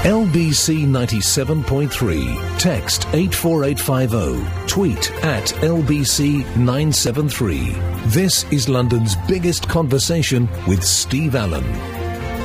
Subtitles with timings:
[0.00, 2.58] LBC 97.3.
[2.58, 4.66] Text 84850.
[4.66, 7.72] Tweet at LBC 973.
[8.06, 11.66] This is London's biggest conversation with Steve Allen.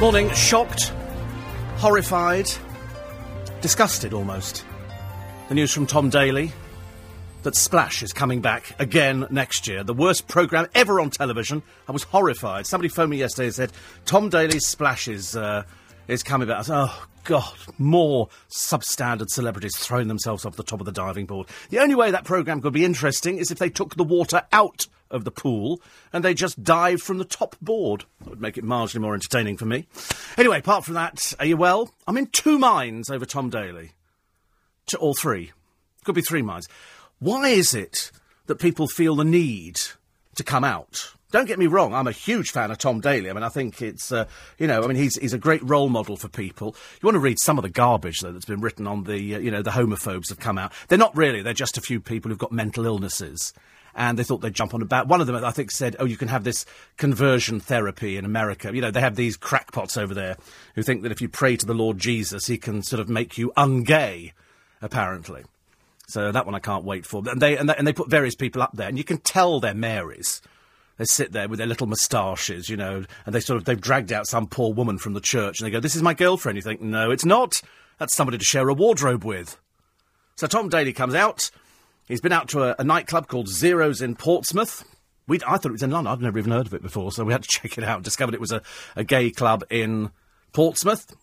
[0.02, 0.92] Morning, shocked,
[1.78, 2.52] horrified,
[3.62, 4.66] disgusted almost.
[5.48, 6.52] The news from Tom Daley
[7.44, 9.82] that Splash is coming back again next year.
[9.86, 11.64] The worst programme ever on television.
[11.88, 12.68] I was horrified.
[12.68, 13.72] Somebody phoned me yesterday and said,
[14.06, 15.64] Tom Daley's Splash is, uh,
[16.08, 16.66] is coming back.
[16.70, 21.48] Oh, God, more substandard celebrities throwing themselves off the top of the diving board.
[21.70, 24.88] The only way that programme could be interesting is if they took the water out
[25.10, 25.82] of the pool
[26.14, 28.06] and they just dived from the top board.
[28.22, 29.88] That would make it marginally more entertaining for me.
[30.38, 31.92] Anyway, apart from that, are you well?
[32.08, 33.92] I'm in two minds over Tom Daley.
[34.88, 35.52] To all three.
[36.04, 36.68] Could be three minds.
[37.18, 38.12] Why is it
[38.46, 39.78] that people feel the need
[40.36, 41.15] to come out?
[41.36, 43.30] Don't get me wrong, I'm a huge fan of Tom Daley.
[43.30, 44.24] I mean, I think it's, uh,
[44.58, 46.78] you know, I mean, he's, he's a great role model for people.
[47.02, 49.40] You want to read some of the garbage, though, that's been written on the, uh,
[49.40, 50.72] you know, the homophobes have come out.
[50.88, 53.52] They're not really, they're just a few people who've got mental illnesses.
[53.94, 55.10] And they thought they'd jump on a bat.
[55.10, 58.74] One of them, I think, said, oh, you can have this conversion therapy in America.
[58.74, 60.38] You know, they have these crackpots over there
[60.76, 63.38] who think that if you pray to the Lord Jesus, he can sort of make
[63.38, 64.32] you ungay,
[64.82, 65.44] apparently.
[66.08, 67.22] So that one I can't wait for.
[67.28, 69.60] And they, and they, and they put various people up there, and you can tell
[69.60, 70.42] they're Marys.
[70.98, 74.14] They sit there with their little moustaches, you know, and they sort of, they've dragged
[74.14, 76.56] out some poor woman from the church, and they go, this is my girlfriend.
[76.56, 77.62] You think, no, it's not.
[77.98, 79.58] That's somebody to share a wardrobe with.
[80.36, 81.52] So Tom Daley comes out.
[82.08, 84.86] He's been out to a, a nightclub called Zeros in Portsmouth.
[85.28, 86.14] we I thought it was in London.
[86.14, 88.04] I'd never even heard of it before, so we had to check it out.
[88.04, 88.62] Discovered it was a,
[88.96, 90.12] a gay club in
[90.54, 91.14] Portsmouth.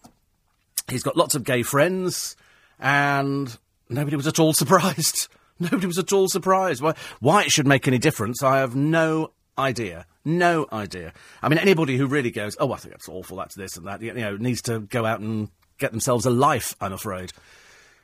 [0.88, 2.36] He's got lots of gay friends,
[2.78, 3.56] and
[3.88, 5.28] nobody was at all surprised.
[5.60, 6.82] Nobody was at all surprised.
[6.82, 10.06] Why, why it should make any difference, I have no idea.
[10.24, 11.12] No idea.
[11.42, 14.02] I mean, anybody who really goes, oh, I think that's awful, that's this and that,
[14.02, 17.32] you know, needs to go out and get themselves a life, I'm afraid.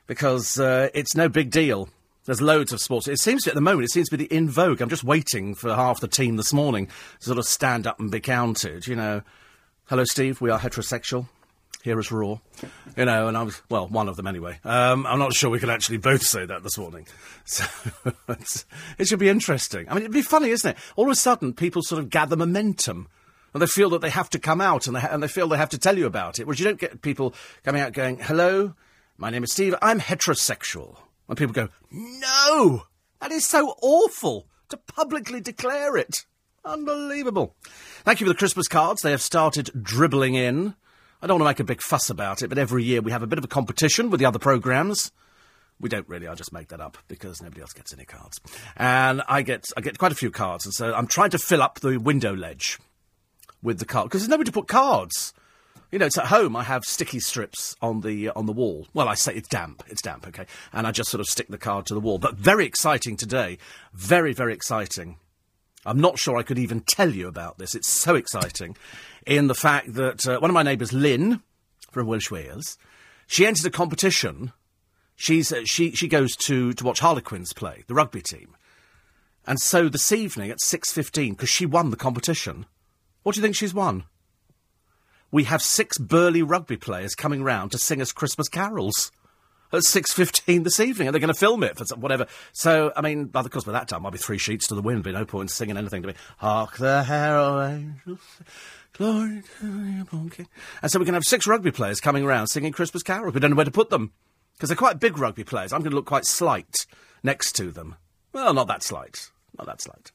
[0.07, 1.89] Because uh, it's no big deal.
[2.25, 3.07] There's loads of sports.
[3.07, 4.81] It seems to, at the moment, it seems to be the in vogue.
[4.81, 6.87] I'm just waiting for half the team this morning
[7.19, 9.21] to sort of stand up and be counted, you know.
[9.85, 11.27] Hello, Steve, we are heterosexual
[11.83, 12.39] here at Raw.
[12.97, 14.59] You know, and I was, well, one of them anyway.
[14.63, 17.07] Um, I'm not sure we can actually both say that this morning.
[17.45, 17.65] So
[18.99, 19.89] it should be interesting.
[19.89, 20.77] I mean, it'd be funny, isn't it?
[20.95, 23.07] All of a sudden, people sort of gather momentum.
[23.53, 25.47] And they feel that they have to come out and they, ha- and they feel
[25.47, 26.45] they have to tell you about it.
[26.45, 28.75] Whereas you don't get people coming out going, hello,
[29.17, 30.97] my name is Steve, I'm heterosexual.
[31.27, 32.83] And people go, no,
[33.19, 36.25] that is so awful to publicly declare it.
[36.63, 37.55] Unbelievable.
[38.03, 39.01] Thank you for the Christmas cards.
[39.01, 40.75] They have started dribbling in.
[41.21, 43.23] I don't want to make a big fuss about it, but every year we have
[43.23, 45.11] a bit of a competition with the other programmes.
[45.79, 46.27] We don't really.
[46.27, 48.39] I just make that up because nobody else gets any cards,
[48.75, 51.61] and I get I get quite a few cards, and so I'm trying to fill
[51.61, 52.79] up the window ledge
[53.61, 55.33] with the card because there's nobody to put cards.
[55.91, 56.55] You know, it's at home.
[56.55, 58.87] I have sticky strips on the on the wall.
[58.93, 59.83] Well, I say it's damp.
[59.87, 62.17] It's damp, okay, and I just sort of stick the card to the wall.
[62.17, 63.57] But very exciting today.
[63.93, 65.17] Very very exciting.
[65.85, 67.73] I'm not sure I could even tell you about this.
[67.73, 68.75] It's so exciting
[69.25, 71.41] in the fact that uh, one of my neighbours, Lynn,
[71.91, 72.77] from Welsh Wales,
[73.27, 74.51] she entered a competition.
[75.15, 78.55] She's, uh, she, she goes to, to watch Harlequins play, the rugby team.
[79.45, 82.65] And so this evening at 6.15, because she won the competition,
[83.23, 84.03] what do you think she's won?
[85.31, 89.11] We have six burly rugby players coming round to sing us Christmas carols
[89.71, 92.25] at 6.15 this evening, and they're going to film it for some, whatever.
[92.53, 95.03] So, I mean, of course, by that time, I'll be three sheets to the wind,
[95.03, 96.13] be no point in singing anything to me.
[96.37, 98.19] Hark the herald angels,
[98.93, 100.45] glory to the.
[100.81, 103.33] And so going to have six rugby players coming around singing Christmas carols.
[103.33, 104.11] We don't know where to put them,
[104.55, 105.73] because they're quite big rugby players.
[105.73, 106.85] I'm going to look quite slight
[107.23, 107.95] next to them.
[108.33, 109.31] Well, not that slight.
[109.57, 110.11] Not that slight.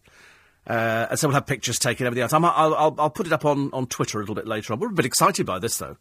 [0.67, 2.33] Uh, and so we'll have pictures taken, everything else.
[2.33, 4.81] I'm, I'll, I'll, I'll put it up on, on Twitter a little bit later on.
[4.81, 5.97] We're a bit excited by this, though.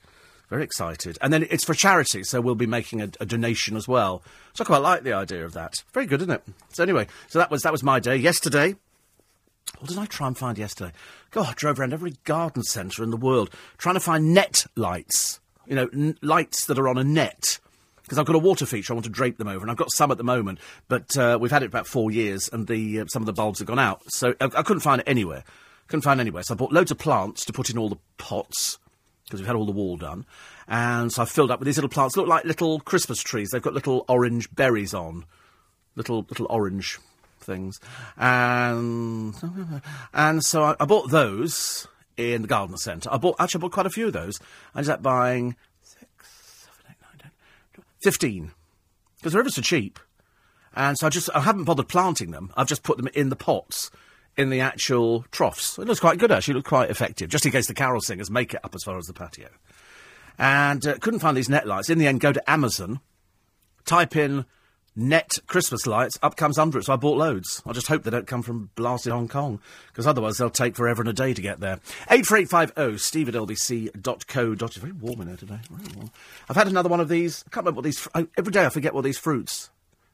[0.49, 1.17] Very excited.
[1.21, 4.21] And then it's for charity, so we'll be making a, a, donation as well.
[4.53, 5.83] So I quite like the idea of that.
[5.93, 6.43] Very good, isn't it?
[6.69, 8.17] So anyway, so that was that was my day.
[8.17, 8.75] Yesterday,
[9.79, 10.93] what did I try and find yesterday?
[11.31, 15.39] God, I drove around every garden centre in the world trying to find net lights.
[15.65, 17.59] You know, n- lights that are on a net.
[18.03, 19.91] Because I've got a water feature, I want to drape them over, and I've got
[19.93, 20.59] some at the moment,
[20.89, 23.59] but uh, we've had it about four years, and the uh, some of the bulbs
[23.59, 24.01] have gone out.
[24.07, 25.45] So I, I couldn't find it anywhere.
[25.87, 26.43] Couldn't find anywhere.
[26.43, 28.77] So I bought loads of plants to put in all the pots
[29.23, 30.25] because we've had all the wall done.
[30.67, 32.17] And so I've filled up with these little plants.
[32.17, 33.49] Look like little Christmas trees.
[33.51, 35.25] They've got little orange berries on,
[35.95, 36.99] little little orange
[37.43, 37.79] things.
[38.17, 39.35] And
[40.13, 41.87] and so I, I bought those
[42.17, 43.09] in the garden centre.
[43.11, 44.39] I bought actually I bought quite a few of those.
[44.73, 46.07] I ended up buying six,
[46.65, 47.31] seven, eight, nine,
[47.73, 48.51] ten, fifteen
[49.17, 49.99] because they're ever so cheap.
[50.75, 52.51] And so I just I haven't bothered planting them.
[52.57, 53.91] I've just put them in the pots
[54.35, 55.77] in the actual troughs.
[55.77, 56.53] It looks quite good, actually.
[56.53, 58.97] It looks quite effective, just in case the carol singers make it up as far
[58.97, 59.49] as the patio.
[60.37, 61.89] and uh, couldn't find these net lights.
[61.89, 62.99] In the end, go to Amazon,
[63.85, 64.45] type in
[64.95, 66.85] net Christmas lights, up comes under it.
[66.85, 67.61] So I bought loads.
[67.65, 71.01] I just hope they don't come from blasted Hong Kong, because otherwise they'll take forever
[71.01, 71.79] and a day to get there.
[72.09, 74.65] 84850 steve at lbc.co.
[74.65, 75.59] It's very warm in here today.
[75.95, 76.11] Warm.
[76.49, 77.43] I've had another one of these.
[77.47, 78.07] I can't remember what these.
[78.13, 79.69] I, oh, every day I forget what these fruits.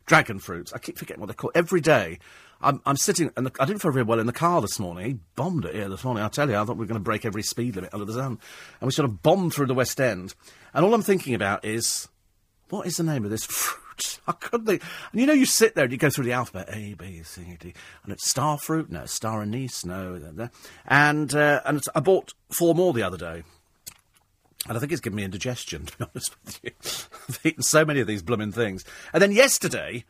[0.05, 0.73] Dragon fruits.
[0.73, 1.53] I keep forgetting what they're called.
[1.55, 2.19] Every day.
[2.61, 5.05] I'm, I'm sitting, and I didn't feel very well in the car this morning.
[5.05, 6.25] He bombed it here this morning.
[6.25, 8.11] I tell you, I thought we were going to break every speed limit under the
[8.11, 8.37] sun.
[8.81, 10.35] And we sort of bombed through the West End.
[10.73, 12.09] And all I'm thinking about is,
[12.67, 13.88] what is the name of this fruit?
[14.27, 14.83] I couldn't think.
[15.11, 17.57] And you know, you sit there and you go through the alphabet A, B, C,
[17.59, 17.73] D,
[18.03, 20.49] and it's star fruit, no, star anise, no,
[20.87, 23.43] and uh, and I bought four more the other day.
[24.67, 26.71] And I think it's given me indigestion, to be honest with you.
[27.29, 28.83] I've eaten so many of these blooming things.
[29.13, 30.03] And then yesterday,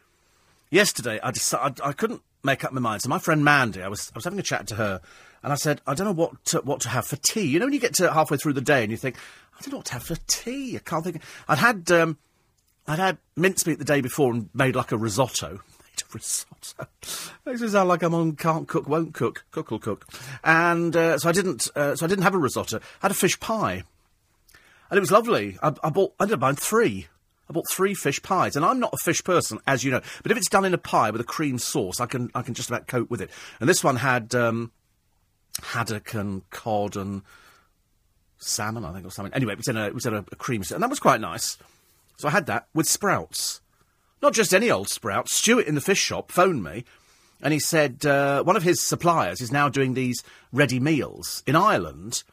[0.71, 3.01] yesterday, I decided I couldn't make up my mind.
[3.01, 5.01] So my friend Mandy, I was I was having a chat to her,
[5.43, 7.45] and I said, I don't know what to, what to have for tea.
[7.45, 9.17] You know, when you get to halfway through the day and you think,
[9.57, 10.75] I don't know what to have for tea.
[10.75, 11.21] I can't think.
[11.47, 12.17] I'd had um,
[12.89, 15.61] I'd had mincemeat the day before and made like a risotto.
[15.79, 16.87] Made a risotto.
[17.45, 20.07] Makes me sound like I'm on can't cook, won't cook, cook will cook.
[20.43, 21.69] And uh, so I didn't.
[21.75, 22.77] Uh, so I didn't have a risotto.
[22.77, 23.83] I had a fish pie,
[24.89, 25.59] and it was lovely.
[25.61, 26.15] I, I bought.
[26.19, 27.07] I ended up buying three.
[27.47, 30.01] I bought three fish pies, and I'm not a fish person, as you know.
[30.23, 32.55] But if it's done in a pie with a cream sauce, I can I can
[32.55, 33.29] just about cope with it.
[33.59, 34.71] And this one had um,
[35.61, 37.21] haddock and cod and
[38.39, 39.33] salmon, I think, or something.
[39.33, 41.21] Anyway, it was in a it was in a, a cream, and that was quite
[41.21, 41.57] nice.
[42.19, 43.61] So I had that with sprouts,
[44.21, 45.33] not just any old sprouts.
[45.33, 46.83] Stuart in the fish shop phoned me,
[47.41, 51.55] and he said uh, one of his suppliers is now doing these ready meals in
[51.55, 52.23] Ireland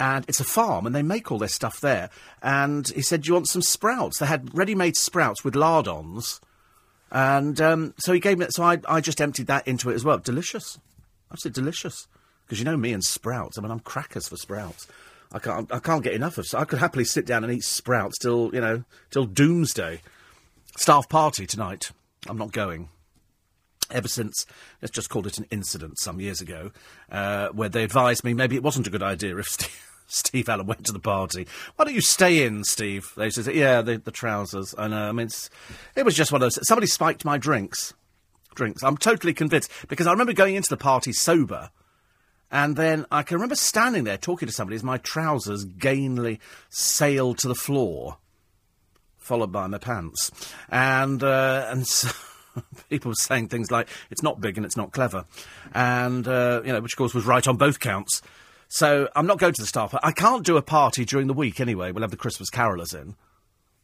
[0.00, 2.10] and it's a farm, and they make all their stuff there.
[2.42, 6.40] And he said, "Do you want some sprouts?" They had ready-made sprouts with lardons,
[7.10, 8.46] and um, so he gave me.
[8.50, 10.18] So I, I just emptied that into it as well.
[10.18, 10.78] Delicious,
[11.32, 12.06] absolutely delicious.
[12.46, 13.58] Because you know me and sprouts.
[13.58, 14.86] I mean, I'm crackers for sprouts.
[15.32, 16.46] I can't, I can't get enough of.
[16.54, 20.02] I could happily sit down and eat sprouts till you know till doomsday.
[20.76, 21.90] Staff party tonight.
[22.28, 22.88] I'm not going
[23.90, 24.46] ever since,
[24.82, 26.70] let's just call it an incident some years ago,
[27.10, 30.66] uh, where they advised me maybe it wasn't a good idea if Steve, Steve Allen
[30.66, 31.46] went to the party.
[31.76, 33.12] Why don't you stay in, Steve?
[33.16, 34.74] They said, yeah, the, the trousers.
[34.76, 35.08] I know.
[35.08, 35.28] I mean,
[35.96, 36.66] it was just one of those.
[36.66, 37.94] Somebody spiked my drinks.
[38.54, 38.82] Drinks.
[38.82, 41.70] I'm totally convinced because I remember going into the party sober.
[42.50, 46.40] And then I can remember standing there talking to somebody as my trousers gainly
[46.70, 48.18] sailed to the floor,
[49.18, 50.30] followed by my pants.
[50.70, 52.10] And, uh, and so
[52.88, 55.26] people were saying things like, it's not big and it's not clever.
[55.74, 58.22] And, uh, you know, which of course was right on both counts.
[58.68, 59.94] So I'm not going to the staff.
[60.02, 61.90] I can't do a party during the week anyway.
[61.90, 63.14] We'll have the Christmas carolers in,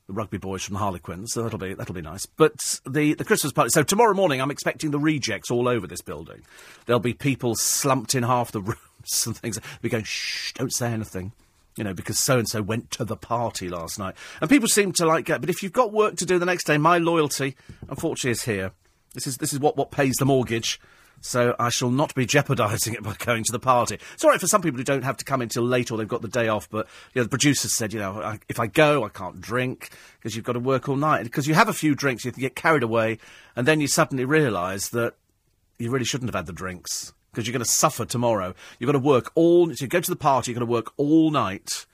[0.07, 1.33] the rugby boys from the Harlequins.
[1.33, 2.27] So that'll be that'll be nice.
[2.27, 3.71] But the the Christmas party.
[3.71, 6.43] So tomorrow morning, I'm expecting the rejects all over this building.
[6.87, 9.59] There'll be people slumped in half the rooms and things.
[9.83, 11.33] We're going, shh, don't say anything.
[11.77, 14.93] You know, because so and so went to the party last night, and people seem
[14.93, 15.41] to like it.
[15.41, 17.57] But if you've got work to do the next day, my loyalty,
[17.89, 18.71] unfortunately, is here.
[19.15, 20.81] This is this is what what pays the mortgage
[21.21, 23.99] so I shall not be jeopardising it by going to the party.
[24.13, 25.99] It's all right for some people who don't have to come in until late or
[25.99, 28.61] they've got the day off, but you know, the producers said, you know, I, if
[28.61, 31.25] I go, I can't drink because you've got to work all night.
[31.25, 33.19] Because you have a few drinks, you get carried away,
[33.57, 35.15] and then you suddenly realise that
[35.79, 38.55] you really shouldn't have had the drinks because you're going to suffer tomorrow.
[38.79, 39.75] You've got to work all.
[39.75, 41.87] So you go to the party, you're going to work all night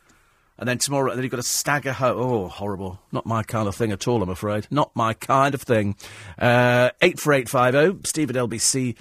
[0.60, 2.18] and then tomorrow, and then you've got to stagger home.
[2.18, 3.00] Oh, horrible.
[3.12, 4.66] Not my kind of thing at all, I'm afraid.
[4.70, 5.96] Not my kind of thing.
[6.38, 8.96] Uh, 84850, steve at lbc.co.uk.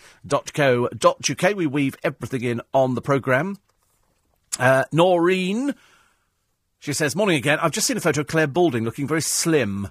[1.58, 3.58] We weave everything in on the programme.
[4.58, 5.76] Uh, Noreen,
[6.80, 7.60] she says, Morning again.
[7.60, 9.90] I've just seen a photo of Clare Balding looking very slim.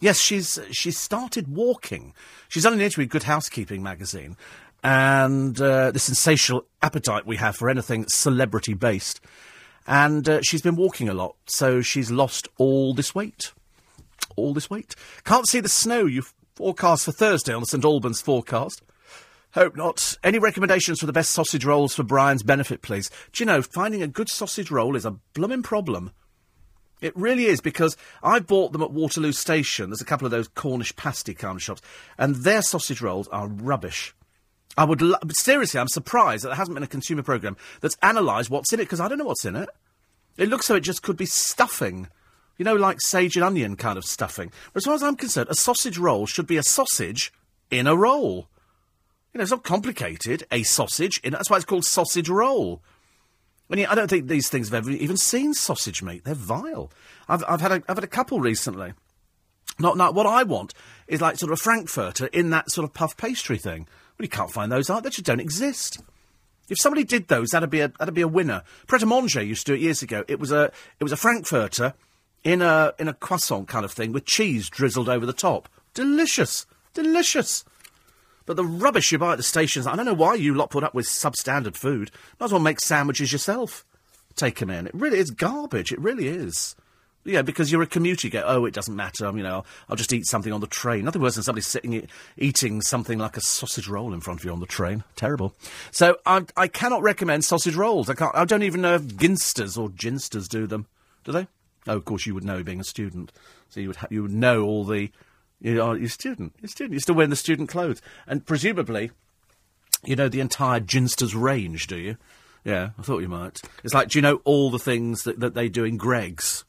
[0.00, 2.14] Yes, she's she's started walking.
[2.48, 4.38] She's done an interview with Good Housekeeping magazine,
[4.82, 9.20] and uh, the sensational appetite we have for anything celebrity based
[9.86, 13.52] and uh, she's been walking a lot, so she's lost all this weight.
[14.36, 14.94] All this weight.
[15.24, 16.22] Can't see the snow you
[16.54, 18.82] forecast for Thursday on the St Albans forecast.
[19.54, 20.16] Hope not.
[20.22, 23.10] Any recommendations for the best sausage rolls for Brian's benefit, please?
[23.32, 26.12] Do you know, finding a good sausage roll is a blooming problem.
[27.00, 29.90] It really is because I bought them at Waterloo Station.
[29.90, 31.80] There's a couple of those Cornish pasty kind of shops,
[32.18, 34.14] and their sausage rolls are rubbish.
[34.76, 38.50] I would lo- seriously, I'm surprised that there hasn't been a consumer program that's analysed
[38.50, 39.68] what's in it because I don't know what's in it.
[40.36, 42.08] It looks so it just could be stuffing.
[42.56, 44.52] You know, like sage and onion kind of stuffing.
[44.72, 47.32] But as far as I'm concerned, a sausage roll should be a sausage
[47.70, 48.48] in a roll.
[49.32, 50.44] You know, it's not complicated.
[50.50, 52.82] A sausage in that's why it's called sausage roll.
[53.70, 56.24] I mean, I don't think these things have ever even seen sausage meat.
[56.24, 56.90] They're vile.
[57.28, 58.92] I've, I've had a, I've had a couple recently.
[59.78, 60.74] Not, not what I want
[61.06, 63.86] is like sort of a frankfurter in that sort of puff pastry thing.
[64.20, 65.02] Well, you can't find those out.
[65.02, 65.98] They just don't exist.
[66.68, 68.64] If somebody did those, that'd be a that'd be a winner.
[68.86, 70.24] Pret a Manger used to do it years ago.
[70.28, 71.94] It was a it was a frankfurter
[72.44, 75.70] in a in a croissant kind of thing with cheese drizzled over the top.
[75.94, 77.64] Delicious, delicious.
[78.44, 80.84] But the rubbish you buy at the stations, I don't know why you lot put
[80.84, 82.10] up with substandard food.
[82.38, 83.86] Might as well make sandwiches yourself.
[84.36, 84.86] Take 'em in.
[84.86, 85.92] It really is garbage.
[85.92, 86.76] It really is.
[87.24, 88.26] Yeah, because you're a commuter.
[88.26, 89.26] You go, oh, it doesn't matter.
[89.26, 91.04] Um, you know, I'll, just eat something on the train.
[91.04, 92.08] Nothing worse than somebody sitting
[92.38, 95.04] eating something like a sausage roll in front of you on the train.
[95.16, 95.54] Terrible.
[95.90, 98.08] So I, I cannot recommend sausage rolls.
[98.08, 98.34] I can't.
[98.34, 100.86] I don't even know if Ginsters or Ginsters do them.
[101.24, 101.46] Do they?
[101.86, 103.32] Oh, of course you would know, being a student.
[103.68, 105.10] So you would ha- you would know all the.
[105.60, 106.54] You are you're a student.
[106.60, 106.92] You're student.
[106.92, 109.10] You're still wearing the student clothes, and presumably,
[110.04, 112.16] you know the entire Ginsters range, do you?
[112.64, 113.60] Yeah, I thought you might.
[113.84, 116.64] It's like, do you know all the things that, that they do in Greggs?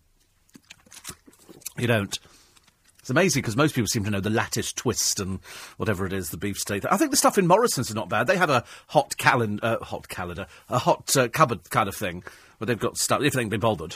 [1.78, 2.18] You don't.
[3.00, 5.40] It's amazing because most people seem to know the lattice twist and
[5.78, 6.86] whatever it is, the beefsteak.
[6.86, 8.28] I think the stuff in Morrison's is not bad.
[8.28, 12.24] They have a hot calendar, uh, hot calendar, a hot uh, cupboard kind of thing
[12.60, 13.96] where they've got stuff if they can be bothered.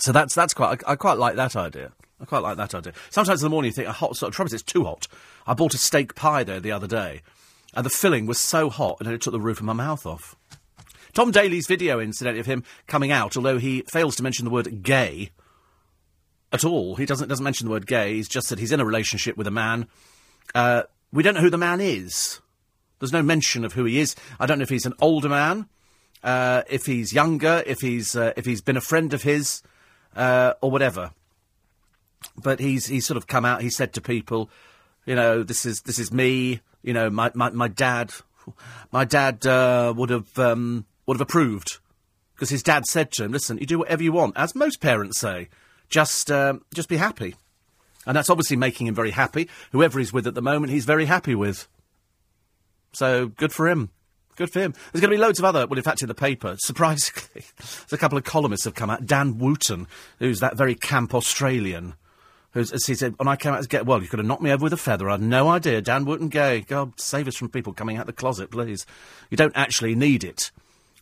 [0.00, 0.82] So that's that's quite.
[0.86, 1.92] I, I quite like that idea.
[2.20, 2.94] I quite like that idea.
[3.10, 5.06] Sometimes in the morning you think a hot sort of trouble is it's too hot.
[5.46, 7.22] I bought a steak pie there the other day,
[7.74, 10.34] and the filling was so hot, and it took the roof of my mouth off.
[11.12, 14.82] Tom Daley's video, incidentally, of him coming out, although he fails to mention the word
[14.82, 15.30] gay
[16.54, 16.94] at all.
[16.94, 18.14] He doesn't doesn't mention the word gay.
[18.14, 19.88] He's just said he's in a relationship with a man.
[20.54, 22.40] Uh, we don't know who the man is.
[23.00, 24.14] There's no mention of who he is.
[24.38, 25.66] I don't know if he's an older man,
[26.22, 29.62] uh, if he's younger, if he's uh, if he's been a friend of his,
[30.16, 31.10] uh, or whatever.
[32.40, 33.60] But he's he's sort of come out.
[33.60, 34.48] He said to people,
[35.04, 36.60] you know, this is this is me.
[36.82, 38.12] You know, my my, my dad,
[38.92, 41.78] my dad uh, would have um, would have approved
[42.34, 45.18] because his dad said to him, "Listen, you do whatever you want," as most parents
[45.18, 45.48] say.
[45.88, 47.34] Just, uh, just be happy.
[48.06, 49.48] And that's obviously making him very happy.
[49.72, 51.68] Whoever he's with at the moment, he's very happy with.
[52.92, 53.90] So good for him.
[54.36, 54.72] Good for him.
[54.92, 57.92] There's going to be loads of other, well, in fact, in the paper, surprisingly, there's
[57.92, 59.06] a couple of columnists have come out.
[59.06, 59.86] Dan Wootton,
[60.18, 61.94] who's that very camp Australian,
[62.52, 64.42] who's, as he said, when I came out as gay, well, you could have knocked
[64.42, 65.08] me over with a feather.
[65.08, 65.80] I had no idea.
[65.80, 66.60] Dan Wootton gay.
[66.62, 68.86] God, save us from people coming out the closet, please.
[69.30, 70.50] You don't actually need it.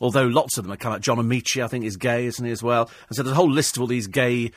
[0.00, 1.00] Although lots of them have come out.
[1.00, 2.90] John Amaechi, I think, is gay, isn't he, as well?
[3.08, 4.50] And so there's a whole list of all these gay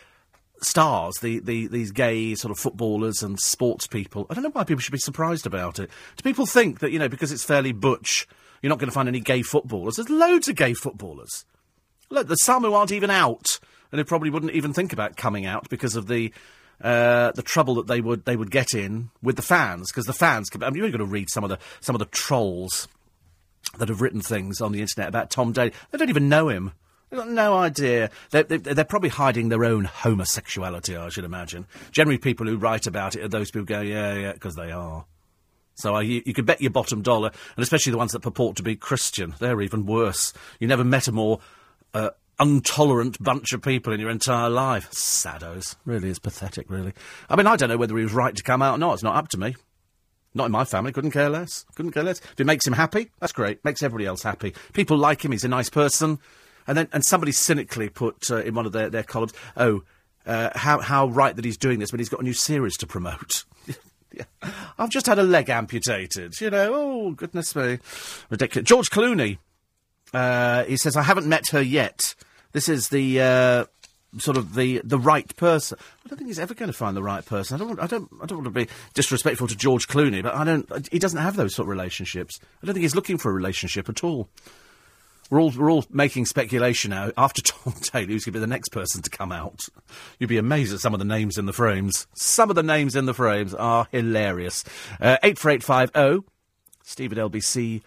[0.61, 4.25] stars, the, the, these gay sort of footballers and sports people.
[4.29, 5.89] I don't know why people should be surprised about it.
[6.17, 8.27] Do people think that, you know, because it's fairly butch,
[8.61, 9.95] you're not going to find any gay footballers?
[9.95, 11.45] There's loads of gay footballers.
[12.09, 13.59] Look, there's some who aren't even out,
[13.91, 16.33] and who probably wouldn't even think about coming out because of the.
[16.81, 20.11] Uh, the trouble that they would they would get in with the fans because the
[20.11, 22.89] fans I mean you've got to read some of the some of the trolls
[23.77, 25.71] that have written things on the internet about Tom Daley.
[25.91, 26.73] They don't even know him.
[27.09, 28.09] They've got no idea.
[28.31, 31.67] They're, they're, probably hiding their own homosexuality, I should imagine.
[31.91, 34.71] Generally, people who write about it are those people who go, yeah, yeah, because they
[34.71, 35.05] are.
[35.75, 38.55] So uh, you, you could bet your bottom dollar, and especially the ones that purport
[38.57, 40.33] to be Christian, they're even worse.
[40.59, 41.39] You never met a more
[41.93, 44.89] uh, intolerant bunch of people in your entire life.
[44.91, 45.75] Saddos.
[45.85, 46.93] Really is pathetic, really.
[47.29, 48.93] I mean, I don't know whether he was right to come out or not.
[48.93, 49.55] It's not up to me.
[50.33, 50.91] Not in my family.
[50.91, 51.65] Couldn't care less.
[51.75, 52.19] Couldn't care less.
[52.19, 53.63] If it makes him happy, that's great.
[53.63, 54.53] Makes everybody else happy.
[54.73, 55.31] People like him.
[55.31, 56.19] He's a nice person.
[56.67, 59.83] And then, and somebody cynically put uh, in one of their, their columns, oh,
[60.25, 62.87] uh, how, how right that he's doing this when he's got a new series to
[62.87, 63.45] promote.
[64.11, 64.23] yeah.
[64.79, 66.71] I've just had a leg amputated, you know.
[66.73, 67.79] Oh, goodness me.
[68.29, 68.67] Ridiculous.
[68.67, 69.37] George Clooney,
[70.13, 72.15] uh, he says, I haven't met her yet.
[72.53, 73.65] This is the, uh,
[74.17, 75.77] sort of the, the right person.
[76.05, 77.55] I don't think he's ever going to find the right person.
[77.55, 80.43] I don't, I don't, I don't want to be disrespectful to George Clooney, but I
[80.43, 82.39] don't, he doesn't have those sort of relationships.
[82.61, 84.29] I don't think he's looking for a relationship at all.
[85.29, 87.11] We're all, we're all making speculation now.
[87.17, 89.61] After Tom Taylor, who's going to be the next person to come out?
[90.19, 92.07] You'd be amazed at some of the names in the frames.
[92.13, 94.63] Some of the names in the frames are hilarious.
[95.01, 96.29] Uh, 84850
[96.85, 97.81] steve at lbc.co.uk.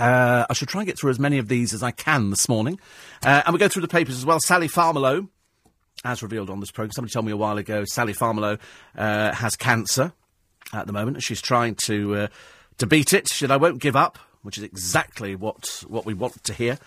[0.00, 2.48] Uh, I should try and get through as many of these as I can this
[2.48, 2.80] morning.
[3.24, 4.40] Uh, and we go through the papers as well.
[4.40, 5.28] Sally Farmelo,
[6.04, 8.58] as revealed on this programme, somebody told me a while ago, Sally Farmelo
[8.96, 10.12] uh, has cancer
[10.72, 11.22] at the moment.
[11.22, 12.28] She's trying to uh,
[12.78, 13.28] to beat it.
[13.28, 16.78] Said, I won't give up, which is exactly what, what we want to hear.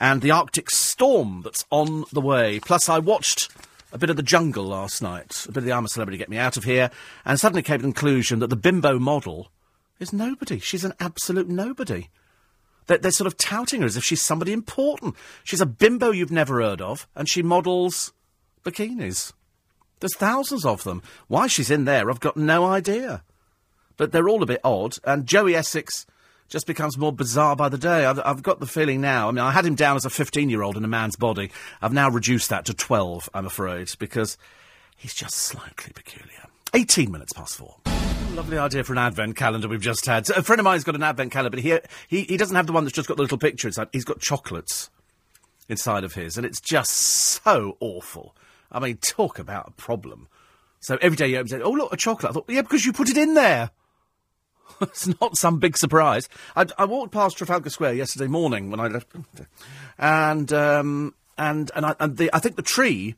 [0.00, 2.60] And the Arctic storm that's on the way.
[2.60, 3.50] Plus, I watched
[3.92, 6.28] a bit of the jungle last night, a bit of the I'm a Celebrity Get
[6.28, 6.90] Me Out of Here,
[7.24, 9.50] and suddenly came to the conclusion that the bimbo model
[9.98, 10.58] is nobody.
[10.58, 12.08] She's an absolute nobody.
[12.86, 15.16] They're, they're sort of touting her as if she's somebody important.
[15.42, 18.12] She's a bimbo you've never heard of, and she models
[18.64, 19.32] bikinis.
[20.00, 21.02] There's thousands of them.
[21.26, 23.22] Why she's in there, I've got no idea
[23.98, 24.96] but they're all a bit odd.
[25.04, 26.06] And Joey Essex
[26.48, 28.06] just becomes more bizarre by the day.
[28.06, 29.28] I've, I've got the feeling now.
[29.28, 31.50] I mean, I had him down as a 15 year old in a man's body.
[31.82, 34.38] I've now reduced that to 12, I'm afraid, because
[34.96, 36.46] he's just slightly peculiar.
[36.72, 37.76] 18 minutes past four.
[38.34, 40.28] Lovely idea for an advent calendar we've just had.
[40.30, 41.78] A friend of mine's got an advent calendar, but he,
[42.08, 43.88] he, he doesn't have the one that's just got the little picture inside.
[43.92, 44.90] He's got chocolates
[45.68, 48.34] inside of his, and it's just so awful.
[48.70, 50.28] I mean, talk about a problem.
[50.80, 52.30] So every day you open it, oh, look, a chocolate.
[52.30, 53.70] I thought, yeah, because you put it in there.
[54.80, 56.28] it's not some big surprise.
[56.56, 59.08] I, I, walked past Trafalgar Square yesterday morning when I left,
[59.98, 63.14] and um, and and, I, and the, I think the tree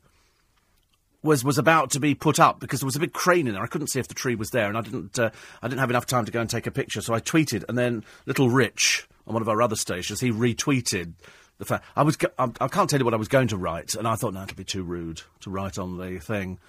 [1.23, 3.63] was was about to be put up because there was a big crane in there.
[3.63, 5.29] I couldn't see if the tree was there, and I didn't uh,
[5.61, 7.01] I didn't have enough time to go and take a picture.
[7.01, 11.13] So I tweeted, and then Little Rich on one of our other stations, he retweeted
[11.57, 14.07] the fact I was I can't tell you what I was going to write, and
[14.07, 16.59] I thought no, it'd be too rude to write on the thing.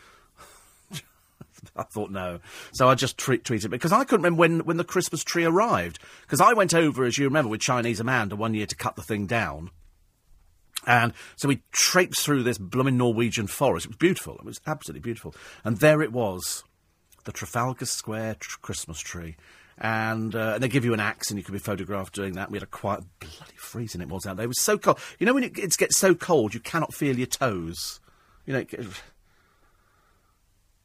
[1.76, 2.40] I thought no,
[2.72, 5.98] so I just tre- tweeted because I couldn't remember when when the Christmas tree arrived
[6.22, 9.02] because I went over, as you remember, with Chinese Amanda one year to cut the
[9.02, 9.70] thing down.
[10.86, 13.86] And so we traipsed through this blooming Norwegian forest.
[13.86, 14.34] It was beautiful.
[14.36, 15.34] It was absolutely beautiful.
[15.64, 16.64] And there it was,
[17.24, 19.36] the Trafalgar Square tr- Christmas tree.
[19.78, 22.50] And, uh, and they give you an axe and you can be photographed doing that.
[22.50, 24.44] We had a quite bloody freezing it was out there.
[24.44, 24.98] It was so cold.
[25.18, 28.00] You know when it, gets so cold you cannot feel your toes?
[28.44, 29.02] You know, it,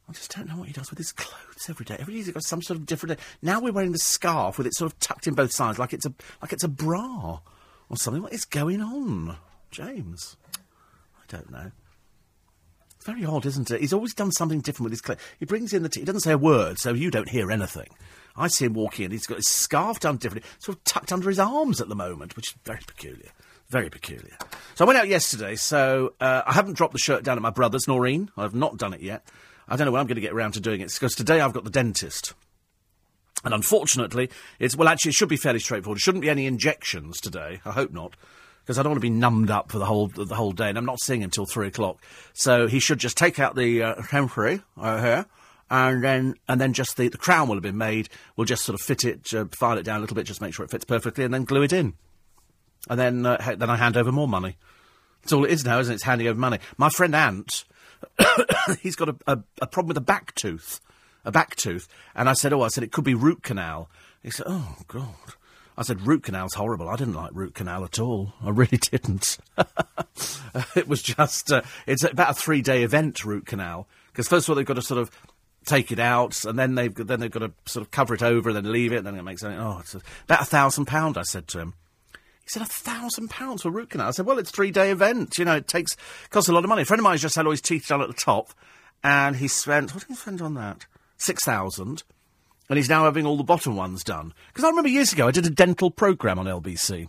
[0.10, 1.98] I just don't know what he does with his clothes every day.
[2.00, 3.20] Every day he's got some sort of different.
[3.42, 6.06] Now we're wearing the scarf with it sort of tucked in both sides, like it's
[6.06, 7.40] a like it's a bra
[7.90, 8.24] or something.
[8.24, 9.38] What is going on?
[9.70, 10.38] James?
[10.56, 11.72] I don't know.
[12.96, 13.82] It's very odd, isn't it?
[13.82, 15.20] He's always done something different with his clothes.
[15.40, 16.02] He brings in the tea.
[16.02, 17.90] He doesn't say a word, so you don't hear anything.
[18.38, 19.12] I see him walking in.
[19.12, 22.36] He's got his scarf done differently, sort of tucked under his arms at the moment,
[22.36, 23.32] which is very peculiar.
[23.70, 24.38] Very peculiar.
[24.76, 27.50] So I went out yesterday, so uh, I haven't dropped the shirt down at my
[27.50, 28.32] brother's, Noreen.
[28.38, 29.28] I've not done it yet.
[29.68, 31.54] I don't know when I'm going to get around to doing it, because today I've
[31.54, 32.34] got the dentist.
[33.44, 35.98] And unfortunately, it's, well, actually, it should be fairly straightforward.
[35.98, 37.62] It shouldn't be any injections today.
[37.66, 38.16] I hope not
[38.68, 40.78] because I don't want to be numbed up for the whole the whole day, and
[40.78, 42.02] I'm not seeing until three o'clock.
[42.34, 45.24] So he should just take out the uh, temporary uh,
[45.70, 48.10] and then and then just the, the crown will have been made.
[48.36, 50.54] We'll just sort of fit it, uh, file it down a little bit, just make
[50.54, 51.94] sure it fits perfectly, and then glue it in.
[52.90, 54.58] And then uh, then I hand over more money.
[55.22, 55.96] That's all it is now, isn't it?
[55.96, 56.60] It's handing over money.
[56.78, 57.64] My friend Ant,
[58.82, 60.82] he's got a, a, a problem with a back tooth,
[61.26, 63.90] a back tooth, and I said, oh, I said it could be root canal.
[64.24, 65.14] He said, oh God.
[65.80, 66.90] I said, root canal's horrible.
[66.90, 68.34] I didn't like root canal at all.
[68.44, 69.38] I really didn't.
[70.76, 73.88] it was just, uh, it's about a three day event, root canal.
[74.12, 75.12] Because first of all, they've got to sort of
[75.66, 78.50] take it out, and then they've, then they've got to sort of cover it over
[78.50, 81.24] and then leave it, and then it makes, oh, it's about a thousand pound, I
[81.24, 81.74] said to him.
[82.48, 84.08] He said, a thousand pounds for root canal.
[84.08, 85.38] I said, well, it's a three day event.
[85.38, 85.98] You know, it takes,
[86.30, 86.84] costs a lot of money.
[86.84, 88.54] A friend of mine's just had all his teeth done at the top,
[89.04, 90.86] and he spent, what did he spend on that?
[91.18, 92.04] Six thousand
[92.70, 94.34] and he's now having all the bottom ones done.
[94.48, 97.08] Because I remember years ago I did a dental programme on LBC.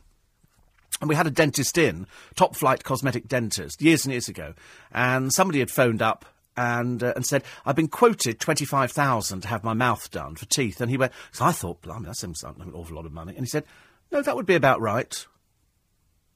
[1.01, 4.55] And we had a dentist in, top flight cosmetic dentist, years and years ago.
[4.90, 6.24] And somebody had phoned up
[6.57, 10.81] and, uh, and said, I've been quoted 25,000 to have my mouth done for teeth.
[10.81, 13.35] And he went, so I thought, blimey, that seems like an awful lot of money.
[13.37, 13.64] And he said,
[14.11, 15.27] no, that would be about right.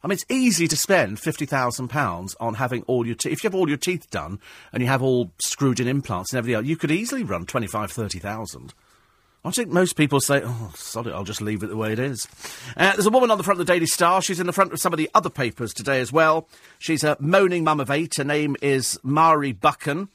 [0.04, 3.32] I mean, it's easy to spend £50,000 on having all your teeth.
[3.32, 4.40] If you have all your teeth done
[4.72, 7.92] and you have all screwed in implants and everything else, you could easily run 25,
[7.92, 8.74] 30,000.
[9.44, 11.98] I think most people say, oh, sod it, I'll just leave it the way it
[11.98, 12.28] is.
[12.76, 14.22] Uh, there's a woman on the front of the Daily Star.
[14.22, 16.48] She's in the front of some of the other papers today as well.
[16.78, 18.16] She's a moaning mum of eight.
[18.16, 20.08] Her name is Mari Buchan,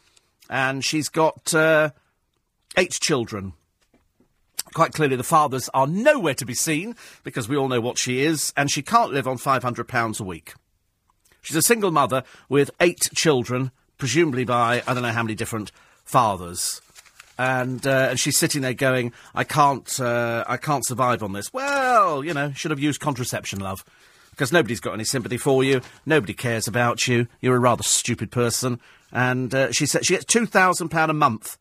[0.49, 1.89] and she's got uh,
[2.77, 3.53] eight children.
[4.73, 8.21] Quite clearly, the fathers are nowhere to be seen because we all know what she
[8.21, 10.53] is, and she can't live on £500 a week.
[11.41, 15.71] She's a single mother with eight children, presumably by I don't know how many different
[16.03, 16.81] fathers
[17.37, 21.53] and uh, and she's sitting there going, "I can't, uh, I can't survive on this."
[21.53, 23.85] Well, you know, should have used contraception, love,
[24.31, 25.81] because nobody's got any sympathy for you.
[26.05, 27.27] Nobody cares about you.
[27.41, 28.79] You're a rather stupid person.
[29.11, 31.57] And uh, she said she gets two thousand pound a month.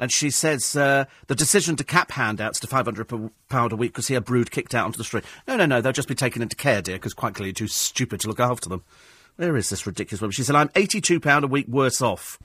[0.00, 3.06] And she says uh, the decision to cap handouts to five hundred
[3.50, 5.24] pound a week because he had brood kicked out onto the street.
[5.46, 7.68] No, no, no, they'll just be taken into care, dear, because quite clearly you're too
[7.68, 8.82] stupid to look after them.
[9.36, 10.32] Where is this ridiculous woman?
[10.32, 12.38] She said, I'm eighty-two pound a week worse off.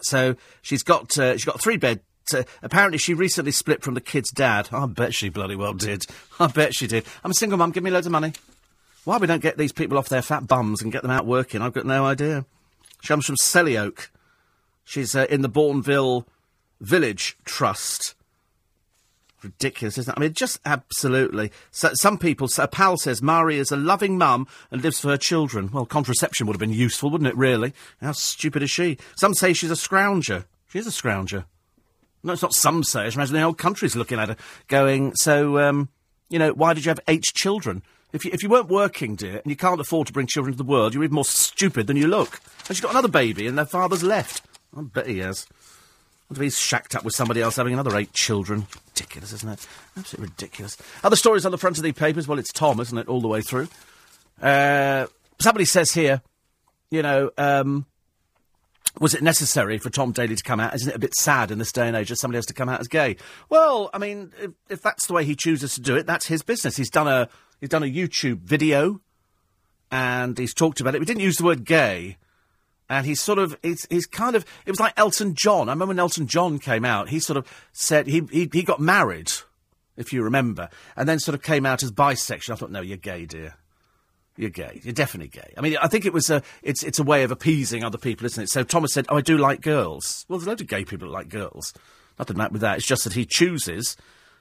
[0.00, 2.00] So she's got uh, she's got three bed.
[2.32, 4.70] Uh, apparently, she recently split from the kid's dad.
[4.72, 6.06] I bet she bloody well did.
[6.40, 7.04] I bet she did.
[7.22, 7.72] I'm a single mum.
[7.72, 8.32] Give me loads of money.
[9.04, 11.60] Why we don't get these people off their fat bums and get them out working?
[11.60, 12.46] I've got no idea.
[13.02, 14.10] She comes from Selly Oak.
[14.86, 16.24] She's uh, in the Bournville
[16.80, 18.14] Village Trust.
[19.42, 20.16] Ridiculous, isn't it?
[20.16, 21.52] I mean, just absolutely.
[21.72, 25.16] So, some people, a pal says Mari is a loving mum and lives for her
[25.16, 25.70] children.
[25.72, 27.74] Well, contraception would have been useful, wouldn't it, really?
[28.00, 28.96] How stupid is she?
[29.16, 30.44] Some say she's a scrounger.
[30.68, 31.44] She is a scrounger.
[32.22, 33.00] No, it's not some say.
[33.00, 34.36] I imagine the whole country's looking at her,
[34.68, 35.88] going, so, um,
[36.28, 37.82] you know, why did you have eight children?
[38.12, 40.58] If you, if you weren't working, dear, and you can't afford to bring children to
[40.58, 42.40] the world, you're even more stupid than you look.
[42.66, 44.42] And she's got another baby, and their father's left.
[44.76, 45.46] I bet he has.
[46.28, 48.66] What if he's shacked up with somebody else having another eight children?
[48.88, 49.66] Ridiculous, isn't it?
[49.96, 50.76] Absolutely ridiculous.
[51.04, 52.26] Other stories on the front of the papers.
[52.26, 53.68] Well, it's Tom, isn't it, all the way through?
[54.42, 55.06] Uh,
[55.38, 56.20] somebody says here,
[56.90, 57.86] you know, um,
[59.00, 60.74] was it necessary for Tom Daley to come out?
[60.74, 62.68] Isn't it a bit sad in this day and age that somebody has to come
[62.68, 63.16] out as gay?
[63.48, 66.42] Well, I mean, if, if that's the way he chooses to do it, that's his
[66.42, 66.76] business.
[66.76, 67.28] He's done a
[67.60, 69.00] he's done a YouTube video,
[69.90, 70.98] and he's talked about it.
[70.98, 72.16] We didn't use the word gay,
[72.88, 75.68] and he's sort of he's, he's kind of it was like Elton John.
[75.68, 78.80] I remember when Elton John came out, he sort of said he he, he got
[78.80, 79.32] married,
[79.96, 82.52] if you remember, and then sort of came out as bisexual.
[82.52, 83.54] I thought, no, you're gay, dear.
[84.36, 84.80] You're gay.
[84.82, 85.54] You're definitely gay.
[85.56, 88.26] I mean, I think it was a it's it's a way of appeasing other people,
[88.26, 88.50] isn't it?
[88.50, 91.14] So Thomas said, "Oh, I do like girls." Well, there's loads of gay people that
[91.14, 91.72] like girls.
[92.18, 92.78] Nothing wrong with that.
[92.78, 93.96] It's just that he chooses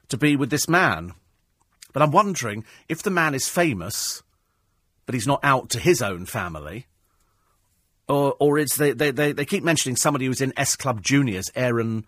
[0.09, 1.13] to be with this man.
[1.93, 4.21] But I'm wondering if the man is famous,
[5.05, 6.87] but he's not out to his own family,
[8.07, 11.51] or or is they they they, they keep mentioning somebody who's in S Club Juniors,
[11.55, 12.05] Aaron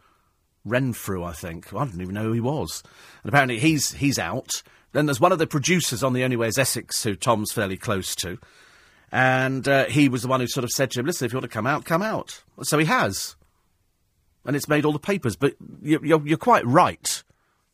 [0.68, 1.72] Renfree, I think.
[1.72, 2.84] Well, I didn't even know who he was.
[3.24, 4.64] And apparently he's he's out.
[4.94, 7.78] Then there's one of the producers on The Only Way is Essex, who Tom's fairly
[7.78, 8.38] close to.
[9.12, 11.38] And uh, he was the one who sort of said to him, listen, if you
[11.38, 12.44] want to come out, come out.
[12.64, 13.36] So he has.
[14.46, 15.36] And it's made all the papers.
[15.36, 17.24] But you're, you're, you're quite right.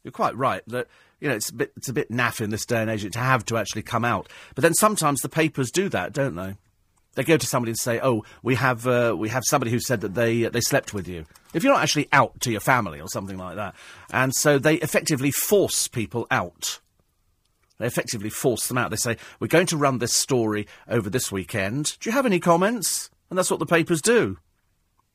[0.03, 0.87] You're quite right that,
[1.19, 3.19] you know, it's a, bit, it's a bit naff in this day and age to
[3.19, 4.29] have to actually come out.
[4.53, 6.55] But then sometimes the papers do that, don't they?
[7.15, 10.01] They go to somebody and say, "Oh, we have uh, we have somebody who said
[10.01, 12.99] that they uh, they slept with you." If you're not actually out to your family
[12.99, 13.75] or something like that,
[14.11, 16.79] and so they effectively force people out.
[17.77, 18.91] They effectively force them out.
[18.91, 21.97] They say, We're going to run this story over this weekend.
[21.99, 23.09] Do you have any comments?
[23.29, 24.37] And that's what the papers do.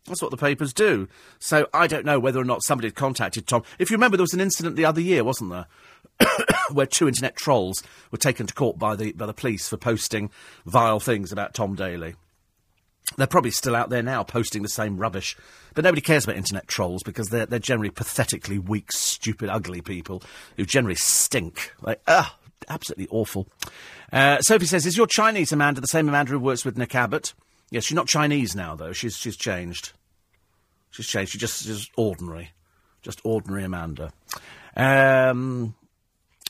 [0.06, 1.08] That's what the papers do.
[1.38, 3.62] So I don't know whether or not somebody had contacted Tom.
[3.78, 5.66] If you remember, there was an incident the other year, wasn't there?
[6.72, 10.30] where two internet trolls were taken to court by the, by the police for posting
[10.66, 12.14] vile things about Tom Daley.
[13.16, 15.36] They're probably still out there now posting the same rubbish.
[15.74, 20.22] But nobody cares about internet trolls because they're, they're generally pathetically weak, stupid, ugly people
[20.56, 21.72] who generally stink.
[21.80, 22.30] Like, ugh,
[22.68, 23.48] absolutely awful.
[24.12, 27.34] Uh, Sophie says, "Is your Chinese Amanda the same Amanda who works with Nick Abbott?"
[27.70, 28.92] Yes, she's not Chinese now though.
[28.92, 29.92] She's she's changed.
[30.90, 31.32] She's changed.
[31.32, 32.52] She's just just ordinary,
[33.02, 34.12] just ordinary Amanda.
[34.76, 35.74] Um,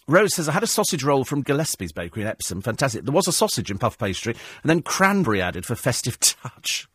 [0.09, 2.63] Rose says, I had a sausage roll from Gillespie's Bakery in Epsom.
[2.63, 3.05] Fantastic.
[3.05, 6.89] There was a sausage in puff pastry, and then cranberry added for festive touch.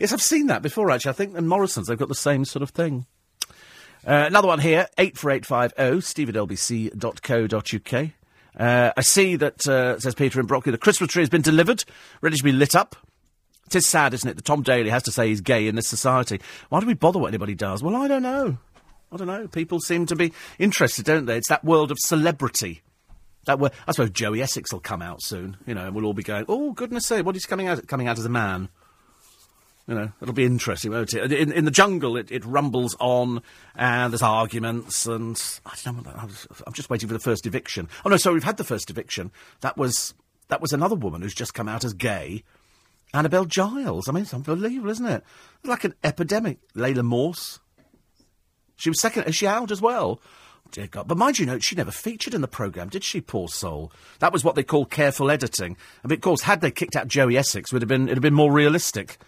[0.00, 1.10] Yes, I've seen that before, actually.
[1.10, 3.06] I think in Morrison's they've got the same sort of thing.
[4.06, 8.10] Uh, another one here, 84850, steve at lbc.co.uk.
[8.56, 11.84] Uh, I see that, uh, says Peter in Brockley, the Christmas tree has been delivered,
[12.20, 12.96] ready to be lit up.
[13.66, 15.88] It is sad, isn't it, that Tom Daley has to say he's gay in this
[15.88, 16.40] society.
[16.68, 17.82] Why do we bother what anybody does?
[17.82, 18.58] Well, I don't know.
[19.14, 19.46] I don't know.
[19.46, 21.36] People seem to be interested, don't they?
[21.36, 22.82] It's that world of celebrity.
[23.46, 26.22] That I suppose Joey Essex will come out soon, you know, and we'll all be
[26.22, 27.86] going, oh, goodness sake, what is coming out?
[27.86, 28.70] Coming out as a man.
[29.86, 31.30] You know, it'll be interesting, won't it?
[31.30, 33.42] In, in the jungle, it, it, rumbles on,
[33.74, 36.28] and there's arguments, and I don't know.
[36.66, 37.90] I'm just waiting for the first eviction.
[38.04, 39.30] Oh no, sorry, we've had the first eviction.
[39.60, 40.14] That was
[40.48, 42.44] that was another woman who's just come out as gay,
[43.12, 44.08] Annabel Giles.
[44.08, 45.22] I mean, it's unbelievable, isn't it?
[45.64, 46.60] Like an epidemic.
[46.74, 47.60] Laila Morse.
[48.76, 49.24] She was second.
[49.24, 50.20] Is she out as well?
[50.22, 51.08] Oh, dear God.
[51.08, 53.92] But mind you, know, she never featured in the programme, did she, poor soul?
[54.18, 55.76] That was what they call careful editing.
[56.02, 58.34] And of course, had they kicked out Joey Essex, would have been it'd have been
[58.34, 59.18] more realistic.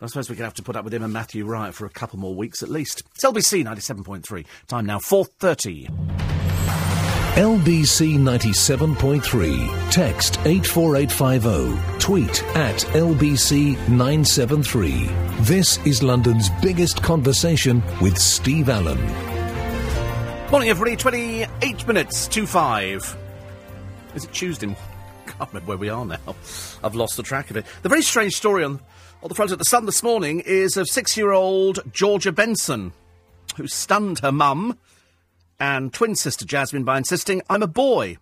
[0.00, 1.86] I suppose we're going to have to put up with him and Matthew Wright for
[1.86, 3.04] a couple more weeks at least.
[3.14, 4.44] It's LBC 97.3.
[4.66, 7.03] Time now 4.30.
[7.34, 9.90] LBC 97.3.
[9.90, 11.98] Text 84850.
[11.98, 15.06] Tweet at LBC 973.
[15.40, 19.00] This is London's biggest conversation with Steve Allen.
[20.52, 20.94] Morning, everybody.
[20.94, 23.18] 28 minutes to 5.
[24.14, 24.68] Is it Tuesday?
[25.26, 26.36] I can't remember where we are now.
[26.84, 27.66] I've lost the track of it.
[27.82, 28.78] The very strange story on
[29.24, 32.92] on the front of the Sun this morning is of six year old Georgia Benson,
[33.56, 34.78] who stunned her mum
[35.58, 38.18] and twin sister Jasmine by insisting, I'm a boy.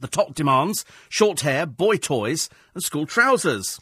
[0.00, 3.80] The top demands short hair, boy toys, and school trousers.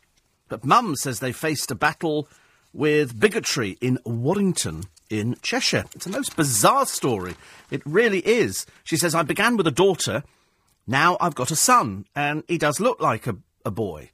[0.48, 2.28] But mum says they faced a battle
[2.72, 5.84] with bigotry in Warrington in Cheshire.
[5.94, 7.34] It's a most bizarre story.
[7.70, 8.66] It really is.
[8.84, 10.22] She says, I began with a daughter,
[10.86, 14.10] now I've got a son, and he does look like a, a boy.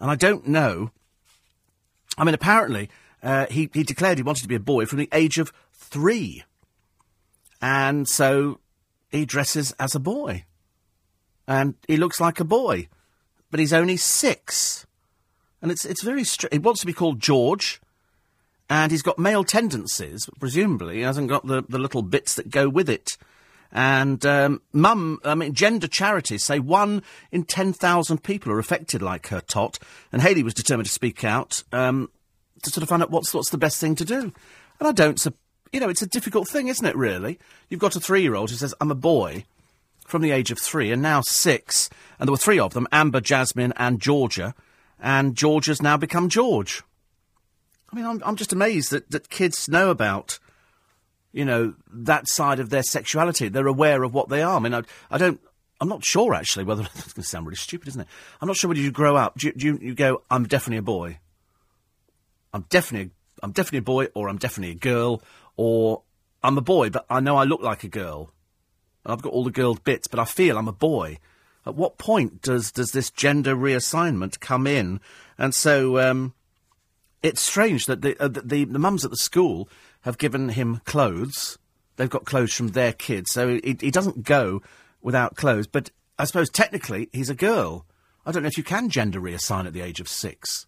[0.00, 0.90] And I don't know
[2.18, 2.90] I mean, apparently,
[3.22, 6.44] uh, he, he declared he wanted to be a boy from the age of three.
[7.62, 8.58] And so
[9.10, 10.44] he dresses as a boy.
[11.46, 12.88] And he looks like a boy.
[13.50, 14.86] But he's only six.
[15.62, 16.52] And it's, it's very strange.
[16.52, 17.80] He wants to be called George.
[18.68, 22.50] And he's got male tendencies, but presumably he hasn't got the, the little bits that
[22.50, 23.16] go with it.
[23.70, 29.28] And um, mum, I mean, gender charities say one in 10,000 people are affected like
[29.28, 29.78] her tot.
[30.10, 31.62] And Haley was determined to speak out.
[31.72, 32.10] Um,
[32.62, 34.32] to sort of find out what's what's the best thing to do.
[34.78, 35.18] And I don't,
[35.72, 36.96] you know, it's a difficult thing, isn't it?
[36.96, 39.44] Really, you've got a three-year-old who says, "I'm a boy,"
[40.06, 43.20] from the age of three, and now six, and there were three of them: Amber,
[43.20, 44.54] Jasmine, and Georgia.
[45.04, 46.80] And Georgia's now become George.
[47.92, 50.38] I mean, I'm, I'm just amazed that, that kids know about,
[51.32, 53.48] you know, that side of their sexuality.
[53.48, 54.54] They're aware of what they are.
[54.54, 55.40] I mean, I, I don't,
[55.80, 58.06] I'm not sure actually whether that's going to sound really stupid, isn't it?
[58.40, 59.36] I'm not sure whether you grow up.
[59.38, 61.18] Do you, do you, you go, I'm definitely a boy.
[62.54, 63.10] I'm definitely,
[63.42, 65.20] I'm definitely a boy, or I'm definitely a girl,
[65.56, 66.02] or
[66.42, 68.32] I'm a boy, but I know I look like a girl.
[69.04, 71.18] I've got all the girl bits, but I feel I'm a boy.
[71.66, 75.00] At what point does does this gender reassignment come in?
[75.38, 76.34] And so um,
[77.22, 79.68] it's strange that the, uh, the, the the mums at the school
[80.02, 81.58] have given him clothes.
[81.96, 84.62] They've got clothes from their kids, so he, he doesn't go
[85.00, 85.66] without clothes.
[85.66, 87.86] But I suppose technically he's a girl.
[88.24, 90.66] I don't know if you can gender reassign at the age of six.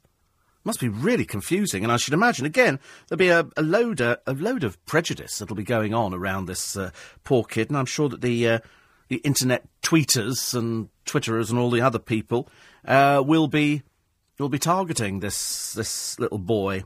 [0.66, 4.18] Must be really confusing, and I should imagine again there'll be a, a load of,
[4.26, 6.90] a load of prejudice that'll be going on around this uh,
[7.22, 8.58] poor kid, and I'm sure that the uh,
[9.08, 12.48] the internet tweeters and twitterers and all the other people
[12.86, 13.82] uh, will be
[14.38, 16.84] will be targeting this this little boy.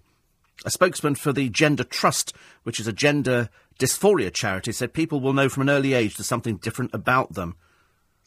[0.65, 5.33] A spokesman for the Gender Trust, which is a gender dysphoria charity, said people will
[5.33, 7.55] know from an early age there's something different about them.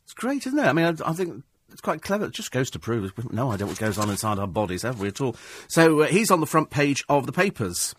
[0.04, 0.66] It's great, isn't it?
[0.66, 2.25] I mean, I, I think it's quite clever.
[2.25, 4.99] It just goes to prove we've no idea what goes on inside our bodies, have
[4.99, 5.36] we at all?
[5.67, 7.95] So uh, he's on the front page of the papers.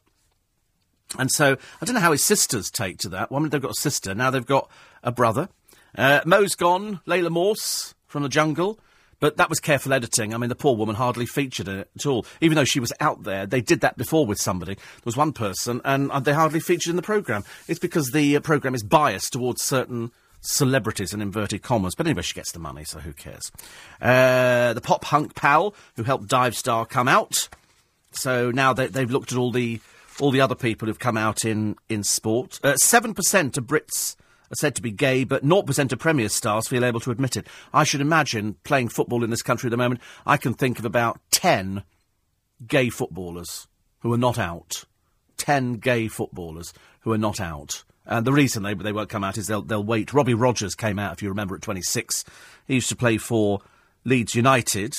[1.19, 3.29] And so I don't know how his sisters take to that.
[3.31, 4.15] I mean, they've got a sister.
[4.15, 4.71] Now they've got
[5.03, 5.49] a brother.
[5.97, 8.79] Uh, Mo's gone, Laila Morse from the jungle.
[9.23, 10.35] But that was careful editing.
[10.35, 12.27] I mean, the poor woman hardly featured in it at all.
[12.41, 14.75] Even though she was out there, they did that before with somebody.
[14.75, 17.45] There was one person, and uh, they hardly featured in the programme.
[17.69, 20.11] It's because the uh, programme is biased towards certain
[20.43, 21.95] celebrities in inverted commas.
[21.95, 23.51] But anyway, she gets the money, so who cares?
[24.01, 27.49] Uh, the pop hunk pal who helped Dive Star come out.
[28.11, 29.81] So now they, have looked at all the
[30.21, 32.61] all the other people who've come out in in sport.
[32.63, 34.17] Uh, seven percent of Brits
[34.51, 37.47] are said to be gay, but 0% of Premier stars feel able to admit it.
[37.73, 40.85] I should imagine, playing football in this country at the moment, I can think of
[40.85, 41.83] about 10
[42.67, 43.67] gay footballers
[44.01, 44.85] who are not out.
[45.39, 47.83] 10 gay footballers who are not out.
[48.07, 50.13] And the reason they, they won't come out is they'll, they'll wait.
[50.13, 52.25] Robbie Rogers came out, if you remember, at 26.
[52.67, 53.61] He used to play for
[54.05, 54.95] Leeds United.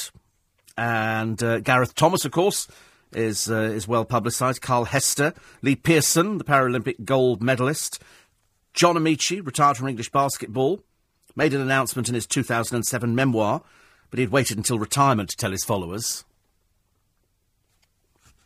[0.77, 2.67] And uh, Gareth Thomas, of course,
[3.11, 4.61] is, uh, is well publicised.
[4.61, 5.33] Carl Hester.
[5.61, 8.01] Lee Pearson, the Paralympic gold medalist.
[8.73, 10.79] John Amaechi, retired from English basketball,
[11.35, 13.61] made an announcement in his 2007 memoir,
[14.09, 16.25] but he'd waited until retirement to tell his followers.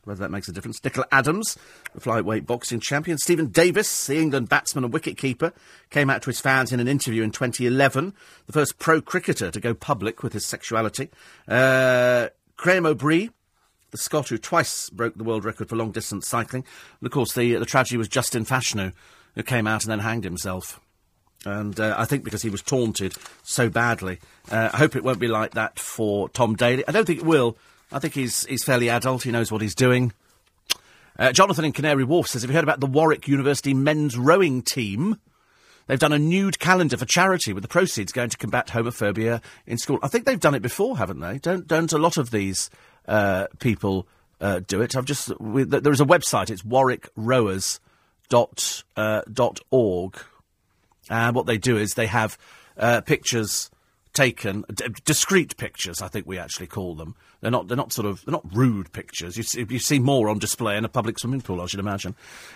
[0.08, 0.82] Whether that makes a difference.
[0.84, 1.58] Nicola Adams,
[1.94, 3.18] the flyweight boxing champion.
[3.18, 5.52] Steven Davies, the England batsman and wicketkeeper,
[5.90, 8.14] came out to his fans in an interview in 2011.
[8.46, 11.10] The first pro cricketer to go public with his sexuality.
[11.46, 13.32] Uh, Obree,
[13.92, 16.64] the Scot who twice broke the world record for long distance cycling.
[17.02, 18.94] And of course, the, the tragedy was Justin Fashanu,
[19.36, 20.80] who came out and then hanged himself.
[21.46, 24.20] And uh, I think because he was taunted so badly.
[24.50, 26.88] Uh, I hope it won't be like that for Tom Daley.
[26.88, 27.58] I don't think it will.
[27.92, 29.24] I think he's, he's fairly adult.
[29.24, 30.14] He knows what he's doing.
[31.18, 34.62] Uh, Jonathan in Canary Wharf says, Have you heard about the Warwick University men's rowing
[34.62, 35.20] team?
[35.88, 39.78] They've done a nude calendar for charity with the proceeds going to combat homophobia in
[39.78, 40.00] school.
[40.04, 41.40] I think they've done it before, haven't they?
[41.40, 42.70] Don't, don't a lot of these
[43.08, 44.06] uh, people
[44.42, 44.96] uh, do it?
[44.96, 47.80] I've just, we, there is a website, it's Warwick Rowers
[48.28, 50.18] dot, uh, dot org.
[51.10, 52.38] And what they do is they have
[52.78, 53.72] uh, pictures
[54.18, 57.16] taken, d- discreet pictures, I think we actually call them.
[57.42, 59.38] They're not, they're not sort of, they're not rude pictures.
[59.38, 62.16] You see, you see more on display in a public swimming pool, I should imagine.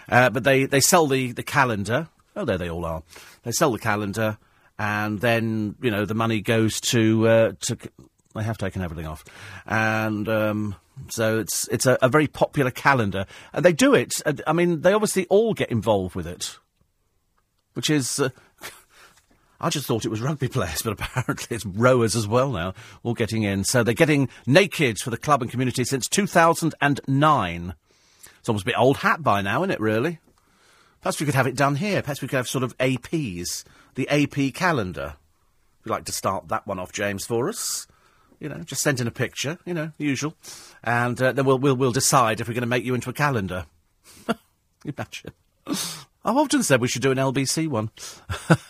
[0.10, 2.10] Uh, but they, they sell the, the calendar.
[2.36, 3.04] Oh, there they all are.
[3.44, 4.38] They sell the calendar,
[4.80, 7.78] and then, you know, the money goes to, uh, to,
[8.34, 9.24] they have taken everything off.
[9.66, 10.76] And, um,
[11.10, 14.22] so it's it's a, a very popular calendar, and they do it.
[14.46, 16.60] I mean, they obviously all get involved with it,
[17.74, 18.20] which is.
[18.20, 18.30] Uh,
[19.62, 23.14] I just thought it was rugby players, but apparently it's rowers as well now, all
[23.14, 23.64] getting in.
[23.64, 27.74] So they're getting naked for the club and community since 2009.
[28.40, 30.20] It's almost a bit old hat by now, isn't it, really?
[31.02, 32.02] Perhaps we could have it done here.
[32.02, 33.64] Perhaps we could have sort of APs,
[33.96, 35.16] the AP calendar.
[35.84, 37.88] We'd like to start that one off, James, for us.
[38.40, 40.36] You know, just send in a picture, you know, usual.
[40.84, 43.14] And uh, then we'll, we'll, we'll decide if we're going to make you into a
[43.14, 43.68] calendar.
[44.86, 45.34] Imagine.
[46.24, 47.90] I've often said we should do an LBC one.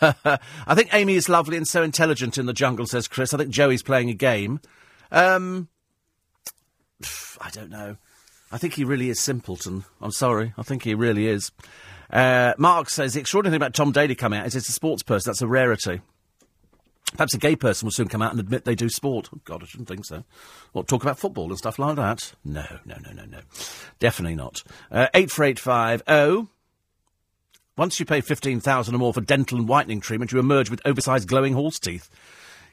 [0.00, 3.34] I think Amy is lovely and so intelligent in the jungle, says Chris.
[3.34, 4.60] I think Joey's playing a game.
[5.10, 5.68] Um,
[7.40, 7.96] I don't know.
[8.50, 9.84] I think he really is simpleton.
[10.00, 10.54] I'm sorry.
[10.58, 11.50] I think he really is.
[12.10, 15.02] Uh, Mark says the extraordinary thing about Tom Daley coming out is he's a sports
[15.02, 15.30] person.
[15.30, 16.02] That's a rarity.
[17.12, 19.28] Perhaps a gay person will soon come out and admit they do sport.
[19.34, 20.24] Oh, God, I shouldn't think so.
[20.72, 22.32] What, talk about football and stuff like that?
[22.44, 23.40] No, no, no, no, no.
[23.98, 24.62] Definitely not.
[24.90, 26.50] Uh, 84850.
[27.76, 31.26] Once you pay 15000 or more for dental and whitening treatment, you emerge with oversized
[31.26, 32.10] glowing horse teeth.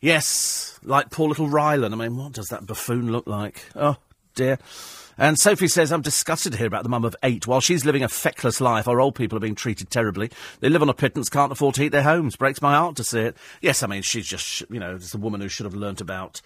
[0.02, 1.94] Yes, like poor little Rylan.
[1.94, 3.64] I mean, what does that buffoon look like?
[3.76, 3.96] Oh,
[4.36, 4.60] dear.
[5.18, 7.46] And Sophie says, I'm disgusted to hear about the mum of eight.
[7.46, 10.32] While she's living a feckless life, our old people are being treated terribly.
[10.62, 12.38] They live on a pittance, can't afford to heat their homes.
[12.38, 13.38] Breaks my heart to see it.
[13.62, 16.42] Yes, I mean, she's just, you know, it's a woman who should have learnt about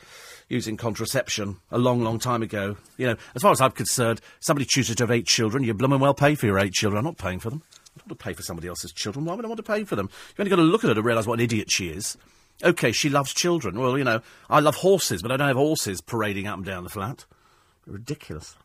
[0.49, 2.77] using contraception a long, long time ago.
[2.97, 5.99] You know, as far as I'm concerned, somebody chooses to have eight children, you blooming
[5.99, 6.97] well pay for your eight children.
[6.97, 7.61] I'm not paying for them.
[8.03, 9.23] Don't want to pay for somebody else's children.
[9.23, 10.09] Why would I want to pay for them?
[10.29, 12.17] You've only got to look at her to realise what an idiot she is.
[12.61, 13.79] OK, she loves children.
[13.79, 16.83] Well, you know, I love horses, but I don't have horses parading up and down
[16.83, 17.25] the flat.
[17.87, 18.57] Ridiculous.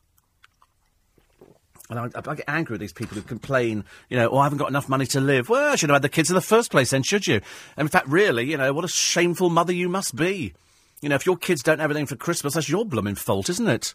[1.88, 4.58] And I, I, get angry with these people who complain, you know, oh, I haven't
[4.58, 5.48] got enough money to live.
[5.48, 7.36] Well, I should have had the kids in the first place then, should you?
[7.76, 10.52] And in fact, really, you know, what a shameful mother you must be.
[11.00, 13.68] You know, if your kids don't have anything for Christmas, that's your blooming fault, isn't
[13.68, 13.94] it?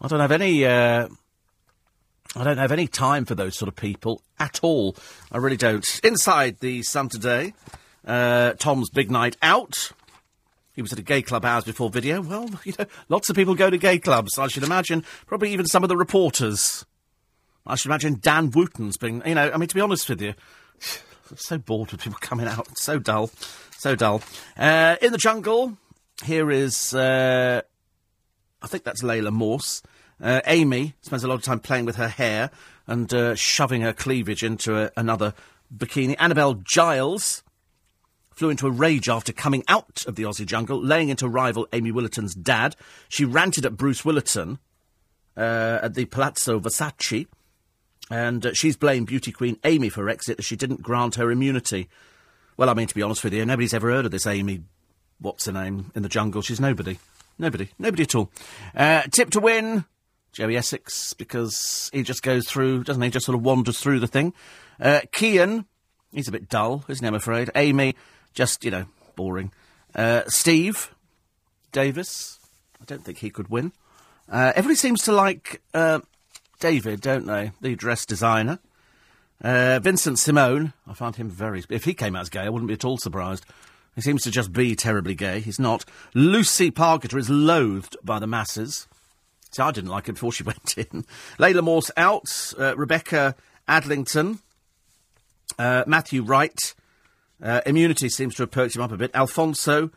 [0.00, 1.08] I don't have any, uh,
[2.36, 4.94] I don't have any time for those sort of people at all.
[5.32, 5.84] I really don't.
[6.04, 7.54] Inside the Sun today,
[8.06, 9.90] uh, Tom's big night out.
[10.74, 12.20] He was at a gay club hours before video.
[12.20, 14.38] Well, you know, lots of people go to gay clubs.
[14.38, 16.84] I should imagine probably even some of the reporters.
[17.66, 20.34] I should imagine Dan Wootton's been, you know, I mean, to be honest with you,
[21.30, 22.68] I'm so bored with people coming out.
[22.70, 23.30] It's so dull.
[23.78, 24.20] So dull.
[24.58, 25.78] Uh, in the jungle,
[26.22, 27.62] here is, uh,
[28.60, 29.82] I think that's Laila Morse.
[30.20, 32.50] Uh, Amy spends a lot of time playing with her hair
[32.86, 35.34] and uh, shoving her cleavage into a, another
[35.74, 36.16] bikini.
[36.18, 37.42] Annabelle Giles
[38.30, 41.90] flew into a rage after coming out of the Aussie jungle, laying into rival Amy
[41.90, 42.76] Willerton's dad.
[43.08, 44.58] She ranted at Bruce Willerton
[45.36, 47.26] uh, at the Palazzo Versace,
[48.10, 51.30] and uh, she's blamed beauty queen Amy for her exit as she didn't grant her
[51.30, 51.88] immunity.
[52.56, 54.62] Well, I mean, to be honest with you, nobody's ever heard of this Amy,
[55.18, 56.42] what's her name, in the jungle.
[56.42, 56.98] She's nobody.
[57.38, 57.68] Nobody.
[57.78, 58.30] Nobody at all.
[58.74, 59.84] Uh, tip to win,
[60.36, 63.06] Joey Essex, because he just goes through, doesn't he?
[63.06, 64.34] He just sort of wanders through the thing.
[64.78, 65.64] Uh, Kian,
[66.12, 67.50] he's a bit dull, isn't he, I'm afraid.
[67.54, 67.94] Amy,
[68.34, 69.50] just, you know, boring.
[69.94, 70.94] Uh, Steve
[71.72, 72.38] Davis.
[72.78, 73.72] I don't think he could win.
[74.30, 76.00] Uh, everybody seems to like uh,
[76.60, 77.52] David, don't they?
[77.62, 78.58] The dress designer.
[79.42, 80.74] Uh, Vincent Simone.
[80.86, 81.64] I find him very.
[81.70, 83.46] If he came out as gay, I wouldn't be at all surprised.
[83.94, 85.40] He seems to just be terribly gay.
[85.40, 85.86] He's not.
[86.12, 88.86] Lucy Parker is loathed by the masses.
[89.56, 91.06] See, I didn't like her before she went in.
[91.38, 92.52] Laila Morse out.
[92.58, 93.34] Uh, Rebecca
[93.66, 94.40] Adlington.
[95.58, 96.74] Uh, Matthew Wright.
[97.42, 99.10] Uh, immunity seems to have perked him up a bit.
[99.14, 99.90] Alfonso,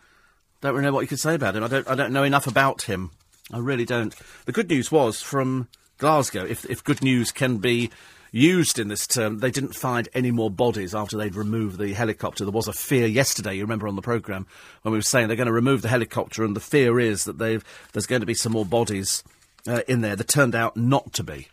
[0.61, 1.63] don't really know what you could say about him.
[1.63, 3.11] I don't, I don't know enough about him.
[3.51, 4.13] I really don't.
[4.45, 5.67] The good news was from
[5.97, 7.89] Glasgow, if, if good news can be
[8.31, 12.45] used in this term, they didn't find any more bodies after they'd removed the helicopter.
[12.45, 14.45] There was a fear yesterday, you remember on the programme,
[14.83, 17.37] when we were saying they're going to remove the helicopter, and the fear is that
[17.37, 19.23] there's going to be some more bodies
[19.67, 20.15] uh, in there.
[20.15, 21.47] that turned out not to be.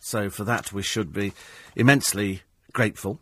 [0.00, 1.32] So for that, we should be
[1.76, 3.20] immensely grateful.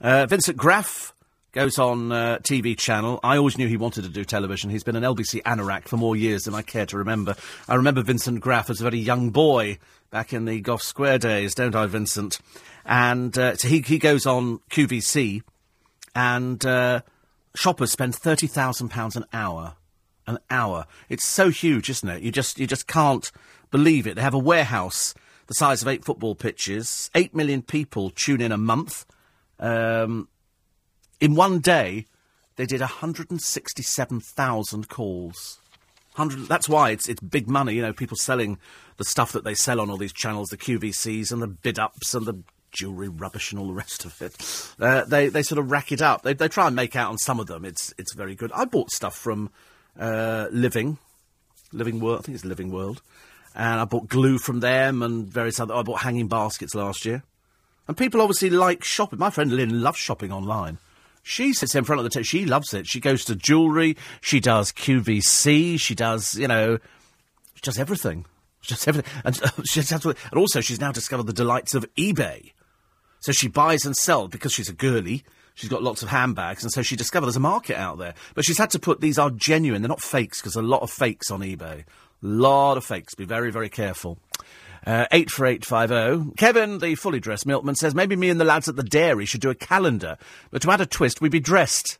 [0.00, 1.14] Uh, Vincent Graff
[1.52, 3.20] goes on uh, TV channel.
[3.22, 4.70] I always knew he wanted to do television.
[4.70, 7.36] He's been an LBC anorak for more years than I care to remember.
[7.68, 9.78] I remember Vincent Graff as a very young boy
[10.10, 12.38] back in the Gough Square days, don't I, Vincent?
[12.84, 15.42] And uh, so he, he goes on QVC,
[16.14, 17.02] and uh,
[17.54, 19.74] shoppers spend thirty thousand pounds an hour.
[20.26, 20.86] An hour.
[21.08, 22.22] It's so huge, isn't it?
[22.22, 23.30] You just you just can't
[23.70, 24.14] believe it.
[24.14, 25.14] They have a warehouse
[25.52, 27.10] the size of eight football pitches.
[27.14, 29.04] Eight million people tune in a month.
[29.58, 30.28] Um,
[31.20, 32.06] in one day,
[32.56, 35.58] they did 167,000 calls.
[36.16, 38.58] 100, that's why it's, it's big money, you know, people selling
[38.96, 42.14] the stuff that they sell on all these channels, the QVCs and the bid ups
[42.14, 44.34] and the jewellery rubbish and all the rest of it.
[44.80, 46.22] Uh, they, they sort of rack it up.
[46.22, 47.64] They, they try and make out on some of them.
[47.64, 48.52] It's, it's very good.
[48.52, 49.50] I bought stuff from
[49.98, 50.98] uh, Living,
[51.72, 53.02] Living World, I think it's Living World.
[53.54, 55.74] And I bought glue from them and various other.
[55.74, 57.22] I bought hanging baskets last year.
[57.86, 59.18] And people obviously like shopping.
[59.18, 60.78] My friend Lynn loves shopping online.
[61.22, 62.86] She sits in front of the t- she loves it.
[62.86, 66.78] She goes to jewellery, she does QVC, she does, you know,
[67.54, 68.24] she does everything.
[68.60, 69.12] She does everything.
[69.24, 69.36] And,
[69.68, 72.52] she does, and also she's now discovered the delights of eBay.
[73.20, 75.24] So she buys and sells because she's a girly.
[75.54, 78.14] She's got lots of handbags, and so she discovered there's a market out there.
[78.34, 79.82] But she's had to put these are genuine.
[79.82, 81.84] They're not fakes because a lot of fakes on eBay.
[82.22, 83.14] Lot of fakes.
[83.14, 84.18] Be very, very careful.
[84.86, 86.34] Uh, 84850.
[86.36, 89.40] Kevin, the fully dressed milkman, says maybe me and the lads at the dairy should
[89.40, 90.16] do a calendar,
[90.50, 91.98] but to add a twist, we'd be dressed.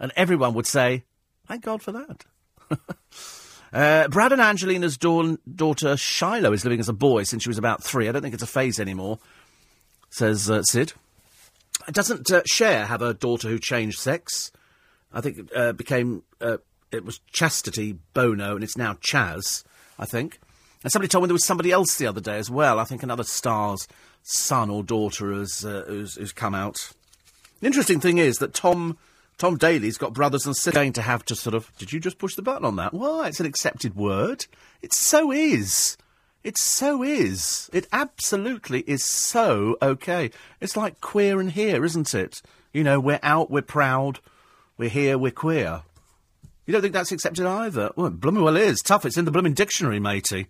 [0.00, 1.04] And everyone would say,
[1.46, 2.24] thank God for that.
[3.72, 7.58] uh, Brad and Angelina's da- daughter Shiloh is living as a boy since she was
[7.58, 8.08] about three.
[8.08, 9.20] I don't think it's a phase anymore,
[10.10, 10.94] says uh, Sid.
[11.92, 14.50] Doesn't uh, Cher have a daughter who changed sex?
[15.12, 16.58] I think it uh, became uh,
[16.90, 19.64] it was Chastity Bono, and it's now Chaz.
[19.98, 20.40] I think.
[20.82, 22.78] And somebody told me there was somebody else the other day as well.
[22.78, 23.88] I think another star's
[24.22, 26.92] son or daughter has uh, who's, who's come out.
[27.60, 28.98] The interesting thing is that Tom
[29.38, 31.70] Tom Daley's got brothers and sisters going to have to sort of.
[31.78, 32.92] Did you just push the button on that?
[32.92, 33.28] Why?
[33.28, 34.46] It's an accepted word.
[34.82, 35.96] It so is.
[36.44, 37.70] It so is.
[37.72, 40.30] It absolutely is so okay.
[40.60, 42.42] It's like queer and here, isn't it?
[42.74, 44.20] You know, we're out, we're proud,
[44.76, 45.82] we're here, we're queer.
[46.66, 47.90] You don't think that's accepted either?
[47.96, 48.80] Well, blooming well is.
[48.80, 50.48] Tough, it's in the blooming dictionary, matey.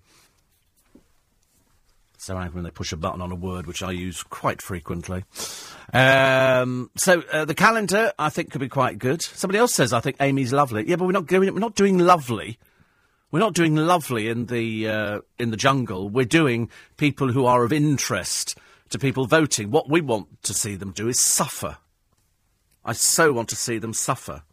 [2.19, 5.25] So angry when they push a button on a word, which I use quite frequently.
[5.93, 9.23] Um, so uh, the calendar, I think, could be quite good.
[9.23, 10.89] Somebody else says I think Amy's lovely.
[10.89, 11.53] Yeah, but we're not going.
[11.53, 12.59] We're not doing lovely.
[13.35, 16.09] We're not doing lovely in the uh, in the jungle.
[16.09, 18.57] We're doing people who are of interest
[18.91, 19.73] to people voting.
[19.73, 21.79] What we want to see them do is suffer.
[22.85, 24.45] I so want to see them suffer.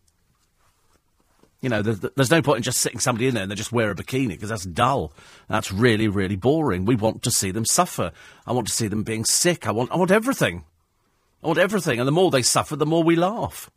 [1.62, 3.72] You know, there's, there's, no point in just sitting somebody in there and they just
[3.72, 5.14] wear a bikini because that's dull.
[5.48, 6.84] That's really, really boring.
[6.84, 8.12] We want to see them suffer.
[8.48, 9.68] I want to see them being sick.
[9.68, 10.64] I want, I want everything.
[11.44, 12.00] I want everything.
[12.00, 13.70] And the more they suffer, the more we laugh.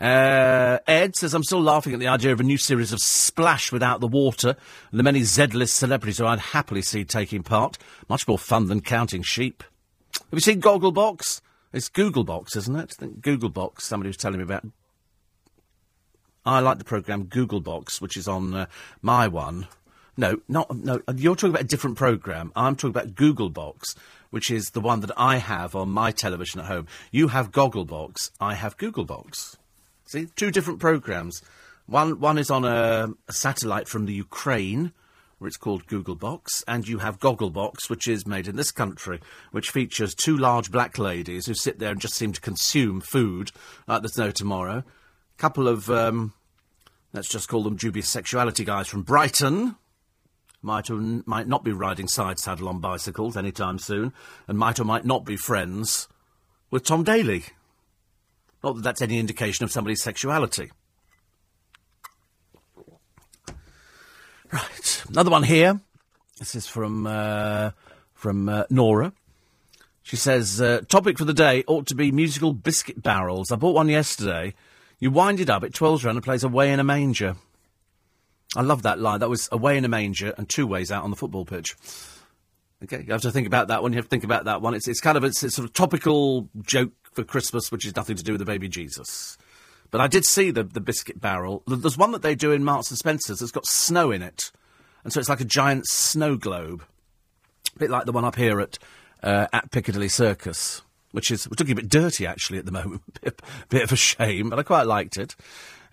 [0.00, 3.72] Uh, Ed says, I'm still laughing at the idea of a new series of Splash
[3.72, 4.56] without the water
[4.90, 7.78] and the many Z-list celebrities who I'd happily see taking part.
[8.08, 9.64] Much more fun than counting sheep.
[10.14, 11.40] Have you seen Gogglebox?
[11.72, 12.94] It's Googlebox, isn't it?
[12.98, 14.64] I think Googlebox, somebody was telling me about.
[16.46, 18.66] I like the programme Googlebox, which is on uh,
[19.02, 19.68] my one.
[20.16, 21.02] No, not no.
[21.14, 22.52] You're talking about a different programme.
[22.56, 23.96] I'm talking about Googlebox,
[24.30, 26.86] which is the one that I have on my television at home.
[27.12, 28.30] You have Gogglebox.
[28.40, 29.56] I have Googlebox.
[30.08, 31.42] See, two different programs.
[31.84, 34.92] One one is on a, a satellite from the Ukraine,
[35.36, 39.68] where it's called Googlebox, and you have Gogglebox, which is made in this country, which
[39.68, 43.52] features two large black ladies who sit there and just seem to consume food
[43.86, 44.78] like there's no tomorrow.
[44.78, 44.84] A
[45.36, 46.32] Couple of um,
[47.12, 49.76] let's just call them dubious sexuality guys from Brighton.
[50.62, 54.14] Might or might not be riding side saddle on bicycles anytime soon,
[54.46, 56.08] and might or might not be friends
[56.70, 57.44] with Tom Daley.
[58.62, 60.70] Not that that's any indication of somebody's sexuality.
[64.52, 65.80] Right, another one here.
[66.38, 67.72] This is from uh,
[68.14, 69.12] from uh, Nora.
[70.02, 73.52] She says, uh, topic for the day ought to be musical biscuit barrels.
[73.52, 74.54] I bought one yesterday.
[74.98, 77.36] You wind it up, it twirls around and plays away in a manger.
[78.56, 79.20] I love that line.
[79.20, 81.76] That was away in a manger and two ways out on the football pitch.
[82.82, 83.92] Okay, you have to think about that one.
[83.92, 84.72] You have to think about that one.
[84.72, 88.16] It's, it's kind of it's, it's sort of topical joke for Christmas, which is nothing
[88.16, 89.36] to do with the baby Jesus.
[89.90, 91.64] But I did see the, the biscuit barrel.
[91.66, 94.52] There's one that they do in Marks and Spencer's that's got snow in it.
[95.02, 96.84] And so it's like a giant snow globe.
[97.74, 98.78] A bit like the one up here at,
[99.24, 103.02] uh, at Piccadilly Circus, which is, looking a bit dirty actually at the moment.
[103.68, 105.34] bit of a shame, but I quite liked it.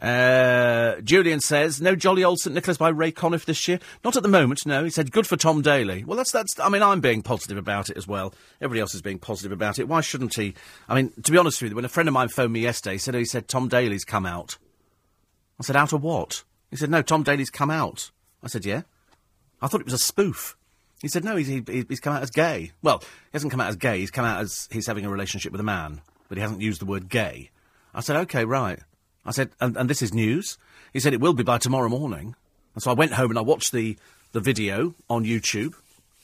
[0.02, 3.80] Uh, Julian says, no Jolly Old St Nicholas by Ray Conniff this year.
[4.04, 4.84] Not at the moment, no.
[4.84, 6.04] He said, good for Tom Daley.
[6.04, 8.34] Well, that's, that's, I mean, I'm being positive about it as well.
[8.62, 9.88] Everybody else is being positive about it.
[9.88, 10.54] Why shouldn't he?
[10.90, 12.96] I mean, to be honest with you, when a friend of mine phoned me yesterday,
[12.96, 14.58] he said, he said, Tom Daley's come out.
[15.60, 16.44] I said, out of what?
[16.70, 18.12] He said, no, Tom Daley's come out.
[18.44, 18.82] I said, yeah.
[19.62, 20.58] I thought it was a spoof.
[21.02, 22.72] He said, no, he's, he, he's come out as gay.
[22.82, 25.52] Well, he hasn't come out as gay, he's come out as he's having a relationship
[25.52, 27.52] with a man, but he hasn't used the word gay.
[27.94, 28.80] I said, okay, right.
[29.26, 30.58] I said, and, and this is news?
[30.94, 32.36] He said, it will be by tomorrow morning.
[32.74, 33.98] And so I went home and I watched the,
[34.34, 35.74] the video on YouTube.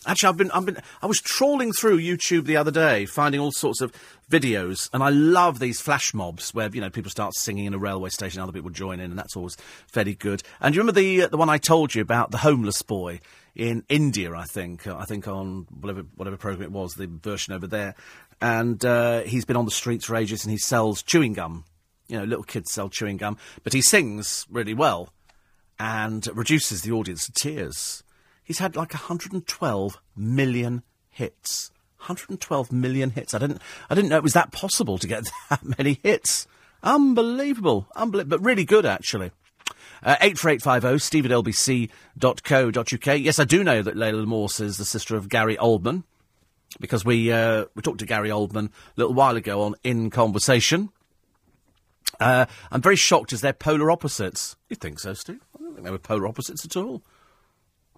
[0.05, 3.51] Actually, I've been, I've been, I was trawling through YouTube the other day, finding all
[3.51, 3.93] sorts of
[4.31, 7.77] videos, and I love these flash mobs where you know people start singing in a
[7.77, 10.41] railway station, other people join in, and that's always fairly good.
[10.59, 13.19] And you remember the uh, the one I told you about the homeless boy
[13.53, 14.33] in India?
[14.33, 17.93] I think, uh, I think on whatever whatever program it was, the version over there,
[18.41, 21.63] and uh, he's been on the streets for ages, and he sells chewing gum
[22.11, 25.13] you know, little kids sell chewing gum, but he sings really well
[25.79, 28.03] and reduces the audience to tears.
[28.43, 31.71] He's had like 112 million hits.
[31.99, 33.33] 112 million hits.
[33.33, 36.47] I didn't, I didn't know it was that possible to get that many hits.
[36.83, 37.87] Unbelievable.
[37.95, 38.37] Unbelievable.
[38.37, 39.31] But really good, actually.
[40.03, 43.19] Uh, 84850 steve at lbc.co.uk.
[43.19, 46.03] Yes, I do know that Laila Morse is the sister of Gary Oldman
[46.79, 50.89] because we, uh, we talked to Gary Oldman a little while ago on In Conversation.
[52.19, 54.55] Uh, I'm very shocked as they're polar opposites.
[54.69, 55.41] You think so, Steve?
[55.55, 57.01] I don't think they were polar opposites at all.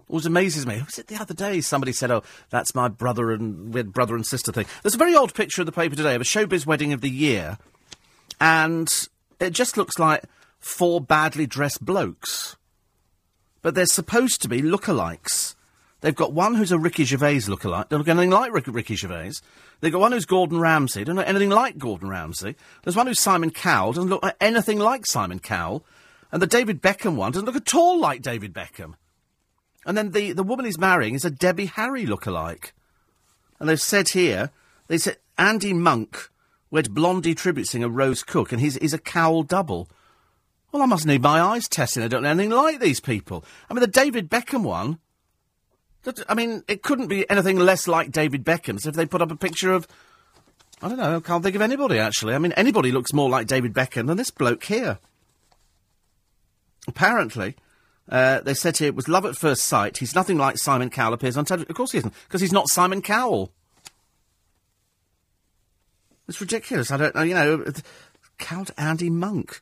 [0.08, 0.82] Always amazes me.
[0.84, 1.60] Was it the other day?
[1.60, 5.34] Somebody said, "Oh, that's my brother and brother and sister thing." There's a very odd
[5.34, 7.58] picture in the paper today of a showbiz wedding of the year,
[8.40, 8.88] and
[9.40, 10.24] it just looks like
[10.60, 12.56] four badly dressed blokes.
[13.62, 15.43] But they're supposed to be lookalikes.
[16.04, 17.88] They've got one who's a Ricky Gervais lookalike.
[17.88, 19.36] Don't look anything like Ricky, Ricky Gervais.
[19.80, 21.02] They've got one who's Gordon Ramsay.
[21.02, 22.56] Don't look anything like Gordon Ramsay.
[22.82, 23.94] There's one who's Simon Cowell.
[23.94, 25.82] Doesn't look anything like Simon Cowell.
[26.30, 28.96] And the David Beckham one doesn't look at all like David Beckham.
[29.86, 32.72] And then the, the woman he's marrying is a Debbie Harry lookalike.
[33.58, 34.50] And they've said here,
[34.88, 36.28] they said Andy Monk
[36.70, 39.88] wed Blondie tribute singer Rose Cook, and he's, he's a Cowell double.
[40.70, 42.02] Well, I must need my eyes testing.
[42.02, 43.42] I don't know anything like these people.
[43.70, 44.98] I mean, the David Beckham one.
[46.28, 49.36] I mean, it couldn't be anything less like David Beckham's if they put up a
[49.36, 49.86] picture of.
[50.82, 51.16] I don't know.
[51.16, 52.34] I can't think of anybody actually.
[52.34, 54.98] I mean, anybody looks more like David Beckham than this bloke here.
[56.86, 57.56] Apparently,
[58.08, 59.98] uh, they said here it was love at first sight.
[59.98, 61.70] He's nothing like Simon Cowell appears on television.
[61.70, 63.52] Of course he isn't, because he's not Simon Cowell.
[66.28, 66.90] It's ridiculous.
[66.90, 67.22] I don't know.
[67.22, 67.64] You know,
[68.38, 69.60] Count Andy Monk.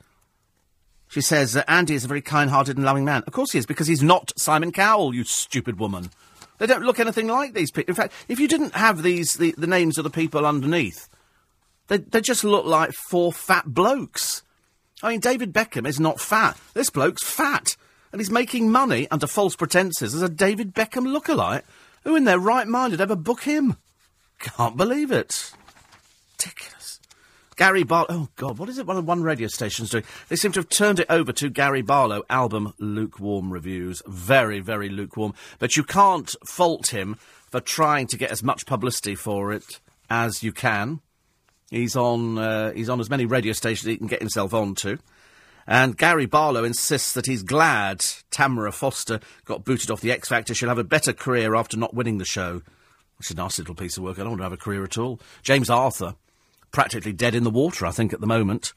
[1.08, 3.22] She says that Andy is a very kind-hearted and loving man.
[3.26, 6.10] Of course he is, because he's not Simon Cowell, you stupid woman.
[6.62, 7.90] They don't look anything like these people.
[7.90, 11.08] In fact, if you didn't have these the, the names of the people underneath,
[11.88, 14.44] they they just look like four fat blokes.
[15.02, 16.56] I mean, David Beckham is not fat.
[16.72, 17.76] This bloke's fat,
[18.12, 21.64] and he's making money under false pretences as a David Beckham lookalike.
[22.04, 23.76] Who in their right mind would ever book him?
[24.38, 25.52] Can't believe it.
[26.38, 27.00] Ridiculous.
[27.56, 28.06] Gary Barlow.
[28.08, 30.04] Oh, God, what is it one, of one radio station's doing?
[30.28, 34.02] They seem to have turned it over to Gary Barlow album lukewarm reviews.
[34.06, 35.34] Very, very lukewarm.
[35.58, 37.16] But you can't fault him
[37.50, 41.00] for trying to get as much publicity for it as you can.
[41.70, 44.98] He's on, uh, he's on as many radio stations he can get himself onto.
[45.66, 50.54] And Gary Barlow insists that he's glad Tamara Foster got booted off the X Factor.
[50.54, 52.62] She'll have a better career after not winning the show.
[53.20, 54.18] It's a nice little piece of work.
[54.18, 55.20] I don't want to have a career at all.
[55.42, 56.16] James Arthur
[56.72, 58.72] practically dead in the water, I think, at the moment.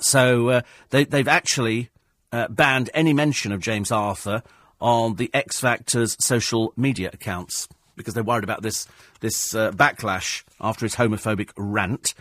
[0.00, 1.90] So uh, they, they've actually
[2.32, 4.42] uh, banned any mention of James Arthur
[4.80, 8.88] on the X Factor's social media accounts because they're worried about this
[9.20, 12.14] this uh, backlash after his homophobic rant.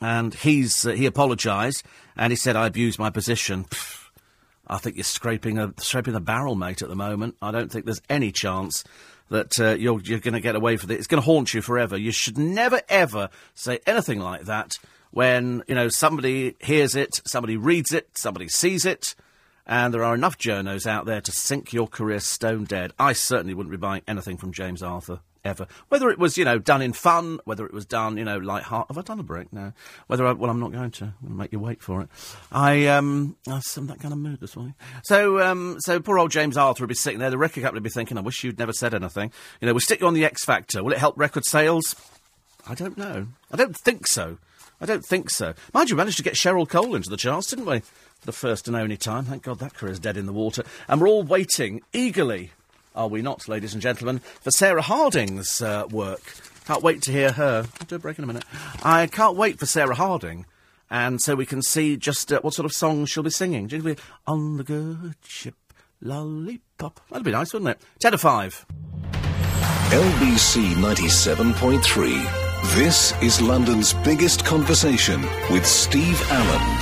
[0.00, 1.84] And he's uh, he apologised
[2.16, 4.10] and he said, "I abused my position." Pfft,
[4.66, 6.82] I think you're scraping a scraping the barrel, mate.
[6.82, 8.84] At the moment, I don't think there's any chance
[9.28, 10.94] that uh, you're, you're going to get away with it.
[10.94, 11.96] It's going to haunt you forever.
[11.96, 14.78] You should never, ever say anything like that
[15.10, 19.14] when, you know, somebody hears it, somebody reads it, somebody sees it,
[19.66, 22.92] and there are enough journos out there to sink your career stone dead.
[22.98, 25.66] I certainly wouldn't be buying anything from James Arthur ever.
[25.88, 28.64] Whether it was, you know, done in fun, whether it was done, you know, light
[28.64, 28.88] heart.
[28.88, 29.72] Have I done a break now?
[30.06, 31.04] Whether I, well, I'm not going to.
[31.04, 32.08] I'm going to make you wait for it.
[32.52, 34.74] I, um, I'm that kind of mood this morning.
[35.04, 37.30] So, um, so poor old James Arthur would be sitting there.
[37.30, 39.32] The record company would be thinking, I wish you'd never said anything.
[39.60, 40.82] You know, we'll stick you on the X Factor.
[40.82, 41.94] Will it help record sales?
[42.68, 43.28] I don't know.
[43.52, 44.38] I don't think so.
[44.80, 45.54] I don't think so.
[45.72, 47.82] Mind you, managed to get Cheryl Cole into the charts, didn't we?
[48.22, 49.24] The first and only time.
[49.24, 50.64] Thank God that career's dead in the water.
[50.88, 52.50] And we're all waiting eagerly
[52.96, 56.22] are we not, ladies and gentlemen, for Sarah Harding's uh, work.
[56.66, 57.66] Can't wait to hear her.
[57.80, 58.44] I'll do a break in a minute.
[58.82, 60.46] I can't wait for Sarah Harding.
[60.90, 63.68] And so we can see just uh, what sort of song she'll be singing.
[63.68, 65.54] She'll be on the good ship,
[66.00, 67.00] lollipop.
[67.10, 67.80] That'd be nice, wouldn't it?
[68.00, 68.66] 10 to 5.
[69.90, 72.74] LBC 97.3.
[72.74, 76.78] This is London's biggest conversation with Steve Allen.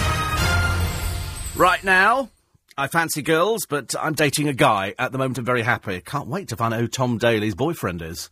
[1.56, 2.30] Right now,
[2.76, 4.94] I fancy girls, but I'm dating a guy.
[4.98, 6.00] At the moment, I'm very happy.
[6.00, 8.30] Can't wait to find out who Tom Daley's boyfriend is.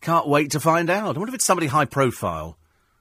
[0.00, 1.16] Can't wait to find out.
[1.16, 2.56] I wonder if it's somebody high profile.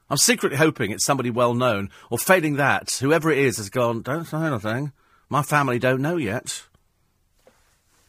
[0.09, 4.01] I'm secretly hoping it's somebody well known, or failing that, whoever it is has gone,
[4.01, 4.91] don't say anything.
[5.29, 6.63] My family don't know yet.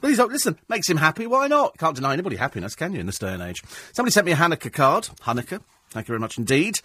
[0.01, 0.59] Please don't listen.
[0.69, 1.27] Makes him happy.
[1.27, 1.79] Why not?
[1.79, 3.63] Can't deny anybody happiness, can you, in this day and age?
[3.93, 5.05] Somebody sent me a Hanukkah card.
[5.21, 5.61] Hanukkah.
[5.91, 6.81] Thank you very much indeed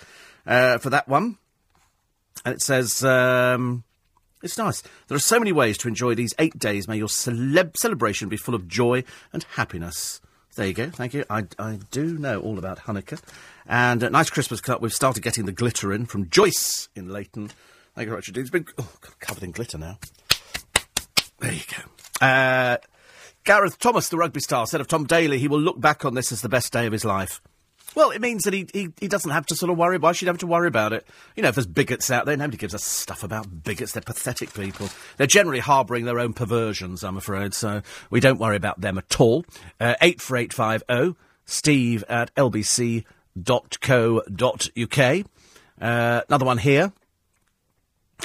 [0.46, 1.38] uh, for that one.
[2.46, 3.84] And it says, um,
[4.44, 4.84] it's nice.
[5.08, 6.88] There are so many ways to enjoy these eight days.
[6.88, 10.22] May your celeb- celebration be full of joy and happiness.
[10.56, 10.90] There you go.
[10.90, 11.24] Thank you.
[11.30, 13.22] I, I do know all about Hanukkah.
[13.68, 14.82] And a nice Christmas cut.
[14.82, 17.52] We've started getting the glitter in from Joyce in Leighton.
[17.96, 20.00] Thank you very much It's been oh, covered in glitter now.
[21.40, 22.26] There you go.
[22.26, 22.78] Uh,
[23.44, 26.32] Gareth Thomas, the rugby star, said of Tom Daley, he will look back on this
[26.32, 27.42] as the best day of his life.
[27.98, 29.98] Well, it means that he, he, he doesn't have to sort of worry.
[29.98, 31.08] Why should he have to worry about it?
[31.36, 33.94] You know, if there's bigots out there, nobody gives a stuff about bigots.
[33.94, 34.90] They're pathetic people.
[35.18, 37.82] They're generally harbouring their own perversions, I'm afraid, so
[38.12, 39.46] we don't worry about them at all.
[39.80, 43.06] Uh, 84850, steve at lbc.co.uk.
[45.82, 46.94] Uh, another one here.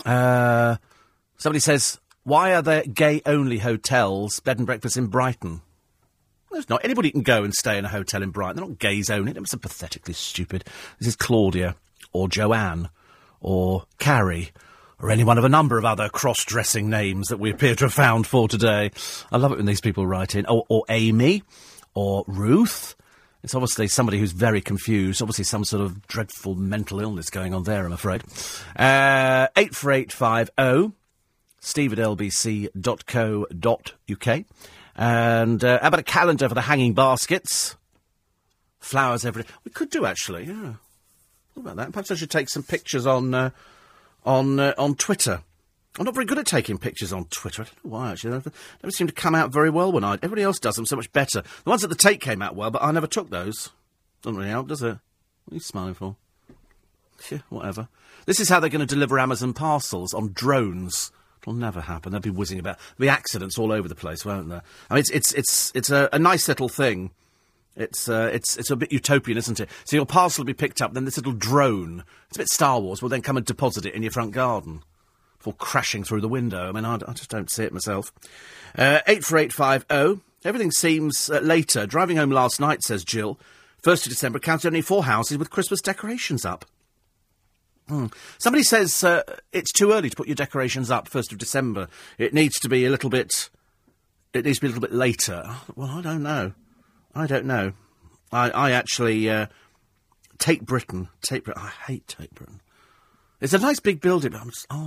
[0.04, 0.76] Uh,
[1.38, 5.62] somebody says, why are there gay-only hotels, bed and breakfast in Brighton?
[6.52, 6.84] There's not.
[6.84, 8.56] Anybody can go and stay in a hotel in Brighton.
[8.56, 9.32] They're not gays only.
[9.32, 10.64] They're so pathetically stupid.
[10.98, 11.76] This is Claudia,
[12.12, 12.90] or Joanne,
[13.40, 14.52] or Carrie,
[15.00, 17.94] or any one of a number of other cross-dressing names that we appear to have
[17.94, 18.90] found for today.
[19.30, 20.46] I love it when these people write in.
[20.46, 21.42] Or, or Amy,
[21.94, 22.94] or Ruth.
[23.42, 25.20] It's obviously somebody who's very confused.
[25.20, 28.22] Obviously, some sort of dreadful mental illness going on there, I'm afraid.
[28.76, 30.96] Uh, 84850
[31.62, 32.74] steve at lbc.co.uk.
[34.94, 37.76] And uh, how about a calendar for the hanging baskets?
[38.80, 39.44] Flowers every.
[39.64, 40.74] We could do, actually, yeah.
[41.54, 41.92] What about that?
[41.92, 43.50] Perhaps I should take some pictures on, uh,
[44.24, 45.42] on, uh, on Twitter.
[45.98, 47.62] I'm not very good at taking pictures on Twitter.
[47.62, 48.30] I don't know why, actually.
[48.30, 50.14] They never, never seem to come out very well when I...
[50.14, 51.42] Everybody else does them so much better.
[51.42, 53.70] The ones at the take came out well, but I never took those.
[54.22, 54.98] Doesn't really help, does it?
[55.44, 56.16] What are you smiling for?
[57.30, 57.88] Yeah, whatever.
[58.24, 61.12] This is how they're going to deliver Amazon parcels on drones.
[61.42, 62.12] It'll never happen.
[62.12, 62.78] They'll be whizzing about.
[62.98, 64.62] Be accidents all over the place, won't there?
[64.88, 67.10] I mean, it's it's it's it's a, a nice little thing.
[67.74, 69.68] It's uh, it's it's a bit utopian, isn't it?
[69.84, 72.78] So your parcel will be picked up, then this little drone, it's a bit Star
[72.80, 74.82] Wars, will then come and deposit it in your front garden
[75.38, 76.68] before crashing through the window.
[76.68, 78.12] I mean, I, I just don't see it myself.
[78.78, 80.20] Uh, eight four eight five zero.
[80.44, 81.86] Everything seems uh, later.
[81.86, 83.38] Driving home last night, says Jill.
[83.82, 86.64] First of December counted only four houses with Christmas decorations up.
[87.92, 88.06] Hmm.
[88.38, 89.22] Somebody says uh,
[89.52, 91.88] it's too early to put your decorations up, 1st of December.
[92.16, 93.50] It needs to be a little bit.
[94.32, 95.44] It needs to be a little bit later.
[95.76, 96.52] Well, I don't know.
[97.14, 97.74] I don't know.
[98.32, 99.28] I, I actually.
[99.28, 99.48] Uh,
[100.38, 101.10] Tate Britain.
[101.20, 101.62] Tate Britain.
[101.62, 102.62] I hate Tate Britain.
[103.42, 104.42] It's a nice big building, but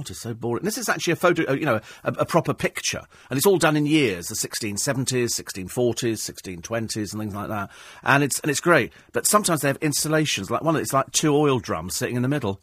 [0.09, 0.63] it's so boring.
[0.63, 3.01] This is actually a photo, uh, you know, a, a, proper picture.
[3.29, 7.69] And it's all done in years, the 1670s, 1640s, 1620s and things like that.
[8.01, 8.93] And it's, and it's great.
[9.13, 12.27] But sometimes they have installations, like one, it's like two oil drums sitting in the
[12.27, 12.61] middle.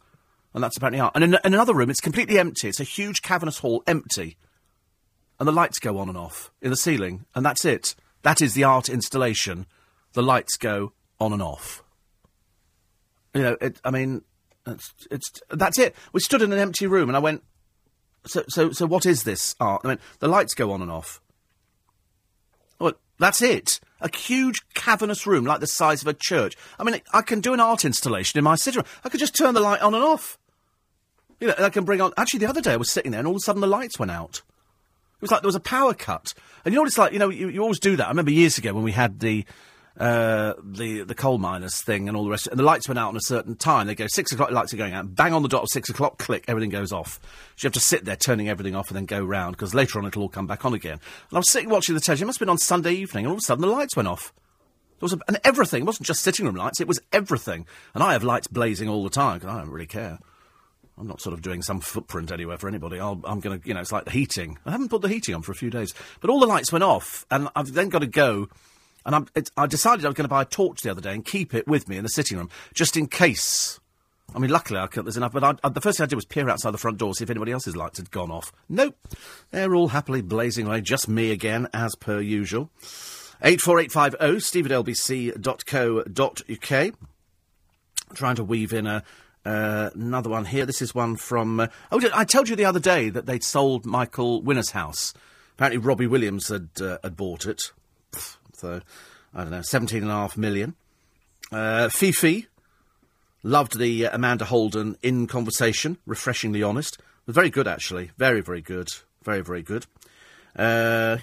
[0.53, 1.13] And that's apparently art.
[1.15, 2.67] And in, in another room, it's completely empty.
[2.67, 4.37] It's a huge cavernous hall, empty.
[5.39, 7.25] And the lights go on and off in the ceiling.
[7.33, 7.95] And that's it.
[8.21, 9.65] That is the art installation.
[10.13, 11.83] The lights go on and off.
[13.33, 14.21] You know, it, I mean,
[14.67, 15.95] it's, it's, that's it.
[16.13, 17.43] We stood in an empty room and I went,
[18.25, 19.81] so, so, so what is this art?
[19.83, 21.19] I mean, the lights go on and off.
[22.79, 23.79] Well, that's it.
[24.01, 26.55] A huge cavernous room like the size of a church.
[26.79, 28.87] I mean, I can do an art installation in my sitting room.
[29.03, 30.37] I could just turn the light on and off.
[31.39, 32.13] You know, I can bring on.
[32.17, 33.99] Actually, the other day I was sitting there and all of a sudden the lights
[33.99, 34.41] went out.
[35.17, 36.33] It was like there was a power cut.
[36.65, 37.13] And you know what it's like?
[37.13, 38.05] You know, you, you always do that.
[38.05, 39.45] I remember years ago when we had the
[39.97, 42.47] uh, the the coal miners thing and all the rest.
[42.47, 43.87] And the lights went out on a certain time.
[43.87, 44.49] They go six o'clock.
[44.49, 45.15] The Lights are going out.
[45.15, 46.17] Bang on the dot of six o'clock.
[46.17, 46.45] Click.
[46.47, 47.19] Everything goes off.
[47.55, 49.99] So you have to sit there turning everything off and then go round because later
[49.99, 50.93] on it'll all come back on again.
[50.93, 52.25] And I was sitting watching the television.
[52.25, 54.07] It must have been on Sunday evening, and all of a sudden the lights went
[54.07, 54.33] off.
[54.99, 55.83] There was a, and everything.
[55.83, 56.81] It wasn't just sitting room lights.
[56.81, 57.65] It was everything.
[57.93, 60.19] And I have lights blazing all the time because I don't really care.
[61.03, 62.97] I'm not sort of doing some footprint anywhere for anybody.
[62.97, 64.57] i am going to, you know, it's like the heating.
[64.65, 65.93] I haven't put the heating on for a few days.
[66.21, 68.47] But all the lights went off, and I've then got to go
[69.05, 71.53] and i decided I was going to buy a torch the other day and keep
[71.53, 73.81] it with me in the sitting room, just in case.
[74.33, 76.23] I mean, luckily I there's enough, but I, I, the first thing I did was
[76.23, 78.53] peer outside the front door, see if anybody else's lights had gone off.
[78.69, 78.95] Nope.
[79.51, 82.69] They're all happily blazing away, just me again, as per usual.
[83.41, 85.35] 84850 steve at lbc.co.uk.
[88.15, 89.03] Trying to weave in a,
[89.45, 90.65] uh, another one here.
[90.65, 91.59] This is one from.
[91.59, 95.13] Uh, oh, I told you the other day that they'd sold Michael Winner's house.
[95.55, 97.71] Apparently, Robbie Williams had, uh, had bought it.
[98.53, 98.81] So,
[99.33, 100.75] I don't know, 17.5 million.
[101.51, 102.47] Uh, Fifi
[103.43, 106.99] loved the uh, Amanda Holden in conversation, refreshingly honest.
[107.27, 108.11] Very good, actually.
[108.17, 108.89] Very, very good.
[109.23, 109.85] Very, very good.
[110.55, 111.17] Uh,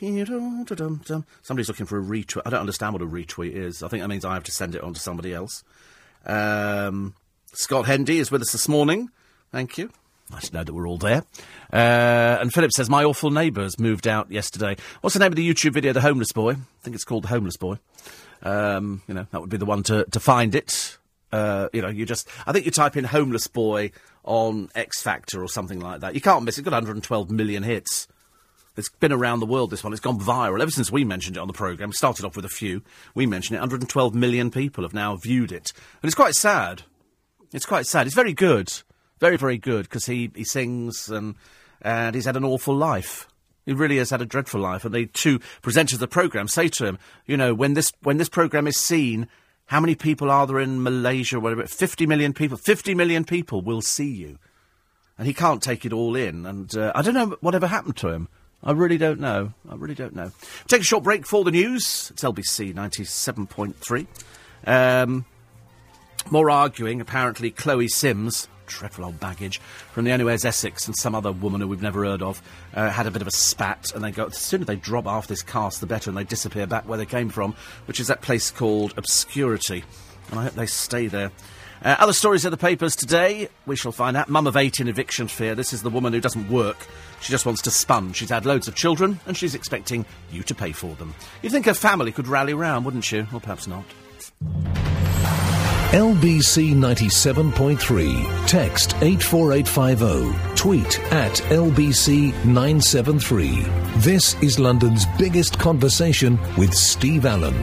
[1.43, 2.43] somebody's looking for a retweet.
[2.45, 3.83] I don't understand what a retweet is.
[3.83, 5.63] I think that means I have to send it on to somebody else.
[6.27, 7.15] Um,
[7.53, 9.11] Scott Hendy is with us this morning.
[9.51, 9.91] Thank you.
[10.31, 11.25] Nice to know that we're all there.
[11.73, 14.77] Uh, and Philip says, My awful neighbours moved out yesterday.
[15.01, 16.53] What's the name of the YouTube video, The Homeless Boy?
[16.53, 17.79] I think it's called The Homeless Boy.
[18.43, 20.97] Um, you know, that would be the one to, to find it.
[21.33, 23.91] Uh, you know, you just, I think you type in Homeless Boy
[24.25, 26.15] on X Factor or something like that.
[26.15, 26.61] You can't miss it.
[26.61, 28.07] It's got 112 million hits.
[28.77, 29.93] It's been around the world, this one.
[29.93, 31.93] It's gone viral ever since we mentioned it on the programme.
[31.93, 32.83] Started off with a few.
[33.15, 33.61] We mentioned it.
[33.61, 35.73] 112 million people have now viewed it.
[36.03, 36.85] And it's quite sad.
[37.53, 38.07] It's quite sad.
[38.07, 38.73] It's very good.
[39.19, 41.35] Very, very good because he, he sings and,
[41.83, 43.29] and he's had an awful life.
[43.67, 44.85] He really has had a dreadful life.
[44.85, 48.17] And the two presenters of the programme say to him, you know, when this, when
[48.17, 49.29] this programme is seen,
[49.67, 52.57] how many people are there in Malaysia, whatever, 50 million people?
[52.57, 54.39] 50 million people will see you.
[55.19, 56.47] And he can't take it all in.
[56.47, 58.29] And uh, I don't know whatever happened to him.
[58.65, 59.53] I really don't know.
[59.69, 60.33] I really don't know.
[60.67, 62.11] Take a short break for the news.
[62.11, 64.07] It's LBC 97.3.
[64.67, 65.25] Um,
[66.31, 69.61] more arguing, apparently, Chloe Sims dreadful old baggage
[69.93, 72.41] from the Anywhere's Essex and some other woman who we've never heard of
[72.75, 74.29] uh, had a bit of a spat, and they go.
[74.29, 77.07] the sooner they drop off this cast, the better, and they disappear back where they
[77.07, 77.55] came from,
[77.87, 79.85] which is that place called Obscurity.
[80.31, 81.33] And I hope they stay there.
[81.83, 84.29] Uh, other stories in the papers today, we shall find out.
[84.29, 85.55] Mum of eight in eviction fear.
[85.55, 86.87] This is the woman who doesn't work.
[87.23, 88.17] She just wants to sponge.
[88.17, 91.15] She's had loads of children, and she's expecting you to pay for them.
[91.43, 93.27] You'd think her family could rally round, wouldn't you?
[93.33, 93.85] Or perhaps not.
[95.91, 98.47] LBC 97.3.
[98.47, 100.55] Text 84850.
[100.55, 103.63] Tweet at LBC 973.
[103.97, 107.57] This is London's biggest conversation with Steve Allen.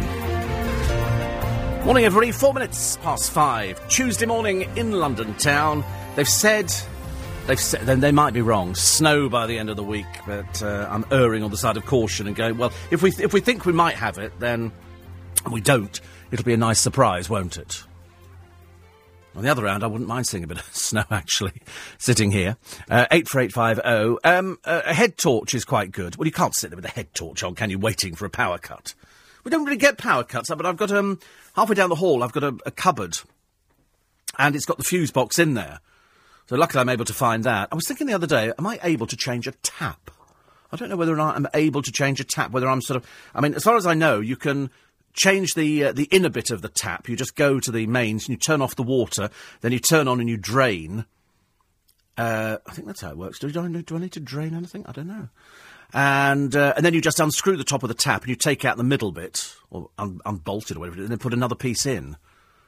[1.86, 2.34] Morning, everybody.
[2.34, 3.88] Four minutes past five.
[3.88, 5.86] Tuesday morning in London town.
[6.18, 6.70] They've said.
[7.46, 8.76] They've said, then they might be wrong.
[8.76, 11.86] Snow by the end of the week, but uh, I'm erring on the side of
[11.86, 12.58] caution and going.
[12.58, 14.74] Well, if we if we think we might have it, then
[15.50, 15.98] we don't.
[16.30, 17.86] It'll be a nice surprise, won't it?
[19.38, 21.62] On the other hand, I wouldn't mind seeing a bit of snow, actually,
[22.00, 22.58] sitting here.
[22.90, 24.28] Uh, 84850.
[24.28, 26.16] Um, a head torch is quite good.
[26.16, 28.32] Well, you can't sit there with a head torch on, can you, waiting for a
[28.32, 28.96] power cut?
[29.44, 31.20] We don't really get power cuts, but I've got, um,
[31.56, 33.20] halfway down the hall, I've got a, a cupboard.
[34.40, 35.82] And it's got the fuse box in there.
[36.48, 37.70] So luckily I'm able to find that.
[37.72, 40.10] I was thinking the other day, am I able to change a tap?
[40.72, 42.98] I don't know whether or not I'm able to change a tap, whether I'm sort
[42.98, 44.72] of, I mean, as far as I know, you can
[45.18, 47.10] change the uh, the inner bit of the tap.
[47.10, 50.08] You just go to the mains and you turn off the water, then you turn
[50.08, 51.06] on and you drain.
[52.18, 53.40] Uh, I think that's how it works.
[53.40, 54.86] Do, I, do I need to drain anything?
[54.88, 55.28] I don't know.
[55.94, 58.64] And uh, and then you just unscrew the top of the tap and you take
[58.64, 61.86] out the middle bit or un- unbolt it or whatever, and then put another piece
[61.86, 62.18] in.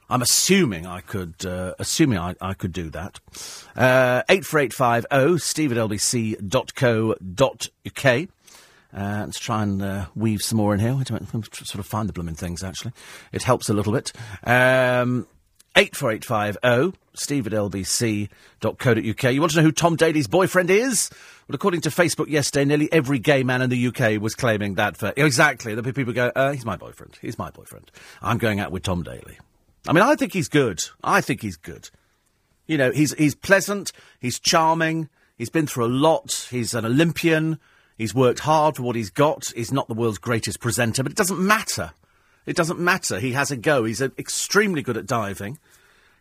[0.08, 3.20] I'm assuming I could, uh, assuming I, I could do that.
[3.76, 6.40] Uh, eight four eight five zero Steve at lbc.co.uk.
[8.92, 10.94] Uh, let's try and uh, weave some more in here.
[10.94, 12.92] I don't sort of find the blooming things, actually.
[13.32, 14.12] It helps a little bit.
[14.44, 15.26] Um,
[15.76, 19.34] 84850 steve at lbc.co.uk.
[19.34, 21.10] You want to know who Tom Daley's boyfriend is?
[21.48, 24.96] Well, according to Facebook yesterday, nearly every gay man in the UK was claiming that
[24.96, 25.12] for...
[25.16, 25.74] Exactly.
[25.74, 27.18] The people go, uh, he's my boyfriend.
[27.20, 27.90] He's my boyfriend.
[28.22, 29.38] I'm going out with Tom Daly.
[29.86, 30.80] I mean, I think he's good.
[31.02, 31.90] I think he's good.
[32.66, 33.92] You know, he's, he's pleasant.
[34.20, 35.08] He's charming.
[35.38, 36.48] He's been through a lot.
[36.50, 37.58] He's an Olympian.
[38.00, 39.52] He's worked hard for what he's got.
[39.54, 41.92] He's not the world's greatest presenter, but it doesn't matter.
[42.46, 43.20] It doesn't matter.
[43.20, 43.84] He has a go.
[43.84, 45.58] He's a, extremely good at diving.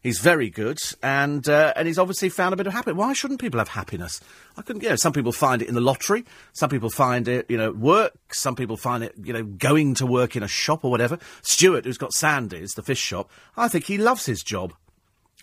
[0.03, 2.97] He's very good, and uh, and he's obviously found a bit of happiness.
[2.97, 4.19] Why shouldn't people have happiness?
[4.57, 4.84] I couldn't.
[4.84, 6.25] You know, some people find it in the lottery.
[6.51, 8.34] Some people find it, you know, work.
[8.34, 11.17] Some people find it, you know, going to work in a shop or whatever.
[11.43, 14.73] Stuart, who's got Sandy's, the fish shop, I think he loves his job.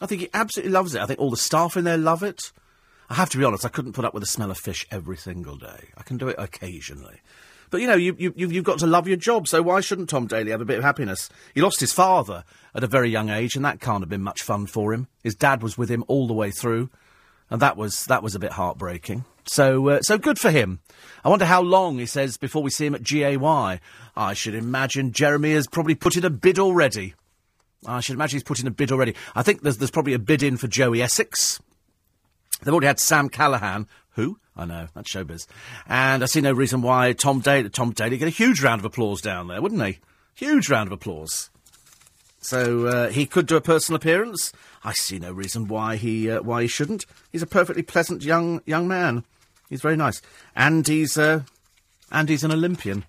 [0.03, 1.01] I think he absolutely loves it.
[1.01, 2.53] I think all the staff in there love it.
[3.09, 3.65] I have to be honest.
[3.65, 5.89] I couldn't put up with the smell of fish every single day.
[5.97, 7.21] I can do it occasionally.
[7.71, 10.27] But you know, you, you, you've got to love your job, so why shouldn't Tom
[10.27, 11.29] Daley have a bit of happiness?
[11.55, 12.45] He lost his father
[12.75, 15.09] at a very young age, and that can't have been much fun for him.
[15.23, 16.91] His dad was with him all the way through,
[17.51, 19.25] and that was that was a bit heartbreaking.
[19.49, 20.81] So, uh, so good for him.
[21.25, 23.37] I wonder how long he says before we see him at GAY.
[24.17, 27.15] I should imagine Jeremy has probably put in a bid already.
[27.87, 29.15] I should imagine he's put in a bid already.
[29.35, 31.61] I think there's there's probably a bid in for Joey Essex.
[32.63, 35.47] They've already had Sam Callahan, who I know that's showbiz,
[35.87, 38.85] and I see no reason why Tom Daley Tom Daley get a huge round of
[38.85, 39.99] applause down there, wouldn't he?
[40.35, 41.51] Huge round of applause.
[42.41, 44.53] So uh, he could do a personal appearance.
[44.85, 47.05] I see no reason why he uh, why he shouldn't.
[47.33, 49.25] He's a perfectly pleasant young young man.
[49.69, 50.23] He's very nice,
[50.55, 51.43] and he's uh,
[52.11, 53.05] and he's an Olympian,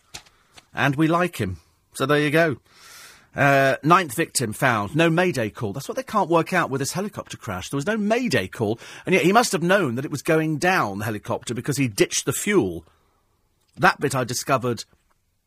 [0.73, 1.57] and we like him.
[1.93, 2.57] So there you go.
[3.37, 4.95] Uh, ninth victim found.
[4.95, 5.71] No Mayday call.
[5.71, 7.69] That's what they can't work out with this helicopter crash.
[7.69, 10.57] There was no Mayday call, and yet he must have known that it was going
[10.57, 12.83] down the helicopter because he ditched the fuel.
[13.77, 14.85] That bit I discovered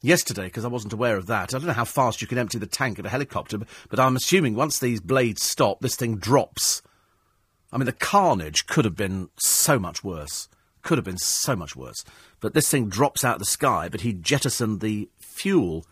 [0.03, 1.53] yesterday because I wasn't aware of that.
[1.53, 3.99] I don't know how fast you can empty the tank of a helicopter, but, but
[3.99, 6.82] I'm assuming once these blades stop, this thing drops.
[7.72, 10.49] I mean, the carnage could have been so much worse.
[10.82, 12.05] Could have been so much worse.
[12.38, 15.84] But this thing drops out of the sky, but he jettisoned the fuel.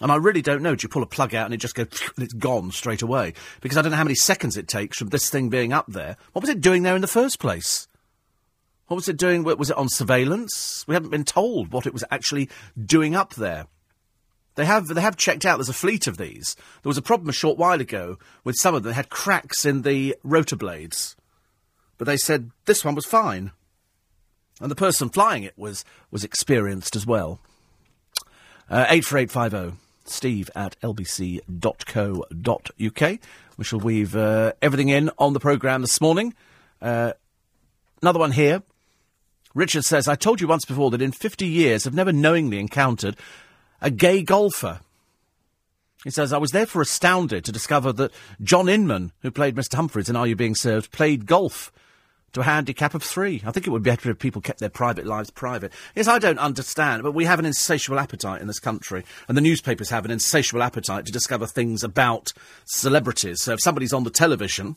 [0.00, 0.74] And I really don't know.
[0.74, 1.86] Do you pull a plug out and it just goes,
[2.16, 3.34] and it's gone straight away?
[3.60, 6.16] Because I don't know how many seconds it takes from this thing being up there.
[6.32, 7.86] What was it doing there in the first place?
[8.88, 9.44] What was it doing?
[9.44, 10.84] Was it on surveillance?
[10.86, 12.50] We haven't been told what it was actually
[12.84, 13.66] doing up there.
[14.56, 15.56] They have they have checked out.
[15.56, 16.54] There's a fleet of these.
[16.82, 18.90] There was a problem a short while ago with some of them.
[18.90, 21.16] They had cracks in the rotor blades,
[21.98, 23.52] but they said this one was fine,
[24.60, 27.40] and the person flying it was was experienced as well.
[28.70, 29.76] Uh, eight four eight five zero.
[30.08, 31.48] Steve at lbc.co.uk.
[33.56, 36.34] We shall weave uh, everything in on the programme this morning.
[36.82, 37.12] Uh,
[38.02, 38.62] another one here.
[39.54, 43.16] Richard says, I told you once before that in 50 years I've never knowingly encountered
[43.80, 44.80] a gay golfer.
[46.02, 49.76] He says, I was therefore astounded to discover that John Inman, who played Mr.
[49.76, 51.72] Humphries in Are You Being Served, played golf.
[52.34, 53.42] To a handicap of three.
[53.46, 55.72] I think it would be better if people kept their private lives private.
[55.94, 59.42] Yes, I don't understand, but we have an insatiable appetite in this country, and the
[59.42, 62.32] newspapers have an insatiable appetite to discover things about
[62.64, 63.42] celebrities.
[63.42, 64.76] So if somebody's on the television,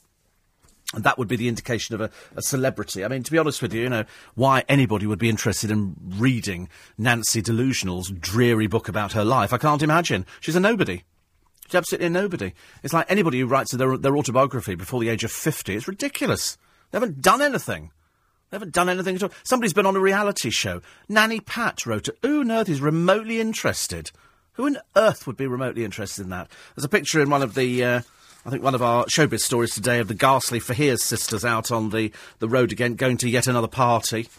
[0.93, 3.03] and that would be the indication of a, a, celebrity.
[3.03, 4.05] I mean, to be honest with you, you know,
[4.35, 9.57] why anybody would be interested in reading Nancy Delusional's dreary book about her life, I
[9.57, 10.25] can't imagine.
[10.39, 11.03] She's a nobody.
[11.65, 12.53] She's absolutely a nobody.
[12.83, 15.75] It's like anybody who writes their, their autobiography before the age of 50.
[15.75, 16.57] It's ridiculous.
[16.91, 17.91] They haven't done anything.
[18.49, 19.31] They haven't done anything at all.
[19.43, 20.81] Somebody's been on a reality show.
[21.09, 22.17] Nanny Pat wrote it.
[22.21, 24.11] Who on earth is remotely interested?
[24.53, 26.49] Who on earth would be remotely interested in that?
[26.75, 27.83] There's a picture in one of the...
[27.83, 28.01] Uh,
[28.45, 31.89] I think one of our showbiz stories today of the ghastly Faiers sisters out on
[31.89, 34.29] the, the road again, going to yet another party,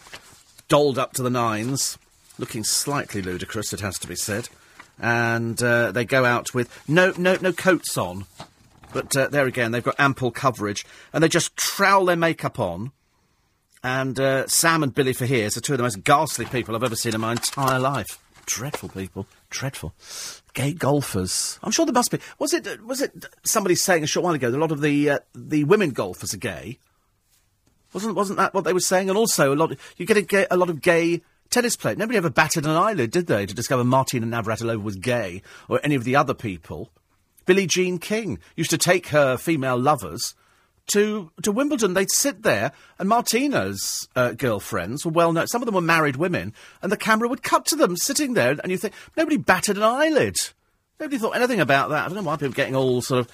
[0.67, 1.99] dolled up to the nines,
[2.39, 4.49] looking slightly ludicrous, it has to be said.
[4.97, 8.25] And uh, they go out with no, no, no coats on,
[8.93, 12.91] but uh, there again, they've got ample coverage, and they just trowel their makeup on.
[13.83, 16.95] And uh, Sam and Billie Faiers are two of the most ghastly people I've ever
[16.95, 18.19] seen in my entire life.
[18.45, 19.25] Dreadful people.
[19.49, 19.93] Dreadful.
[20.53, 21.59] Gay golfers.
[21.63, 22.19] I'm sure there must be.
[22.39, 22.83] Was it?
[22.83, 25.63] Was it somebody saying a short while ago that a lot of the uh, the
[25.63, 26.79] women golfers are gay?
[27.93, 29.09] Wasn't wasn't that what they were saying?
[29.09, 29.75] And also a lot.
[29.97, 31.97] You get a, gay, a lot of gay tennis players.
[31.97, 35.95] Nobody ever batted an eyelid, did they, to discover Martina Navratilova was gay or any
[35.95, 36.89] of the other people?
[37.49, 40.35] Billie Jean King used to take her female lovers
[40.93, 41.95] to to Wimbledon.
[41.95, 45.47] They'd sit there, and Martina's uh, girlfriends were well known.
[45.47, 48.51] Some of them were married women, and the camera would cut to them sitting there,
[48.61, 50.35] and you think nobody batted an eyelid.
[50.99, 52.05] Nobody thought anything about that.
[52.05, 53.31] I don't know why people are getting all sort of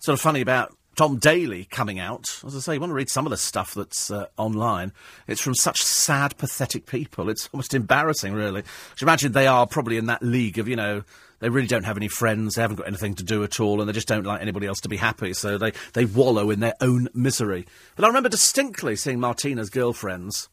[0.00, 2.42] sort of funny about Tom Daley coming out.
[2.46, 4.92] As I say, you want to read some of the stuff that's uh, online.
[5.26, 7.30] It's from such sad, pathetic people.
[7.30, 8.60] It's almost embarrassing, really.
[8.90, 11.04] Just imagine they are probably in that league of, you know,
[11.40, 13.88] they really don't have any friends, they haven't got anything to do at all, and
[13.88, 16.74] they just don't like anybody else to be happy, so they, they wallow in their
[16.80, 17.66] own misery.
[17.96, 20.48] But I remember distinctly seeing Martina's girlfriends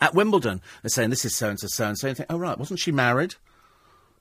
[0.00, 0.62] at Wimbledon.
[0.82, 2.08] They're saying, this is so-and-so, so-and-so.
[2.08, 3.34] And you think, oh, right, wasn't she married?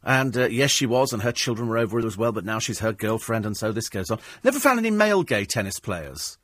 [0.03, 2.59] And uh, yes, she was, and her children were over it as well, but now
[2.59, 4.19] she's her girlfriend, and so this goes on.
[4.43, 6.38] Never found any male gay tennis players.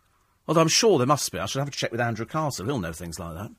[0.47, 1.39] Although I'm sure there must be.
[1.39, 2.65] I should have to check with Andrew Castle.
[2.65, 3.51] He'll know things like that.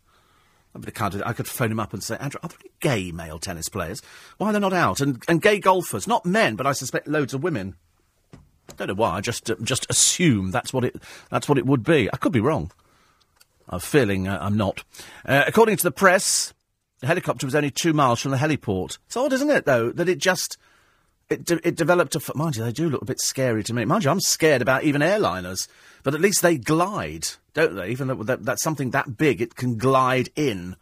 [0.74, 4.00] I could phone him up and say, Andrew, are there any gay male tennis players?
[4.36, 5.00] Why are they not out?
[5.00, 7.74] And, and gay golfers, not men, but I suspect loads of women.
[8.76, 9.16] Don't know why.
[9.16, 10.96] I just uh, just assume that's what it
[11.30, 12.08] that's what it would be.
[12.12, 12.70] I could be wrong.
[13.68, 14.84] I'm feeling uh, I'm not.
[15.24, 16.52] Uh, according to the press,
[17.00, 18.98] the helicopter was only two miles from the heliport.
[19.06, 20.58] It's odd, isn't it, though, that it just
[21.28, 22.18] it de- it developed a.
[22.18, 23.84] F- mind you, they do look a bit scary to me.
[23.84, 25.66] Mind you, I'm scared about even airliners,
[26.02, 27.28] but at least they glide
[27.58, 27.88] don't they?
[27.88, 30.76] Even though that, that's something that big, it can glide in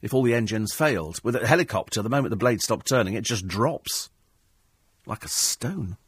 [0.00, 1.20] if all the engines failed.
[1.22, 4.08] With a helicopter, the moment the blade stopped turning, it just drops
[5.04, 5.98] like a stone.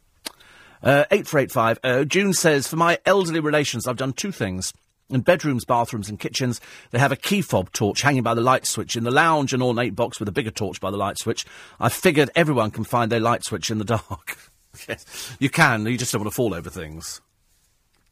[0.81, 2.05] Uh, 84850.
[2.05, 4.73] June says, For my elderly relations, I've done two things.
[5.11, 6.59] In bedrooms, bathrooms, and kitchens,
[6.89, 8.95] they have a key fob torch hanging by the light switch.
[8.95, 11.45] In the lounge, an ornate box with a bigger torch by the light switch.
[11.79, 14.51] I figured everyone can find their light switch in the dark.
[14.89, 15.85] yes, you can.
[15.85, 17.21] You just don't want to fall over things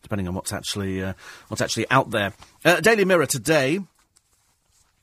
[0.06, 1.14] depending on what's actually uh,
[1.50, 2.34] what's actually out there.
[2.64, 3.80] Uh, Daily Mirror today.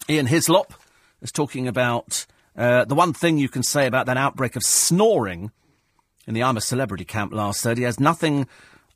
[0.08, 0.74] Ian Hislop
[1.20, 2.26] is talking about
[2.56, 5.50] uh, the one thing you can say about that outbreak of snoring
[6.26, 7.82] in the I'm a Celebrity camp last Thursday.
[7.82, 8.46] He has nothing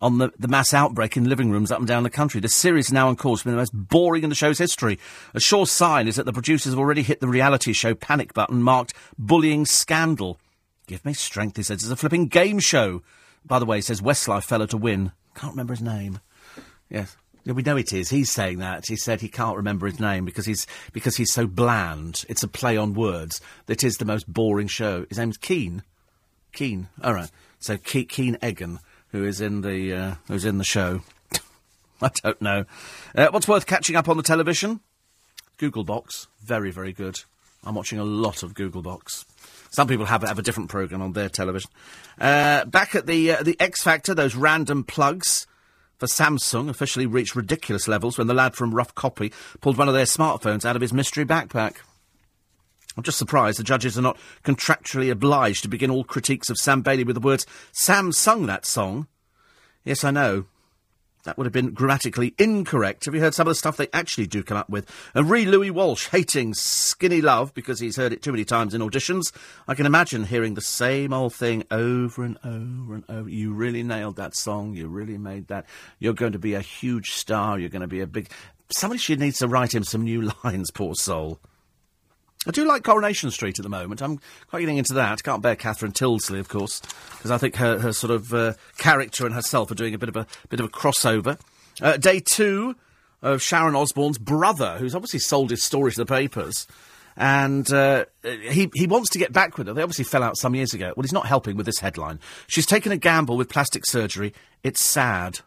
[0.01, 2.41] on the, the mass outbreak in living rooms up and down the country.
[2.41, 4.99] The series now on course to be the most boring in the show's history.
[5.35, 8.63] A sure sign is that the producers have already hit the reality show panic button
[8.63, 10.39] marked bullying scandal.
[10.87, 11.83] Give me strength, he says.
[11.83, 13.03] It's a flipping game show.
[13.45, 15.13] By the way, he says Westlife fella to win.
[15.37, 16.19] Can't remember his name.
[16.91, 17.17] Yes.
[17.45, 18.11] Yeah, we know it is.
[18.11, 18.87] He's saying that.
[18.89, 22.25] He said he can't remember his name because he's because he's so bland.
[22.29, 23.41] It's a play on words.
[23.67, 25.07] That is the most boring show.
[25.09, 25.85] His name's Keen.
[26.53, 26.89] Keen.
[27.05, 27.31] All right.
[27.61, 28.81] So Ke- Keen Egan,
[29.13, 31.03] who is in the uh, who's in the show.
[32.03, 32.65] I don't know.
[33.15, 34.81] Uh, what's worth catching up on the television?
[35.57, 36.27] Google Box.
[36.43, 37.21] Very very good.
[37.63, 39.25] I'm watching a lot of Google Box.
[39.77, 41.71] Some people have have a different program on their television.
[42.19, 45.47] Uh, back at the uh, the X Factor, those random plugs
[45.99, 49.93] for Samsung officially reached ridiculous levels when the lad from Rough Copy pulled one of
[49.93, 51.75] their smartphones out of his mystery backpack.
[52.97, 56.81] I'm just surprised the judges are not contractually obliged to begin all critiques of Sam
[56.81, 59.09] Bailey with the words, Sam sung that song.
[59.85, 60.47] Yes, I know.
[61.27, 63.05] That would have been grammatically incorrect.
[63.05, 64.89] Have you heard some of the stuff they actually do come up with?
[65.13, 68.81] And re Louis Walsh hating Skinny Love because he's heard it too many times in
[68.81, 69.33] auditions.
[69.67, 73.29] I can imagine hearing the same old thing over and over and over.
[73.29, 74.75] You really nailed that song.
[74.75, 75.67] You really made that.
[75.99, 77.59] You're going to be a huge star.
[77.59, 78.31] You're going to be a big.
[78.71, 81.41] Somebody should needs to write him some new lines, poor soul.
[82.47, 84.01] I do like Coronation Street at the moment.
[84.01, 85.23] I'm quite getting into that.
[85.23, 86.81] Can't bear Catherine Tyldesley, of course,
[87.17, 90.09] because I think her, her sort of uh, character and herself are doing a bit
[90.09, 91.39] of a bit of a crossover.
[91.81, 92.77] Uh, day two
[93.23, 96.67] of Sharon Osbourne's brother, who's obviously sold his story to the papers.
[97.19, 99.73] And uh, he he wants to get back with her.
[99.73, 100.93] They obviously fell out some years ago.
[100.95, 102.21] Well, he's not helping with this headline.
[102.47, 104.35] She's taken a gamble with plastic surgery.
[104.63, 105.41] It's sad.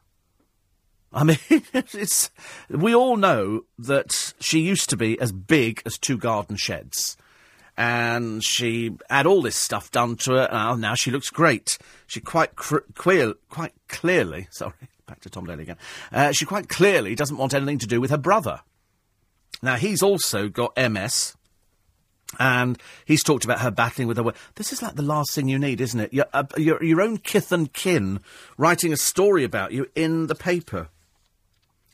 [1.12, 2.30] I mean, it's
[2.70, 7.18] we all know that she used to be as big as two garden sheds,
[7.78, 10.50] and she had all this stuff done to her.
[10.52, 11.78] And now she looks great.
[12.08, 14.48] She quite cr- queer, quite clearly.
[14.52, 14.74] Sorry,
[15.08, 15.78] back to Tom Daley again.
[16.12, 18.62] Uh, she quite clearly doesn't want anything to do with her brother.
[19.62, 21.36] Now he's also got MS.
[22.40, 24.34] And he's talked about her battling with her.
[24.54, 26.14] This is like the last thing you need, isn't it?
[26.14, 28.20] Your, uh, your, your own kith and kin
[28.56, 30.90] writing a story about you in the paper.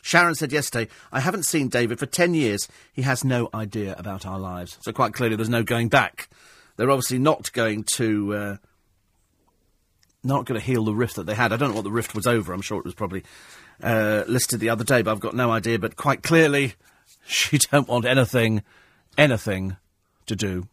[0.06, 2.68] Sharon said yesterday, I haven't seen David for 10 years.
[2.94, 4.78] He has no idea about our lives.
[4.82, 6.30] So quite clearly there's no going back.
[6.78, 8.36] They're obviously not going to.
[8.36, 8.58] Uh,
[10.24, 11.52] not going to heal the rift that they had.
[11.52, 12.54] I don't know what the rift was over.
[12.54, 13.24] I'm sure it was probably
[13.82, 15.80] uh, listed the other day, but I've got no idea.
[15.80, 16.76] But quite clearly,
[17.26, 18.62] she don't want anything,
[19.18, 19.76] anything
[20.28, 20.68] to do.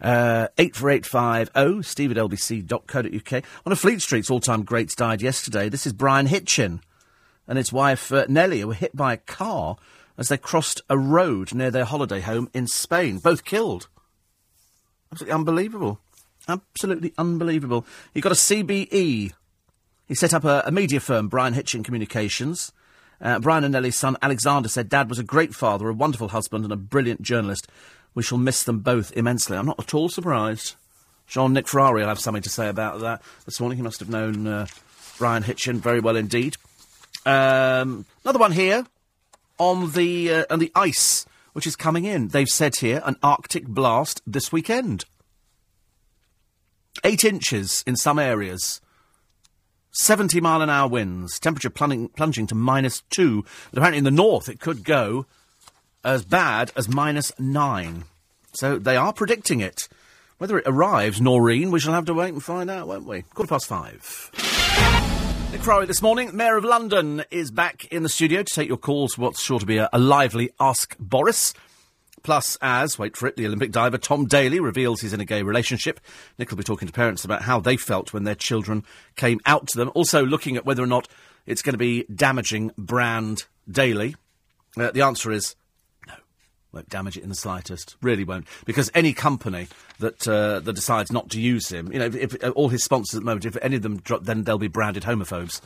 [0.00, 3.44] Uh, 84850 steve at lbc.co.uk.
[3.62, 5.68] One of Fleet Street's all-time greats died yesterday.
[5.68, 6.80] This is Brian Hitchen
[7.50, 9.76] and his wife uh, Nellie were hit by a car
[10.16, 13.18] as they crossed a road near their holiday home in Spain.
[13.18, 13.88] Both killed.
[15.10, 15.98] Absolutely unbelievable.
[16.46, 17.84] Absolutely unbelievable.
[18.14, 19.32] He got a CBE.
[20.06, 22.70] He set up a, a media firm, Brian Hitchen Communications.
[23.20, 26.62] Uh, Brian and Nellie's son Alexander said Dad was a great father, a wonderful husband,
[26.62, 27.66] and a brilliant journalist.
[28.14, 29.56] We shall miss them both immensely.
[29.56, 30.76] I'm not at all surprised.
[31.26, 33.76] Jean Nick Ferrari will have something to say about that this morning.
[33.76, 34.66] He must have known uh,
[35.18, 36.56] Brian Hitchen very well indeed.
[37.26, 38.86] Um, another one here
[39.58, 42.28] on the uh, on the ice, which is coming in.
[42.28, 45.04] They've said here an Arctic blast this weekend.
[47.04, 48.80] Eight inches in some areas.
[49.92, 53.44] 70 mile an hour winds, temperature plunging, plunging to minus two.
[53.70, 55.26] But apparently in the north it could go
[56.04, 58.04] as bad as minus nine.
[58.52, 59.88] So they are predicting it.
[60.38, 63.22] Whether it arrives, Noreen, we shall have to wait and find out, won't we?
[63.22, 65.08] Quarter past five.
[65.50, 66.36] Nick Ferrari this morning.
[66.36, 69.18] Mayor of London is back in the studio to take your calls.
[69.18, 71.54] What's sure to be a, a lively Ask Boris.
[72.22, 75.42] Plus, as, wait for it, the Olympic diver Tom Daley reveals he's in a gay
[75.42, 75.98] relationship.
[76.38, 78.84] Nick will be talking to parents about how they felt when their children
[79.16, 79.90] came out to them.
[79.94, 81.08] Also, looking at whether or not
[81.46, 84.14] it's going to be damaging brand Daley.
[84.76, 85.56] Uh, the answer is
[86.72, 87.96] won't damage it in the slightest.
[88.00, 89.68] Really won't, because any company
[89.98, 92.84] that uh, that decides not to use him, you know, if, if, uh, all his
[92.84, 95.60] sponsors at the moment, if any of them drop, then they'll be branded homophobes.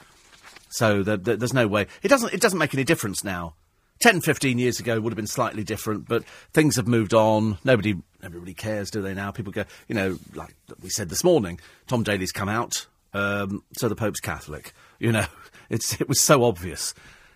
[0.70, 1.86] So the, the, there's no way.
[2.02, 2.32] It doesn't.
[2.32, 3.54] It doesn't make any difference now.
[4.00, 7.58] 10, 15 years ago would have been slightly different, but things have moved on.
[7.64, 9.14] Nobody, nobody really cares, do they?
[9.14, 13.62] Now people go, you know, like we said this morning, Tom Daley's come out, um,
[13.78, 14.72] so the Pope's Catholic.
[14.98, 15.26] You know,
[15.70, 16.92] it's it was so obvious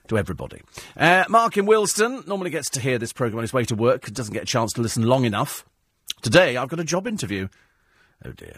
[0.08, 0.60] to everybody.
[0.96, 4.06] Uh, Mark in Willesden normally gets to hear this programme on his way to work,
[4.12, 5.64] doesn't get a chance to listen long enough.
[6.22, 7.48] Today, I've got a job interview.
[8.24, 8.56] Oh dear.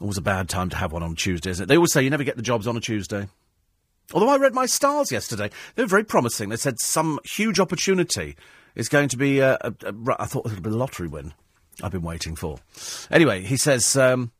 [0.00, 1.66] Always a bad time to have one on Tuesday, isn't it?
[1.66, 3.28] They always say you never get the jobs on a Tuesday.
[4.14, 6.48] Although I read my stars yesterday, they were very promising.
[6.48, 8.36] They said some huge opportunity
[8.74, 9.58] is going to be a
[10.18, 11.34] I thought it would be a lottery win.
[11.82, 12.58] I've been waiting for.
[13.10, 14.32] Anyway, he says um,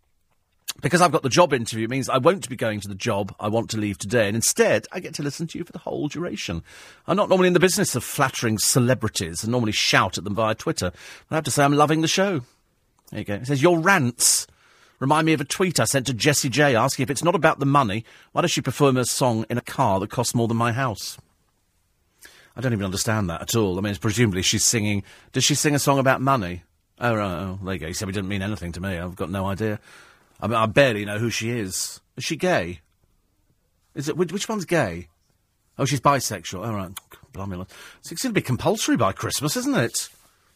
[0.80, 3.34] because I've got the job interview, it means I won't be going to the job
[3.40, 5.78] I want to leave today, and instead I get to listen to you for the
[5.78, 6.62] whole duration.
[7.06, 10.54] I'm not normally in the business of flattering celebrities and normally shout at them via
[10.54, 10.92] Twitter.
[11.30, 12.42] I have to say I'm loving the show.
[13.10, 13.34] There you go.
[13.34, 14.46] It says, Your rants
[15.00, 17.58] remind me of a tweet I sent to Jessie J asking if it's not about
[17.58, 20.56] the money, why does she perform a song in a car that costs more than
[20.56, 21.18] my house?
[22.56, 23.78] I don't even understand that at all.
[23.78, 25.04] I mean, presumably she's singing.
[25.32, 26.64] Does she sing a song about money?
[27.00, 27.32] Oh, right.
[27.32, 27.86] Oh, there you go.
[27.86, 28.98] He said it didn't mean anything to me.
[28.98, 29.78] I've got no idea.
[30.40, 32.00] I mean, I barely know who she is.
[32.16, 32.80] Is she gay?
[33.94, 35.08] Is it which, which one's gay?
[35.78, 36.66] Oh, she's bisexual.
[36.66, 36.90] All right,
[37.32, 37.64] blimey,
[38.00, 40.08] it's going to be compulsory by Christmas, isn't it?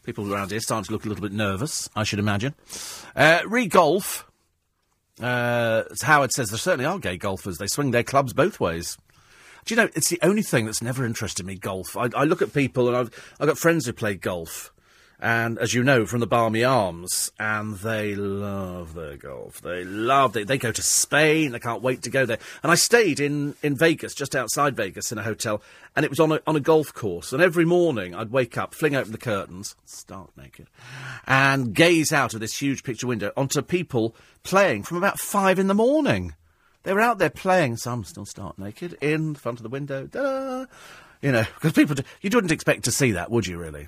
[0.03, 2.53] People around here starting to look a little bit nervous, I should imagine.
[3.15, 4.29] Uh, re golf.
[5.21, 7.57] Uh, Howard says there certainly are gay golfers.
[7.57, 8.97] They swing their clubs both ways.
[9.65, 11.95] Do you know, it's the only thing that's never interested me, golf.
[11.95, 14.73] I, I look at people, and I've, I've got friends who play golf,
[15.23, 19.61] and as you know from the Barmy Arms, and they love their golf.
[19.61, 20.49] They love it.
[20.49, 21.53] They go to Spain.
[21.53, 22.39] They can't wait to go there.
[22.61, 25.61] And I stayed in, in Vegas, just outside Vegas, in a hotel,
[25.95, 27.31] and it was on a, on a golf course.
[27.31, 30.67] And every morning I'd wake up, fling open the curtains, stark naked,
[31.25, 35.67] and gaze out of this huge picture window onto people playing from about five in
[35.67, 36.35] the morning.
[36.83, 40.67] They were out there playing, some still stark naked, in front of the window.
[41.21, 43.87] You know, because people, do, you wouldn't expect to see that, would you, really?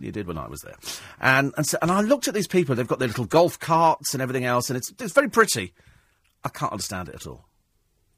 [0.00, 0.76] You did when I was there.
[1.20, 4.14] And, and, so, and I looked at these people, they've got their little golf carts
[4.14, 5.72] and everything else, and it's, it's very pretty.
[6.44, 7.44] I can't understand it at all.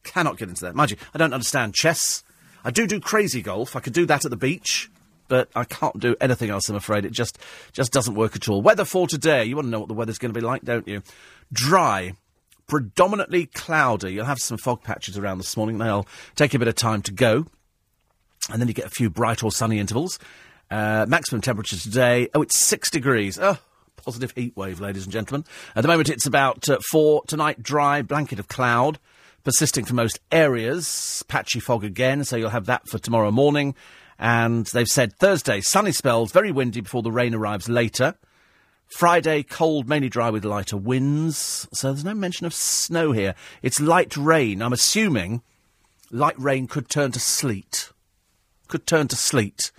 [0.04, 0.74] Cannot get into that.
[0.74, 2.24] Mind you, I don't understand chess.
[2.64, 3.76] I do do crazy golf.
[3.76, 4.90] I could do that at the beach,
[5.28, 6.68] but I can't do anything else.
[6.68, 7.38] I'm afraid it just
[7.72, 8.62] just doesn't work at all.
[8.62, 9.44] Weather for today.
[9.44, 11.02] You want to know what the weather's going to be like, don't you?
[11.52, 12.14] Dry.
[12.66, 14.12] Predominantly cloudy.
[14.12, 15.78] You'll have some fog patches around this morning.
[15.78, 16.06] They'll
[16.36, 17.46] take a bit of time to go.
[18.50, 20.18] And then you get a few bright or sunny intervals.
[20.70, 22.28] Uh, maximum temperature today.
[22.34, 23.38] Oh, it's six degrees.
[23.38, 23.58] Oh,
[23.96, 25.44] positive heat wave, ladies and gentlemen.
[25.76, 27.22] At the moment, it's about uh, four.
[27.26, 28.98] Tonight, dry, blanket of cloud,
[29.44, 31.22] persisting for most areas.
[31.28, 33.74] Patchy fog again, so you'll have that for tomorrow morning.
[34.18, 38.14] And they've said Thursday, sunny spells, very windy before the rain arrives later.
[38.96, 41.66] Friday, cold, mainly dry with lighter winds.
[41.72, 43.34] So there's no mention of snow here.
[43.62, 44.62] It's light rain.
[44.62, 45.42] I'm assuming
[46.10, 47.90] light rain could turn to sleet.
[48.68, 49.72] Could turn to sleet.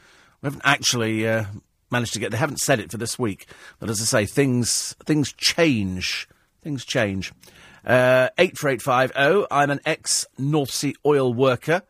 [0.44, 1.46] We haven't actually uh,
[1.90, 2.32] managed to get.
[2.32, 3.48] They haven't said it for this week,
[3.80, 6.28] but as I say, things things change.
[6.62, 7.32] Things change.
[7.86, 9.48] Uh, eight four eight five zero.
[9.50, 11.82] I'm an ex North Sea oil worker,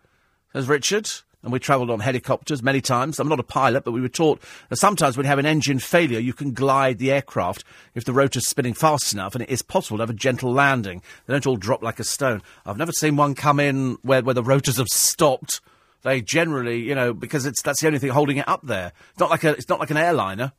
[0.51, 1.09] says Richard,
[1.41, 3.19] and we travelled on helicopters many times.
[3.19, 4.39] I'm not a pilot, but we were taught
[4.69, 7.63] that sometimes when you have an engine failure, you can glide the aircraft
[7.95, 11.01] if the rotor's spinning fast enough, and it is possible to have a gentle landing.
[11.25, 12.43] They don't all drop like a stone.
[12.67, 15.59] I've never seen one come in where where the rotors have stopped
[16.03, 18.91] they generally, you know, because it's that's the only thing holding it up there.
[19.11, 20.51] It's not like a it's not like an airliner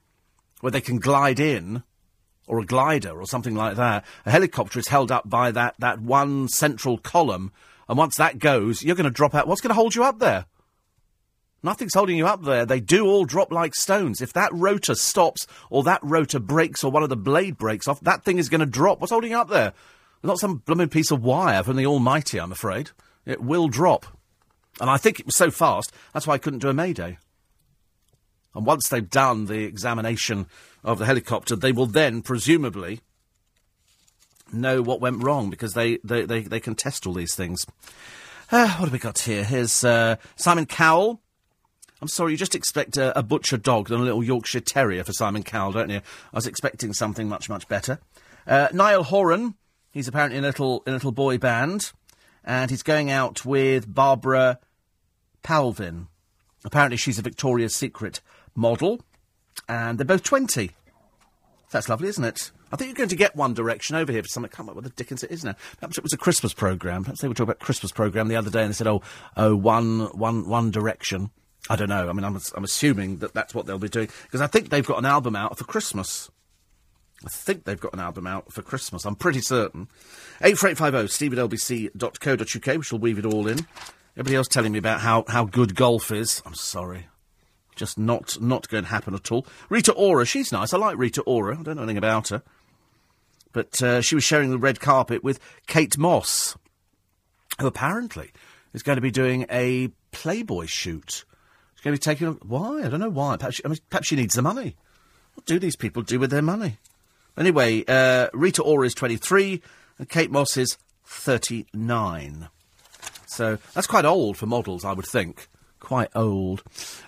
[0.60, 1.82] where they can glide in
[2.46, 4.04] or a glider or something like that.
[4.26, 7.52] A helicopter is held up by that that one central column,
[7.88, 9.46] and once that goes, you're going to drop out.
[9.46, 10.46] What's going to hold you up there?
[11.62, 12.66] Nothing's holding you up there.
[12.66, 14.20] They do all drop like stones.
[14.20, 18.00] If that rotor stops or that rotor breaks or one of the blade breaks off,
[18.00, 19.00] that thing is going to drop.
[19.00, 19.72] What's holding you up there?
[20.22, 22.90] Not some blooming piece of wire from the Almighty, I'm afraid.
[23.24, 24.06] It will drop.
[24.80, 27.18] And I think it was so fast, that's why I couldn't do a Mayday.
[28.54, 30.46] And once they've done the examination
[30.82, 33.00] of the helicopter, they will then, presumably,
[34.52, 37.64] know what went wrong because they, they, they, they can test all these things.
[38.50, 39.44] Uh, what have we got here?
[39.44, 41.20] Here's uh, Simon Cowell.
[42.00, 45.12] I'm sorry, you just expect a, a, butcher dog than a little Yorkshire Terrier for
[45.12, 45.98] Simon Cowell, don't you?
[45.98, 47.98] I was expecting something much, much better.
[48.46, 49.54] Uh, Niall Horan,
[49.90, 51.92] he's apparently in a little, in a little boy band
[52.44, 54.58] and he's going out with Barbara
[55.42, 56.06] Palvin.
[56.64, 58.20] Apparently, she's a Victoria's Secret
[58.54, 59.00] model,
[59.68, 60.70] and they're both 20.
[61.70, 62.52] That's lovely, isn't it?
[62.72, 64.50] I think you're going to get One Direction over here for something.
[64.52, 65.54] I can't remember what the dickens it is now.
[65.78, 67.04] Perhaps it was a Christmas programme.
[67.04, 69.02] Perhaps they were talking about Christmas programme the other day and they said, oh,
[69.36, 71.30] oh, One, one, one Direction.
[71.70, 72.08] I don't know.
[72.08, 74.08] I mean, I'm, I'm assuming that that's what they'll be doing.
[74.24, 76.30] Because I think they've got an album out for Christmas.
[77.24, 79.04] I think they've got an album out for Christmas.
[79.04, 79.88] I'm pretty certain.
[80.42, 82.76] 84850 steve at lbc.co.uk.
[82.76, 83.66] We shall weave it all in.
[84.16, 86.42] Everybody else telling me about how, how good golf is.
[86.44, 87.08] I'm sorry.
[87.74, 89.46] Just not not going to happen at all.
[89.68, 90.72] Rita Ora, she's nice.
[90.72, 91.58] I like Rita Ora.
[91.58, 92.42] I don't know anything about her.
[93.52, 96.56] But uh, she was sharing the red carpet with Kate Moss,
[97.60, 98.32] who apparently
[98.72, 101.24] is going to be doing a Playboy shoot.
[101.74, 102.28] She's going to be taking.
[102.46, 102.84] Why?
[102.84, 103.36] I don't know why.
[103.36, 104.76] Perhaps she, I mean, perhaps she needs the money.
[105.34, 106.78] What do these people do with their money?
[107.36, 109.60] Anyway, uh, Rita Ora is 23
[109.98, 112.48] and Kate Moss is 39.
[113.26, 115.48] So that's quite old for models, I would think.
[115.80, 116.62] Quite old.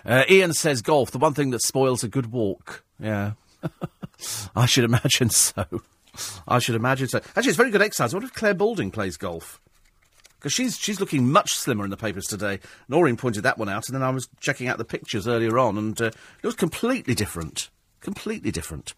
[0.05, 2.83] Uh, Ian says golf, the one thing that spoils a good walk.
[2.99, 3.31] Yeah.
[4.55, 5.65] I should imagine so.
[6.47, 7.19] I should imagine so.
[7.19, 8.13] Actually, it's very good exercise.
[8.13, 9.61] What if Clare Balding plays golf?
[10.37, 12.59] Because she's she's looking much slimmer in the papers today.
[12.87, 15.77] Noreen pointed that one out, and then I was checking out the pictures earlier on,
[15.77, 17.69] and uh, it was completely different.
[18.01, 18.93] Completely different.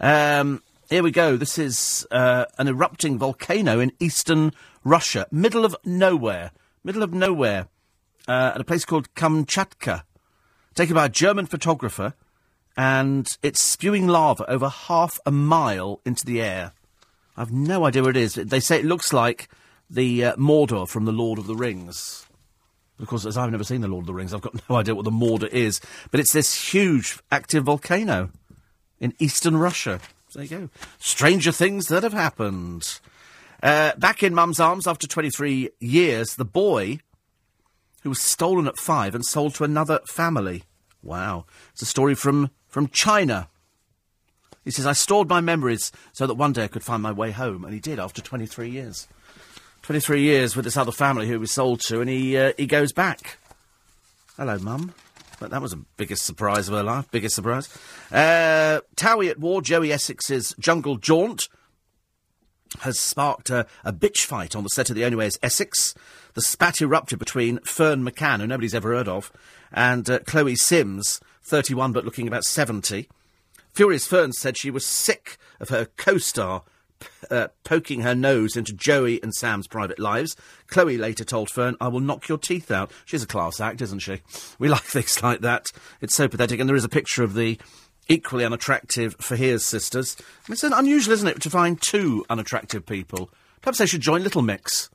[0.00, 1.36] Um, here we go.
[1.36, 4.52] This is uh, an erupting volcano in eastern
[4.84, 6.50] Russia, middle of nowhere,
[6.82, 7.68] middle of nowhere,
[8.28, 10.02] uh, at a place called Kamchatka,
[10.74, 12.14] taken by a German photographer,
[12.76, 16.72] and it's spewing lava over half a mile into the air.
[17.36, 18.34] I've no idea what it is.
[18.34, 19.48] They say it looks like
[19.88, 22.26] the uh, Mordor from the Lord of the Rings.
[23.00, 24.94] Of course, as I've never seen the Lord of the Rings, I've got no idea
[24.94, 25.80] what the Mordor is.
[26.10, 28.30] But it's this huge active volcano
[29.00, 30.00] in eastern Russia.
[30.34, 30.70] There you go.
[30.98, 33.00] Stranger things that have happened.
[33.62, 36.98] Uh, back in Mum's arms after 23 years, the boy
[38.02, 40.64] who was stolen at five and sold to another family.
[41.02, 41.46] Wow.
[41.72, 43.48] It's a story from, from China.
[44.64, 47.30] He says, I stored my memories so that one day I could find my way
[47.30, 47.64] home.
[47.64, 49.08] And he did after 23 years.
[49.82, 52.66] 23 years with this other family who he was sold to, and he, uh, he
[52.66, 53.38] goes back.
[54.36, 54.94] Hello, Mum.
[55.38, 57.10] But that was the biggest surprise of her life.
[57.10, 57.68] Biggest surprise.
[58.12, 59.62] Uh, Towie at war.
[59.62, 61.48] Joey Essex's Jungle Jaunt
[62.80, 65.94] has sparked a, a bitch fight on the set of The Only Way is Essex.
[66.34, 69.32] The spat erupted between Ferne McCann, who nobody's ever heard of,
[69.72, 73.08] and uh, Chloe Sims, 31 but looking about 70.
[73.72, 76.62] Furious Ferne said she was sick of her co star
[77.30, 80.36] uh, poking her nose into Joey and Sam's private lives.
[80.68, 82.90] Chloe later told Ferne, I will knock your teeth out.
[83.04, 84.20] She's a class act, isn't she?
[84.58, 85.70] We like things like that.
[86.00, 86.60] It's so pathetic.
[86.60, 87.58] And there is a picture of the
[88.08, 90.16] equally unattractive Faiers sisters.
[90.48, 93.30] It's unusual, isn't it, to find two unattractive people?
[93.62, 94.90] Perhaps they should join Little Mix.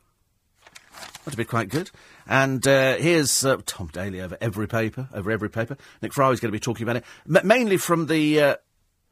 [1.25, 1.91] That'd be quite good.
[2.27, 5.77] And uh, here's uh, Tom Daley over every paper, over every paper.
[6.01, 8.55] Nick Fry's going to be talking about it, M- mainly from the uh,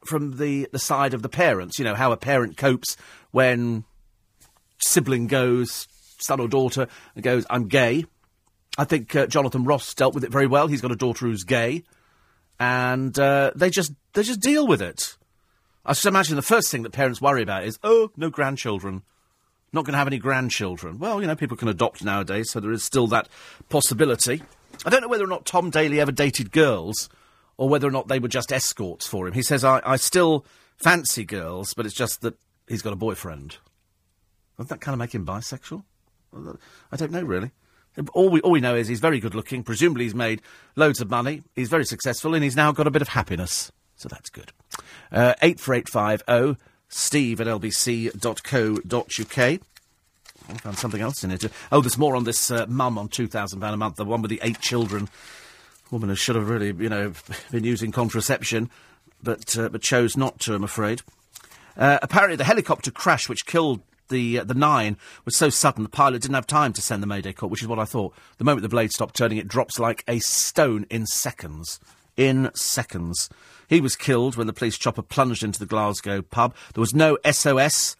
[0.06, 1.80] from the the side of the parents.
[1.80, 2.98] You know how a parent copes
[3.32, 3.84] when
[4.80, 5.88] sibling goes,
[6.20, 6.88] son or daughter,
[7.20, 8.06] goes, "I'm gay."
[8.78, 10.68] I think uh, Jonathan Ross dealt with it very well.
[10.68, 11.84] He's got a daughter who's gay,
[12.60, 15.18] and uh, they just they just deal with it.
[15.86, 19.04] I just imagine the first thing that parents worry about is, "Oh, no grandchildren."
[19.74, 20.98] not going to have any grandchildren.
[20.98, 23.28] Well, you know, people can adopt nowadays, so there is still that
[23.70, 24.42] possibility.
[24.86, 27.10] I don't know whether or not Tom Daley ever dated girls
[27.58, 29.34] or whether or not they were just escorts for him.
[29.34, 30.46] He says, I, I still
[30.78, 32.36] fancy girls, but it's just that
[32.68, 33.58] he's got a boyfriend.
[34.58, 35.84] Doesn't that kind of make him bisexual?
[36.92, 37.52] I don't know, really.
[38.14, 39.64] All we, all we know is he's very good looking.
[39.64, 40.42] Presumably, he's made
[40.76, 41.42] loads of money.
[41.56, 43.72] He's very successful, and he's now got a bit of happiness.
[43.96, 44.52] So that's good.
[45.12, 49.38] Uh, 84850 steve at lbc.co.uk.
[50.50, 51.44] I found something else in it.
[51.72, 54.40] Oh, there's more on this uh, mum on £2,000 a month, the one with the
[54.44, 55.10] eight children.
[55.92, 57.14] Woman who should have really, you know,
[57.52, 58.70] been using contraception,
[59.24, 61.02] but, uh, but chose not to, I'm afraid.
[61.78, 65.90] Uh, apparently, the helicopter crash which killed the uh, the nine was so sudden the
[65.90, 68.14] pilot didn't have time to send the mayday call, which is what I thought.
[68.38, 71.80] The moment the blade stopped turning, it drops like a stone in seconds.
[72.16, 73.30] In seconds.
[73.68, 76.56] He was killed when the police chopper plunged into the Glasgow pub.
[76.74, 77.96] There was no SOS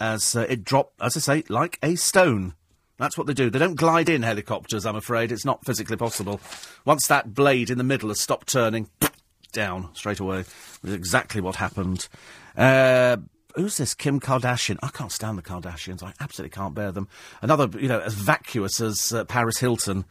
[0.00, 2.54] as uh, it dropped, as I say, like a stone.
[3.02, 3.50] That's what they do.
[3.50, 5.32] They don't glide in helicopters, I'm afraid.
[5.32, 6.40] It's not physically possible.
[6.84, 8.88] Once that blade in the middle has stopped turning,
[9.52, 10.44] down straight away.
[10.86, 12.06] Exactly what happened.
[12.56, 13.16] Uh,
[13.56, 13.92] who's this?
[13.92, 14.78] Kim Kardashian.
[14.84, 16.04] I can't stand the Kardashians.
[16.04, 17.08] I absolutely can't bear them.
[17.42, 20.04] Another, you know, as vacuous as uh, Paris Hilton.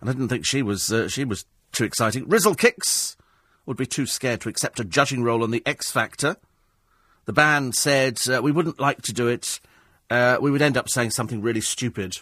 [0.00, 2.26] And I didn't think she was uh, she was too exciting.
[2.26, 3.18] Rizzle Kicks
[3.66, 6.36] would be too scared to accept a judging role on The X Factor.
[7.26, 9.60] The band said uh, we wouldn't like to do it.
[10.08, 12.16] Uh, we would end up saying something really stupid.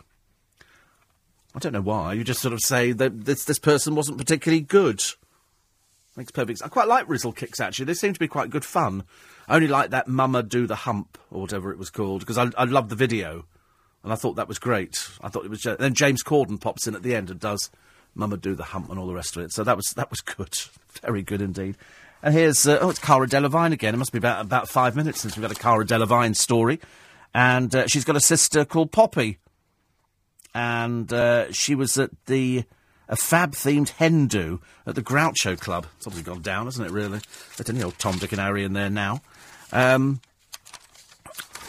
[1.58, 2.12] I don't know why.
[2.12, 5.02] You just sort of say that this this person wasn't particularly good.
[6.14, 6.62] Makes perfect.
[6.64, 7.86] I quite like Rizzle kicks actually.
[7.86, 9.02] They seem to be quite good fun.
[9.48, 12.48] I only like that Mama Do the Hump or whatever it was called because I
[12.56, 13.44] I love the video,
[14.04, 15.08] and I thought that was great.
[15.20, 15.62] I thought it was.
[15.62, 17.72] Just, then James Corden pops in at the end and does
[18.14, 19.52] Mama Do the Hump and all the rest of it.
[19.52, 20.54] So that was that was good,
[21.02, 21.76] very good indeed.
[22.22, 23.94] And here's uh, oh, it's Cara Delevingne again.
[23.94, 26.78] It must be about about five minutes since we've had a Cara Delevingne story,
[27.34, 29.38] and uh, she's got a sister called Poppy,
[30.58, 32.64] and uh, she was at the
[33.08, 35.86] a fab themed hen do at the Groucho Club.
[35.96, 36.92] It's obviously gone down, hasn't it?
[36.92, 37.20] Really?
[37.56, 39.22] There's any old Tom, Dick, and Harry in there now.
[39.72, 40.20] Um,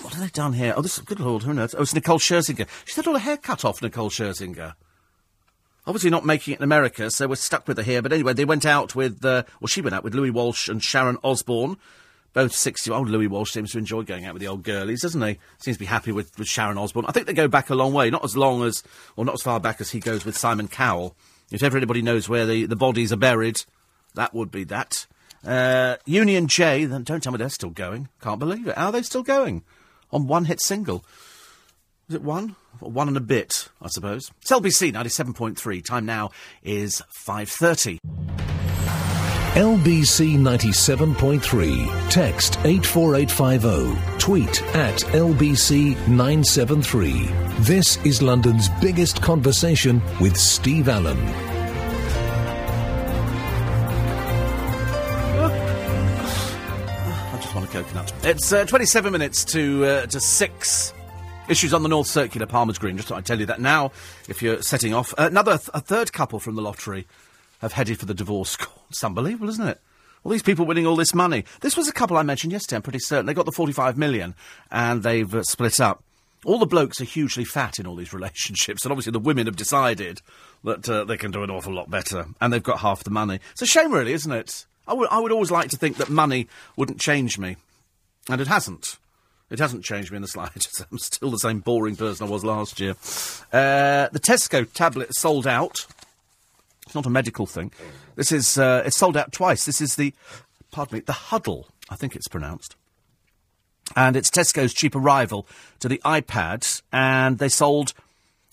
[0.02, 0.74] what have they done here?
[0.76, 1.76] Oh, this is good lord, who knows?
[1.76, 2.68] Oh, it's Nicole Scherzinger.
[2.86, 4.74] She's had all her hair cut off, Nicole Scherzinger.
[5.86, 8.02] Obviously not making it in America, so we're stuck with her here.
[8.02, 10.84] But anyway, they went out with, uh, well, she went out with Louis Walsh and
[10.84, 11.78] Sharon Osbourne.
[12.34, 15.22] Both 60 old Louis Walsh seems to enjoy going out with the old girlies, doesn't
[15.22, 15.40] he?
[15.58, 17.06] Seems to be happy with, with Sharon Osbourne.
[17.08, 18.84] I think they go back a long way, not as long as,
[19.16, 21.16] or not as far back as he goes with Simon Cowell.
[21.52, 23.64] If ever anybody knows where the, the bodies are buried,
[24.14, 25.08] that would be that.
[25.46, 28.10] Uh, Union J, don't tell me they're still going.
[28.22, 28.78] Can't believe it.
[28.78, 29.64] How are they still going?
[30.12, 31.04] On one hit single.
[32.10, 32.56] Is it one?
[32.80, 34.32] One and a bit, I suppose.
[34.42, 35.84] It's LBC 97.3.
[35.86, 36.32] Time now
[36.64, 38.49] is 5.30.
[39.56, 42.10] LBC 97.3.
[42.12, 44.20] Text 84850.
[44.20, 47.24] Tweet at LBC 973.
[47.62, 51.18] This is London's biggest conversation with Steve Allen.
[56.12, 58.14] I just want a coconut.
[58.24, 60.94] It's uh, 27 minutes to, uh, to 6.
[61.50, 62.96] Issues on the North Circular, Palmer's Green.
[62.98, 63.92] Just thought I'd tell you that now,
[64.28, 65.12] if you're setting off.
[65.18, 67.08] Another, th- a third couple from the lottery
[67.60, 68.86] have headed for the divorce court.
[68.90, 69.80] It's unbelievable, isn't it?
[70.24, 71.46] All these people winning all this money.
[71.62, 73.26] This was a couple I mentioned yesterday, I'm pretty certain.
[73.26, 74.36] They got the 45 million
[74.70, 76.04] and they've uh, split up.
[76.46, 79.56] All the blokes are hugely fat in all these relationships, and obviously the women have
[79.56, 80.22] decided
[80.64, 83.40] that uh, they can do an awful lot better, and they've got half the money.
[83.52, 84.66] It's a shame, really, isn't it?
[84.88, 87.58] I would, I would always like to think that money wouldn't change me,
[88.30, 88.98] and it hasn't.
[89.50, 90.86] It hasn't changed me in the slightest.
[90.92, 92.92] I'm still the same boring person I was last year.
[93.52, 95.86] Uh, the Tesco tablet sold out.
[96.90, 97.72] It's not a medical thing.
[98.16, 99.64] This is uh, it's sold out twice.
[99.64, 100.12] This is the
[100.72, 101.66] pardon me, the Hudl.
[101.88, 102.76] I think it's pronounced.
[103.96, 105.46] And it's Tesco's cheaper rival
[105.82, 107.94] to the iPad, and they sold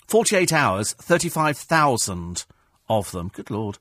[0.07, 2.45] 48 hours, 35,000
[2.91, 3.31] of them.
[3.33, 3.79] Good lord.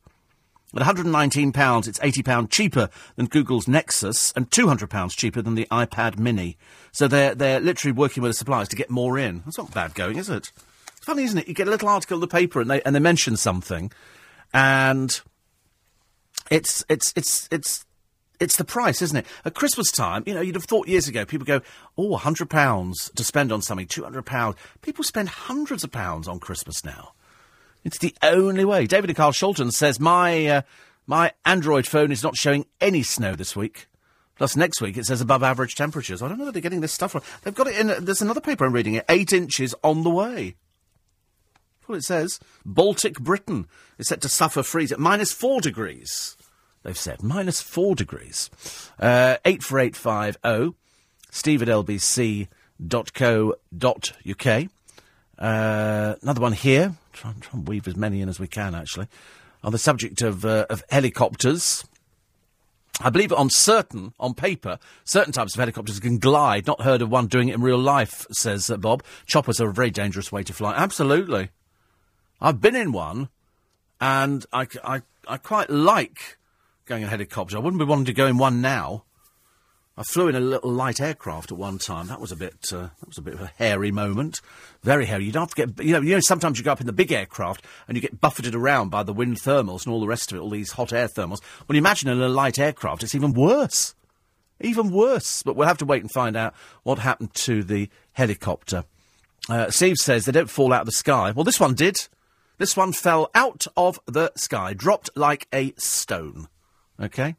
[0.74, 6.58] At £119, it's £80 cheaper than Google's Nexus and £200 cheaper than the iPad mini.
[6.94, 9.42] So they're, they're literally working with the suppliers to get more in.
[9.44, 10.54] That's not bad going, is it?
[10.96, 11.50] It's funny, isn't it?
[11.50, 13.92] You get a little article in the paper and they, and they mention something
[14.56, 15.22] and
[16.50, 17.86] it's, it's, it's, it's,
[18.40, 19.26] it's the price, isn't it?
[19.44, 21.62] At Christmas time, you know, you'd have thought years ago, people go,
[21.98, 24.56] oh, £100 to spend on something, £200.
[24.82, 27.12] People spend hundreds of pounds on Christmas now.
[27.84, 28.88] It's the only way.
[28.88, 30.62] David and Carshalton says my uh,
[31.06, 33.88] my Android phone is not showing any snow this week.
[34.38, 36.22] Plus, next week it says above average temperatures.
[36.22, 37.22] I don't know where they're getting this stuff from.
[37.44, 38.04] They've got it in.
[38.04, 39.06] There's another paper I'm reading it.
[39.08, 40.56] Eight inches on the way.
[41.86, 42.40] What it says.
[42.66, 43.68] Baltic Britain
[43.98, 46.36] is set to suffer freeze at minus four degrees.
[46.84, 48.50] They've said minus four degrees.
[49.00, 50.56] Uh, eight four eight five zero.
[50.58, 50.76] Oh,
[51.32, 52.50] Steve at lbc.co.uk.
[55.38, 56.94] Uh, another one here.
[57.14, 59.08] Try, try and weave as many in as we can, actually.
[59.64, 61.84] On the subject of, uh, of helicopters.
[63.02, 66.66] I believe on certain, on paper, certain types of helicopters can glide.
[66.66, 69.04] Not heard of one doing it in real life, says Bob.
[69.26, 70.74] Choppers are a very dangerous way to fly.
[70.74, 71.50] Absolutely.
[72.46, 73.30] I've been in one,
[74.00, 76.38] and I, I, I quite like
[76.86, 77.58] going in a helicopter.
[77.58, 79.04] I wouldn't be wanting to go in one now.
[79.98, 82.06] I flew in a little light aircraft at one time.
[82.06, 82.72] That was a bit.
[82.72, 84.42] Uh, that was a bit of a hairy moment.
[84.84, 85.26] Very hairy.
[85.26, 85.84] You'd have to get.
[85.84, 86.02] You know.
[86.02, 86.20] You know.
[86.20, 89.14] Sometimes you go up in the big aircraft and you get buffeted around by the
[89.14, 90.42] wind thermals and all the rest of it.
[90.42, 91.42] All these hot air thermals.
[91.68, 93.96] You imagine in a light aircraft, it's even worse.
[94.62, 95.42] Even worse.
[95.42, 96.54] But we'll have to wait and find out
[96.84, 98.84] what happened to the helicopter.
[99.50, 101.32] Uh, Steve says they don't fall out of the sky.
[101.32, 102.08] Well, this one did.
[102.58, 106.48] This one fell out of the sky, dropped like a stone.
[107.02, 107.36] Okay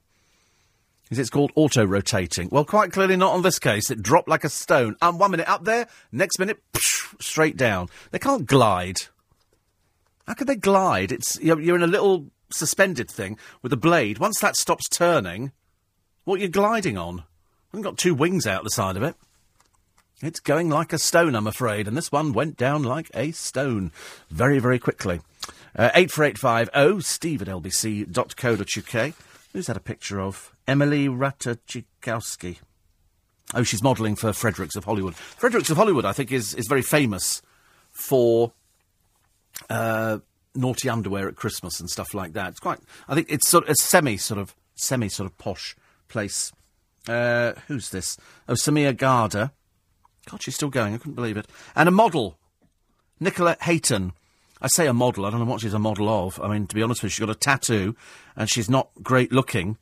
[1.10, 2.48] is it's called auto rotating.
[2.50, 3.90] Well, quite clearly not on this case.
[3.90, 4.96] It dropped like a stone.
[5.00, 7.88] And um, one minute up there, next minute psh, straight down.
[8.10, 9.02] They can't glide.
[10.26, 11.12] How can they glide?
[11.12, 14.18] It's you're, you're in a little suspended thing with a blade.
[14.18, 15.52] Once that stops turning,
[16.24, 17.20] what are you gliding on?
[17.20, 17.24] I
[17.72, 19.14] haven't got two wings out the side of it.
[20.22, 23.92] It's going like a stone, I'm afraid, and this one went down like a stone
[24.30, 25.20] very, very quickly.
[25.76, 29.14] Uh, 84850 steve at lbc.co.uk.
[29.52, 30.54] Who's that a picture of?
[30.66, 32.58] Emily Ratajkowski.
[33.54, 35.14] Oh, she's modelling for Fredericks of Hollywood.
[35.14, 37.42] Fredericks of Hollywood, I think, is, is very famous
[37.92, 38.52] for
[39.68, 40.18] uh,
[40.54, 42.48] naughty underwear at Christmas and stuff like that.
[42.50, 45.76] It's quite, I think it's sort of a semi sort of semi sort of posh
[46.08, 46.52] place.
[47.06, 48.16] Uh, who's this?
[48.48, 49.52] Oh, Samir Garda.
[50.30, 50.94] God, she's still going.
[50.94, 51.46] I couldn't believe it.
[51.74, 52.36] And a model,
[53.20, 54.12] Nicola Hayton.
[54.60, 55.26] I say a model.
[55.26, 56.40] I don't know what she's a model of.
[56.40, 57.94] I mean, to be honest with you, she's got a tattoo,
[58.36, 59.76] and she's not great looking.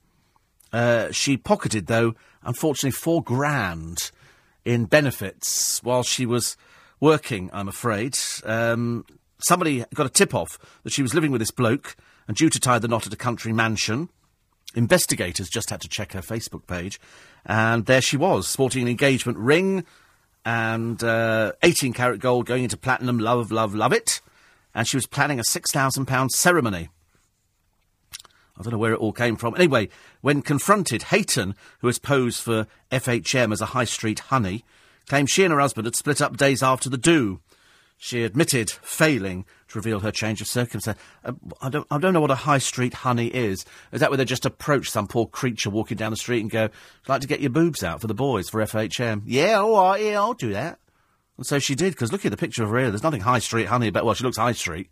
[0.72, 4.10] Uh, she pocketed, though, unfortunately, four grand
[4.64, 6.56] in benefits while she was
[7.00, 8.18] working, I'm afraid.
[8.44, 9.04] Um,
[9.38, 11.96] somebody got a tip off that she was living with this bloke
[12.26, 14.08] and due to tie the knot at a country mansion.
[14.74, 16.98] Investigators just had to check her Facebook page,
[17.46, 19.84] and there she was, sporting an engagement ring
[20.44, 23.18] and uh, 18 carat gold going into platinum.
[23.18, 24.20] Love, love, love it.
[24.74, 26.88] And she was planning a £6,000 ceremony.
[28.56, 29.54] I don't know where it all came from.
[29.56, 29.88] Anyway,
[30.20, 34.64] when confronted, Hayton, who has posed for FHM as a high street honey,
[35.08, 37.40] claimed she and her husband had split up days after the do.
[37.96, 39.44] She admitted failing
[39.74, 40.98] reveal her change of circumstance.
[41.24, 43.64] Uh, I, don't, I don't know what a high street honey is.
[43.92, 46.64] Is that where they just approach some poor creature walking down the street and go,
[46.64, 49.22] I'd like to get your boobs out for the boys for FHM?
[49.26, 50.78] Yeah, all right, yeah, I'll do that.
[51.36, 52.90] And so she did, because look at the picture of her here.
[52.90, 54.90] There's nothing high street honey about, well, she looks high street.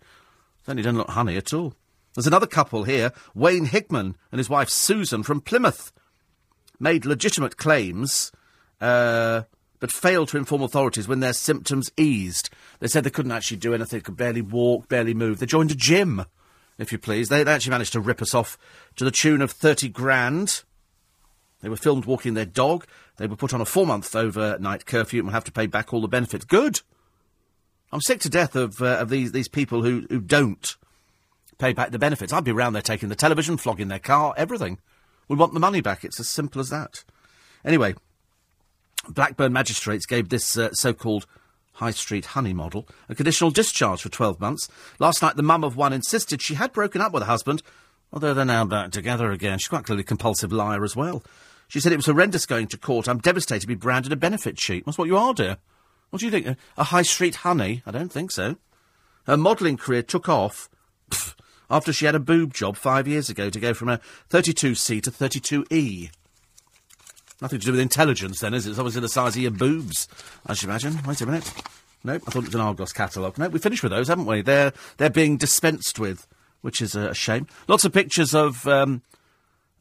[0.65, 1.75] Certainly doesn't look honey at all.
[2.15, 5.93] There's another couple here, Wayne Hickman and his wife Susan from Plymouth,
[6.79, 8.31] made legitimate claims,
[8.81, 9.43] uh,
[9.83, 12.51] but failed to inform authorities when their symptoms eased.
[12.79, 15.41] They said they couldn't actually do anything, could barely walk, barely move.
[15.41, 16.25] They joined a gym,
[16.79, 17.29] if you please.
[17.29, 18.57] They, they actually managed to rip us off
[18.95, 20.63] to the tune of 30 grand.
[21.63, 22.87] They were filmed walking their dog.
[23.17, 25.93] They were put on a four month overnight curfew and will have to pay back
[25.93, 26.45] all the benefits.
[26.45, 26.83] Good!
[27.91, 30.77] I'm sick to death of, uh, of these, these people who, who don't
[31.59, 32.33] pay back the benefits.
[32.33, 34.79] I'd be around there taking the television, flogging their car, everything.
[35.27, 36.05] We want the money back.
[36.05, 37.03] It's as simple as that.
[37.65, 37.97] Anyway,
[39.09, 41.27] Blackburn magistrates gave this uh, so called
[41.73, 44.69] High Street Honey model a conditional discharge for 12 months.
[44.99, 47.63] Last night, the mum of one insisted she had broken up with her husband,
[48.13, 49.59] although they're now back together again.
[49.59, 51.25] She's quite clearly a compulsive liar as well.
[51.69, 53.09] She said it was horrendous going to court.
[53.09, 54.85] I'm devastated to be branded a benefit sheet.
[54.85, 55.57] That's what you are, dear.
[56.11, 56.59] What do you think?
[56.77, 57.83] A High Street Honey?
[57.87, 58.57] I don't think so.
[59.27, 60.69] Her modelling career took off.
[61.11, 61.37] Pfft,
[61.71, 63.99] after she had a boob job five years ago to go from a
[64.29, 66.11] 32C to 32E.
[67.43, 68.71] Nothing to do with intelligence, then, is it?
[68.71, 70.09] It's obviously the size of your boobs,
[70.47, 70.99] I should imagine.
[71.07, 71.53] Wait a minute.
[72.05, 73.37] Nope, I thought it was an Argos catalogue.
[73.37, 74.41] Nope, we finished with those, haven't we?
[74.41, 76.27] They're, they're being dispensed with
[76.63, 77.47] which is a shame.
[77.69, 79.03] Lots of pictures of um,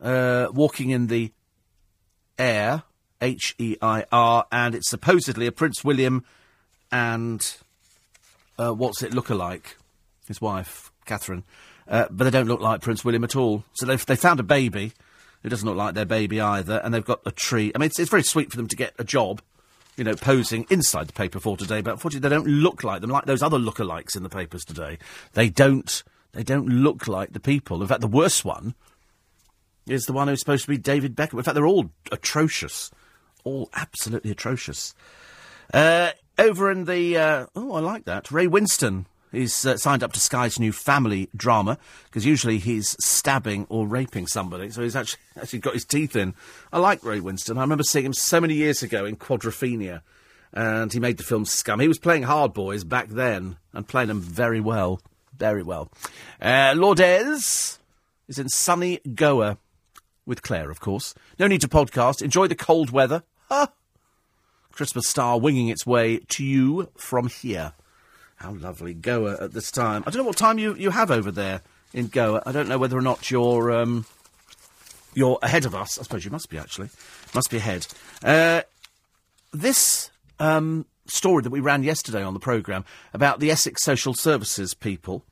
[0.02, 1.32] uh, walking in the
[2.38, 2.84] air,
[3.22, 6.26] H E I R, and it's supposedly a Prince William
[6.92, 7.56] and
[8.60, 9.78] uh, what's it look alike?
[10.28, 11.44] His wife, Catherine.
[11.88, 13.64] Uh, but they don't look like Prince William at all.
[13.74, 14.92] So they've they found a baby
[15.44, 17.72] who doesn't look like their baby either, and they've got a tree.
[17.74, 19.42] I mean, it's, it's very sweet for them to get a job,
[19.98, 21.82] you know, posing inside the paper for today.
[21.82, 24.98] But unfortunately, they don't look like them, like those other lookalikes in the papers today.
[25.34, 26.04] They don't.
[26.34, 27.82] They don't look like the people.
[27.82, 28.74] In fact, the worst one
[29.88, 31.38] is the one who's supposed to be David Beckham.
[31.38, 32.90] In fact, they're all atrocious,
[33.44, 34.94] all absolutely atrocious.
[35.74, 38.32] Uh, over in the uh, oh, I like that.
[38.32, 43.66] Ray Winstone He's uh, signed up to Sky's new family drama because usually he's stabbing
[43.70, 44.70] or raping somebody.
[44.72, 46.34] So he's actually actually got his teeth in.
[46.72, 47.58] I like Ray Winstone.
[47.58, 50.02] I remember seeing him so many years ago in Quadrophenia,
[50.54, 51.80] and he made the film Scum.
[51.80, 55.02] He was playing hard boys back then and playing them very well,
[55.38, 55.90] very well.
[56.42, 57.80] Uh, Lourdes
[58.28, 59.58] is in sunny Goa
[60.26, 61.14] with Claire, of course.
[61.40, 62.22] No need to podcast.
[62.22, 63.24] Enjoy the cold weather.
[64.72, 67.74] Christmas star winging its way to you from here.
[68.42, 68.96] How lovely.
[68.96, 70.04] Goa at this time.
[70.08, 71.62] I don't know what time you, you have over there
[71.94, 72.42] in Goa.
[72.44, 74.06] I don't know whether or not you're, um,
[75.14, 76.00] you're ahead of us.
[76.00, 76.90] I suppose you must be, actually.
[77.36, 77.86] Must be ahead.
[78.24, 78.64] Uh,
[79.54, 80.10] this
[80.40, 85.24] um, story that we ran yesterday on the programme about the Essex Social Services people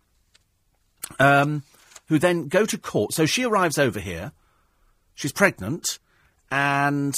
[1.20, 1.64] um,
[2.10, 3.14] who then go to court.
[3.14, 4.34] So she arrives over here.
[5.16, 5.98] She's pregnant
[6.52, 7.16] and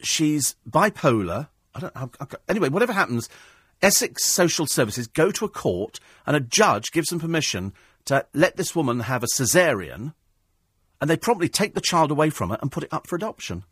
[0.00, 1.50] she's bipolar.
[1.72, 1.96] I don't.
[1.96, 3.28] I, I, anyway, whatever happens,
[3.82, 7.72] Essex Social Services go to a court and a judge gives them permission
[8.06, 10.14] to let this woman have a caesarean,
[11.00, 13.64] and they promptly take the child away from her and put it up for adoption.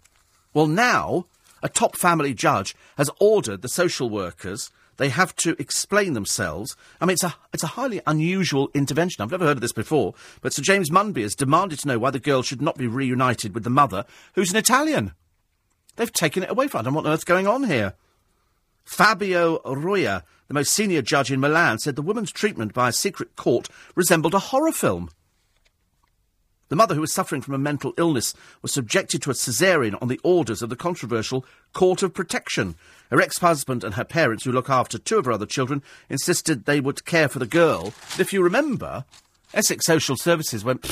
[0.53, 1.27] Well, now
[1.63, 4.71] a top family judge has ordered the social workers.
[4.99, 6.77] They have to explain themselves.
[7.01, 9.23] I mean, it's a, it's a highly unusual intervention.
[9.23, 10.15] I've never heard of this before.
[10.43, 13.55] But Sir James Munby has demanded to know why the girl should not be reunited
[13.55, 14.05] with the mother,
[14.35, 15.13] who's an Italian.
[15.97, 16.81] They've taken it away from her.
[16.81, 17.95] I don't know what on earth's going on here.
[18.85, 23.35] Fabio Roia, the most senior judge in Milan, said the woman's treatment by a secret
[23.37, 25.11] court resembled a horror film.
[26.69, 30.09] The mother, who was suffering from a mental illness, was subjected to a caesarean on
[30.09, 32.75] the orders of the controversial Court of Protection.
[33.11, 36.81] Her ex-husband and her parents, who look after two of her other children, insisted they
[36.81, 37.93] would care for the girl.
[38.13, 39.05] But if you remember,
[39.53, 40.91] Essex Social Services went,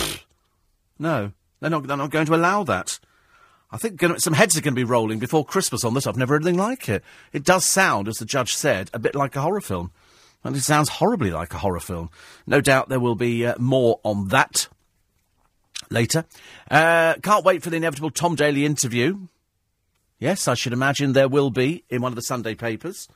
[0.99, 3.01] no, they're not, they're not going to allow that.
[3.73, 6.07] I think gonna, some heads are going to be rolling before Christmas on this.
[6.07, 7.03] I've never heard anything like it.
[7.33, 9.93] It does sound, as the judge said, a bit like a horror film.
[10.45, 12.11] And it sounds horribly like a horror film.
[12.47, 14.69] No doubt there will be uh, more on that
[15.89, 16.27] later.
[16.71, 19.29] Uh, can't wait for the inevitable Tom Daley interview.
[20.19, 23.09] Yes, I should imagine there will be in one of the Sunday papers.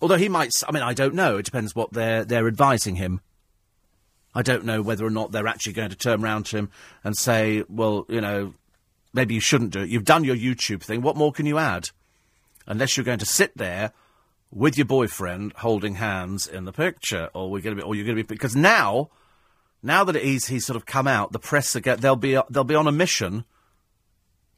[0.00, 1.38] Although he might, I mean, I don't know.
[1.38, 3.20] It depends what they're, they're advising him.
[4.34, 6.70] I don't know whether or not they're actually going to turn round to him
[7.02, 8.54] and say, well, you know,
[9.16, 9.88] maybe you shouldn't do it.
[9.88, 11.00] You've done your YouTube thing.
[11.00, 11.88] What more can you add?
[12.66, 13.92] Unless you're going to sit there
[14.52, 18.04] with your boyfriend holding hands in the picture, or we're going to be, or you're
[18.04, 19.10] going to be because now,
[19.82, 22.74] now that he's he's sort of come out, the press again they'll be they'll be
[22.74, 23.44] on a mission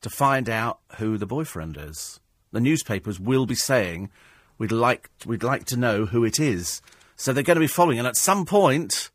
[0.00, 2.20] to find out who the boyfriend is.
[2.52, 4.10] The newspapers will be saying
[4.58, 6.82] we'd like we'd like to know who it is.
[7.16, 9.10] So they're going to be following, and at some point,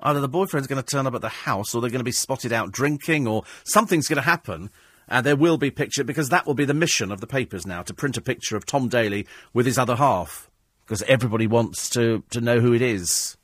[0.00, 2.12] Either the boyfriend's going to turn up at the house, or they're going to be
[2.12, 4.70] spotted out drinking, or something's going to happen.
[5.08, 7.82] And there will be picture because that will be the mission of the papers now
[7.82, 10.50] to print a picture of Tom Daley with his other half
[10.84, 13.36] because everybody wants to to know who it is.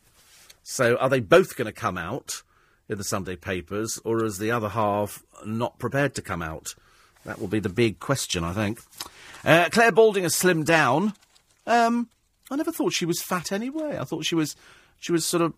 [0.62, 2.42] So are they both going to come out
[2.88, 6.74] in the Sunday papers, or is the other half not prepared to come out?
[7.24, 8.80] That will be the big question, I think.
[9.44, 11.14] Uh, Clare Balding has slimmed down.
[11.66, 12.08] Um,
[12.50, 13.98] I never thought she was fat anyway.
[13.98, 14.56] I thought she was
[14.98, 15.54] she was sort of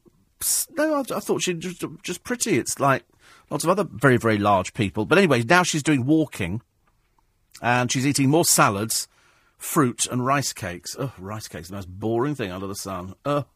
[0.77, 2.59] no, I, I thought she just, just pretty.
[2.59, 3.05] It's like
[3.51, 5.05] lots of other very, very large people.
[5.05, 6.63] But anyway, now she's doing walking
[7.63, 9.09] and she's eating more salads,
[9.59, 10.97] fruit, and rice cakes.
[10.99, 13.15] Oh, rice cakes, the most boring thing under the sun.
[13.25, 13.47] Oh,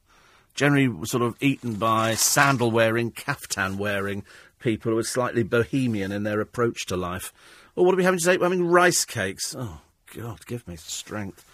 [0.54, 4.24] generally sort of eaten by sandal wearing, caftan wearing
[4.58, 7.32] people who are slightly bohemian in their approach to life.
[7.76, 8.36] Or what are we having today?
[8.36, 9.54] We're having rice cakes.
[9.56, 9.80] Oh,
[10.16, 11.44] God, give me strength.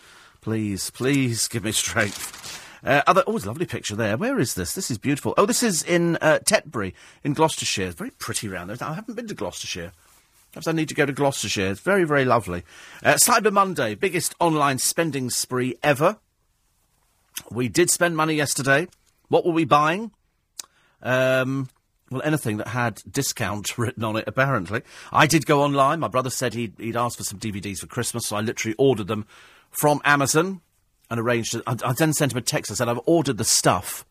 [0.41, 2.64] Please, please give me strength.
[2.85, 4.17] Uh, other, oh, it's a lovely picture there.
[4.17, 4.75] Where is this?
[4.75, 5.33] This is beautiful.
[5.39, 6.93] Oh, this is in uh, Tetbury,
[7.23, 7.87] in Gloucestershire.
[7.87, 8.77] It's very pretty round there.
[8.87, 9.93] I haven't been to Gloucestershire.
[10.53, 11.71] Perhaps I need to go to Gloucestershire.
[11.71, 12.63] It's very, very lovely.
[13.03, 16.19] Uh, Cyber Monday, biggest online spending spree ever.
[17.51, 18.87] We did spend money yesterday.
[19.29, 20.13] What were we buying?
[21.03, 21.71] Um,
[22.11, 24.83] well, anything that had discount written on it, apparently.
[25.11, 26.01] I did go online.
[26.01, 29.07] My brother said he'd, he'd asked for some DVDs for Christmas, so I literally ordered
[29.07, 29.27] them
[29.71, 30.61] from Amazon
[31.11, 31.57] and arranged.
[31.67, 32.71] I, I then sent him a text.
[32.71, 34.05] I said, I've ordered the stuff.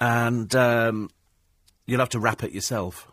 [0.00, 1.10] and um,
[1.86, 3.08] you'll have to wrap it yourself.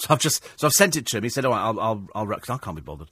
[0.00, 1.24] So I've just so I've sent it to him.
[1.24, 3.10] He said, "All right, I'll I'll, I'll wrap." I can't be bothered.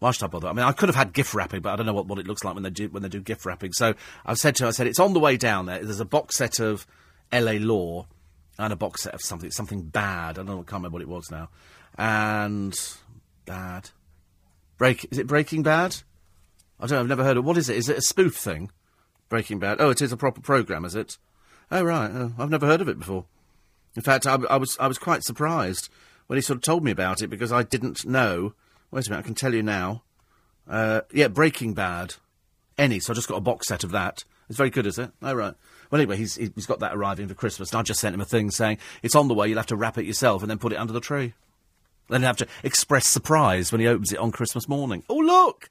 [0.00, 0.48] Why should I bother?
[0.48, 2.26] I mean, I could have had gift wrapping, but I don't know what, what it
[2.26, 3.72] looks like when they do when they do gift wrapping.
[3.72, 3.94] So
[4.26, 5.78] I've said to him, I said it's on the way down there.
[5.78, 6.88] There's a box set of
[7.30, 7.60] L.A.
[7.60, 8.08] Law
[8.58, 10.30] and a box set of something something bad.
[10.30, 11.50] I don't know, I can't remember what it was now.
[11.96, 12.76] And
[13.46, 13.90] bad
[14.76, 15.98] break is it Breaking Bad?
[16.80, 17.00] I don't know.
[17.00, 17.44] I've never heard of.
[17.44, 17.76] It what is it?
[17.76, 18.70] Is it a spoof thing?
[19.28, 19.80] Breaking Bad.
[19.80, 21.18] Oh, it is a proper program, is it?
[21.70, 22.10] Oh right.
[22.12, 23.24] Oh, I've never heard of it before.
[23.96, 25.88] In fact, I, I was I was quite surprised
[26.26, 28.54] when he sort of told me about it because I didn't know.
[28.90, 30.02] Wait a minute, I can tell you now.
[30.68, 32.14] Uh, yeah, Breaking Bad.
[32.76, 32.98] Any.
[33.00, 34.24] So I just got a box set of that.
[34.48, 35.10] It's very good, is it?
[35.22, 35.54] Oh right.
[35.90, 38.26] Well, anyway, he's he's got that arriving for Christmas, and I just sent him a
[38.26, 39.48] thing saying it's on the way.
[39.48, 41.34] You'll have to wrap it yourself and then put it under the tree.
[42.08, 45.04] Then you have to express surprise when he opens it on Christmas morning.
[45.08, 45.70] Oh look,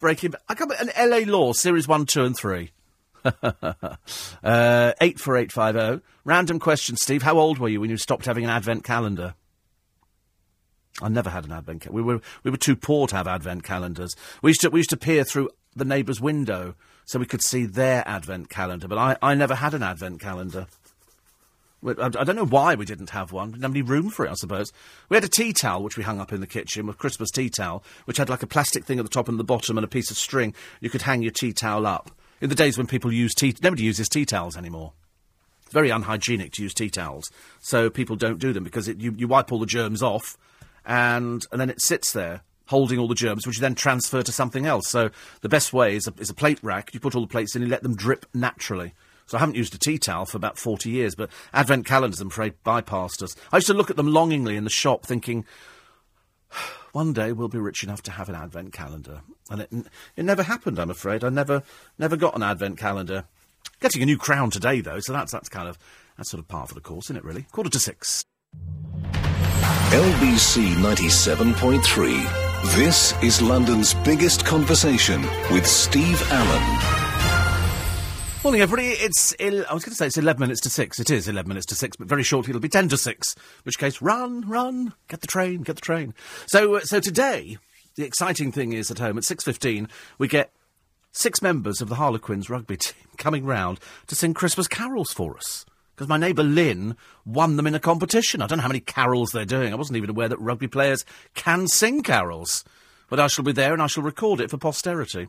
[0.00, 0.34] Breaking.
[0.48, 1.24] I come an L.A.
[1.24, 2.72] Law series one, two, and three.
[4.42, 6.00] uh, eight four eight five zero.
[6.24, 7.22] Random question, Steve.
[7.22, 9.34] How old were you when you stopped having an advent calendar?
[11.02, 11.82] I never had an advent.
[11.82, 14.14] Ca- we were we were too poor to have advent calendars.
[14.42, 17.66] We used to we used to peer through the neighbour's window so we could see
[17.66, 18.88] their advent calendar.
[18.88, 20.66] But I, I never had an advent calendar.
[21.86, 23.48] I don't know why we didn't have one.
[23.48, 24.72] We didn't have any room for it, I suppose.
[25.08, 27.50] We had a tea towel which we hung up in the kitchen, a Christmas tea
[27.50, 29.88] towel, which had like a plastic thing at the top and the bottom and a
[29.88, 30.54] piece of string.
[30.80, 32.10] You could hang your tea towel up.
[32.40, 34.92] In the days when people used tea, nobody uses tea towels anymore.
[35.62, 37.30] It's very unhygienic to use tea towels,
[37.60, 40.36] so people don't do them because it, you, you wipe all the germs off,
[40.84, 44.32] and and then it sits there holding all the germs, which you then transfer to
[44.32, 44.88] something else.
[44.88, 45.10] So
[45.42, 46.92] the best way is a, is a plate rack.
[46.94, 48.94] You put all the plates in, and let them drip naturally.
[49.26, 52.28] So I haven't used a tea towel for about forty years, but advent calendars, I'm
[52.28, 53.34] afraid, bypassed us.
[53.52, 55.44] I used to look at them longingly in the shop, thinking.
[56.92, 59.70] One day we'll be rich enough to have an advent calendar, and it
[60.16, 60.78] it never happened.
[60.78, 61.62] I'm afraid I never
[61.98, 63.24] never got an advent calendar.
[63.80, 65.78] Getting a new crown today, though, so that's that's kind of
[66.16, 67.24] that's sort of par for the course, isn't it?
[67.24, 68.24] Really, quarter to six.
[69.94, 72.74] LBC 97.3.
[72.74, 75.22] This is London's biggest conversation
[75.52, 76.93] with Steve Allen.
[78.44, 78.88] Morning, everybody.
[78.88, 81.00] It's il- I was going to say it's eleven minutes to six.
[81.00, 83.34] It is eleven minutes to six, but very shortly it'll be ten to six.
[83.36, 86.12] In which case, run, run, get the train, get the train.
[86.46, 87.56] So, uh, so today,
[87.94, 89.88] the exciting thing is at home at six fifteen
[90.18, 90.52] we get
[91.12, 95.64] six members of the Harlequins rugby team coming round to sing Christmas carols for us.
[95.96, 98.42] Because my neighbour Lynn won them in a competition.
[98.42, 99.72] I don't know how many carols they're doing.
[99.72, 102.62] I wasn't even aware that rugby players can sing carols.
[103.08, 105.28] But I shall be there and I shall record it for posterity.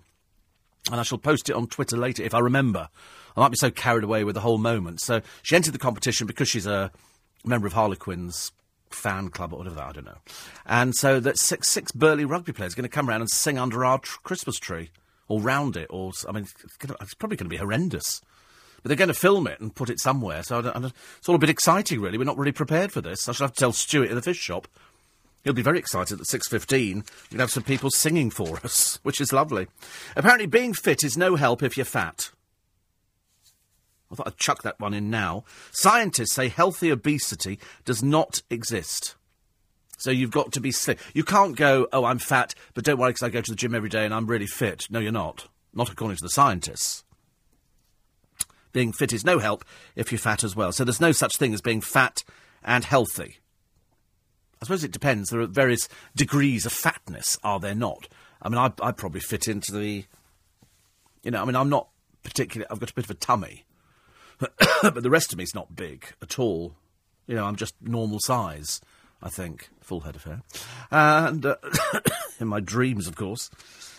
[0.91, 2.89] And I shall post it on Twitter later if I remember.
[3.35, 5.01] I might be so carried away with the whole moment.
[5.01, 6.91] So she entered the competition because she's a
[7.43, 8.51] member of Harlequins
[8.89, 10.17] fan club or whatever that, I don't know.
[10.65, 13.57] And so that six, six burly rugby players are going to come around and sing
[13.57, 14.89] under our tr- Christmas tree
[15.27, 15.87] or round it.
[15.89, 18.21] Or, I mean, it's, gonna, it's probably going to be horrendous.
[18.81, 20.43] But they're going to film it and put it somewhere.
[20.43, 22.17] So I don't, I don't, it's all a bit exciting, really.
[22.17, 23.27] We're not really prepared for this.
[23.27, 24.67] I shall have to tell Stuart in the fish shop.
[25.45, 27.07] He'll be very excited at 6.15.
[27.31, 29.67] We'll have some people singing for us, which is lovely.
[30.17, 32.31] Apparently, being fit is no help if you're fat.
[34.11, 35.43] I thought I'd chuck that one in now.
[35.71, 39.15] Scientists say healthy obesity does not exist.
[39.97, 40.97] So you've got to be slim.
[41.13, 43.75] You can't go, oh, I'm fat, but don't worry because I go to the gym
[43.75, 44.87] every day and I'm really fit.
[44.89, 45.47] No, you're not.
[45.73, 47.03] Not according to the scientists.
[48.73, 49.63] Being fit is no help
[49.95, 50.71] if you're fat as well.
[50.71, 52.23] So there's no such thing as being fat
[52.63, 53.37] and healthy.
[54.65, 55.29] I suppose it depends.
[55.29, 58.07] There are various degrees of fatness, are there not?
[58.41, 60.05] I mean, I, I probably fit into the.
[61.21, 61.89] You know, I mean, I'm not
[62.23, 62.67] particularly.
[62.71, 63.65] I've got a bit of a tummy.
[64.39, 66.73] but the rest of me's not big at all.
[67.27, 68.81] You know, I'm just normal size,
[69.21, 69.69] I think.
[69.81, 70.41] Full head of hair.
[70.89, 71.57] And uh,
[72.39, 73.51] in my dreams, of course.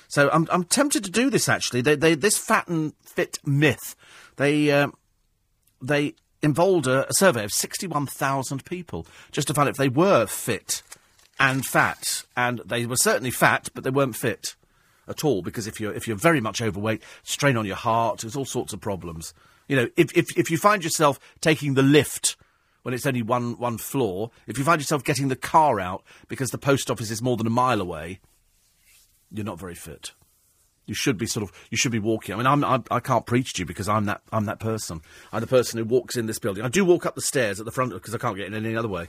[0.08, 1.80] So I'm, I'm tempted to do this, actually.
[1.80, 3.94] They, they, this fat and fit myth,
[4.34, 4.88] they, uh,
[5.80, 10.26] they involved a, a survey of 61,000 people just to find out if they were
[10.26, 10.82] fit
[11.38, 12.24] and fat.
[12.36, 14.54] And they were certainly fat, but they weren't fit
[15.08, 18.36] at all because if you're if you're very much overweight, strain on your heart, there's
[18.36, 19.34] all sorts of problems.
[19.68, 22.36] You know, if if if you find yourself taking the lift
[22.82, 26.50] when it's only one one floor, if you find yourself getting the car out because
[26.50, 28.20] the post office is more than a mile away,
[29.30, 30.12] you're not very fit.
[30.86, 32.34] You should be sort of you should be walking.
[32.34, 35.02] I mean, I'm, I'm I can't preach to you because I'm that I'm that person.
[35.32, 36.64] I'm the person who walks in this building.
[36.64, 38.76] I do walk up the stairs at the front because I can't get in any
[38.76, 39.08] other way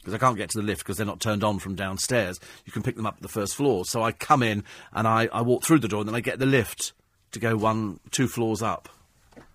[0.00, 2.40] because I can't get to the lift because they're not turned on from downstairs.
[2.64, 3.84] You can pick them up at the first floor.
[3.84, 6.38] So I come in and I, I walk through the door and then I get
[6.38, 6.92] the lift
[7.32, 8.88] to go one, two floors up.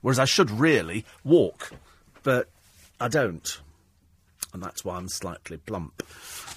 [0.02, 1.72] Whereas I should really walk,
[2.24, 2.50] but
[3.00, 3.60] I don't.
[4.54, 6.04] And that's why I'm slightly plump,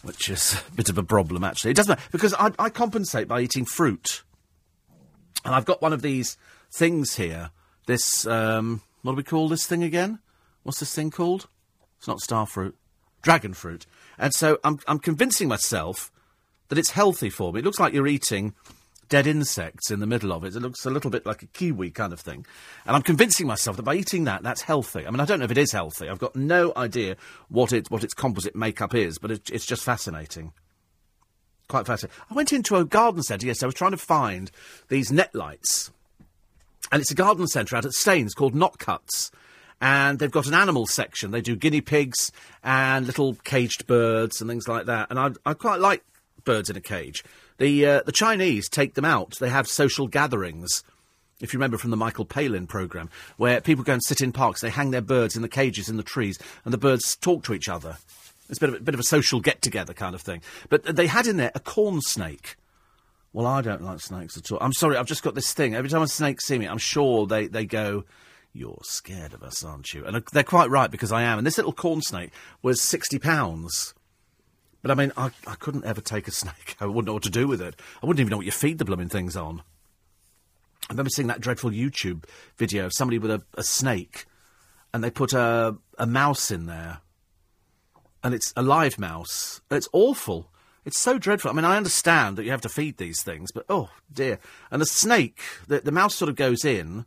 [0.02, 1.70] which is a bit of a problem actually.
[1.70, 4.23] It doesn't matter because I, I compensate by eating fruit.
[5.49, 6.37] And I've got one of these
[6.70, 7.51] things here.
[7.87, 10.19] This, um, what do we call this thing again?
[10.69, 11.49] what's this thing called?
[11.97, 12.77] It's not star fruit,
[13.23, 13.87] dragon fruit.
[14.19, 16.12] And so I'm, I'm convincing myself
[16.69, 17.61] that it's healthy for me.
[17.61, 18.53] It looks like you're eating
[19.09, 20.55] dead insects in the middle of it.
[20.55, 22.45] It looks a little bit like a kiwi kind of thing.
[22.85, 25.07] And I'm convincing myself that by eating that, that's healthy.
[25.07, 26.11] I mean, I don't know if it is healthy.
[26.11, 27.16] I've got no idea
[27.49, 30.53] what, it, what its composite makeup is, but it, it's just fascinating.
[31.69, 32.19] Quite fascinating.
[32.31, 33.66] I went into a garden centre yesterday.
[33.66, 34.51] I was trying to find
[34.89, 35.90] these net lights.
[36.90, 39.31] And it's a garden centre out at Staines called Notcutts
[39.81, 41.31] and they've got an animal section.
[41.31, 42.32] They do guinea pigs
[42.62, 45.09] and little caged birds and things like that.
[45.11, 46.05] And I, I quite like
[46.45, 47.24] birds in a cage.
[47.59, 49.36] The uh, the Chinese take them out.
[49.39, 50.82] They have social gatherings.
[51.40, 54.61] If you remember from the Michael Palin programme, where people go and sit in parks,
[54.61, 57.55] they hang their birds in the cages in the trees, and the birds talk to
[57.55, 57.99] each other.
[58.49, 60.43] It's a bit of a, bit of a social get together kind of thing.
[60.69, 62.57] But they had in there a corn snake.
[63.33, 64.59] Well, I don't like snakes at all.
[64.61, 65.75] I'm sorry, I've just got this thing.
[65.75, 68.05] Every time a snake see me, I'm sure they, they go,
[68.55, 70.05] You're scared of us, aren't you?
[70.07, 71.39] And they're quite right because I am.
[71.39, 73.95] And this little corn snake was £60.
[74.81, 76.77] But I mean, I, I couldn't ever take a snake.
[76.81, 77.79] I wouldn't know what to do with it.
[78.03, 79.62] I wouldn't even know what you feed the blooming things on.
[80.89, 82.25] I remember seeing that dreadful YouTube
[82.57, 84.25] video of somebody with a, a snake,
[84.95, 87.01] and they put a, a mouse in there.
[88.23, 89.61] And it's a live mouse.
[89.70, 90.51] It's awful.
[90.85, 91.51] It's so dreadful.
[91.51, 94.39] I mean, I understand that you have to feed these things, but oh dear.
[94.70, 97.05] And the snake, the, the mouse sort of goes in,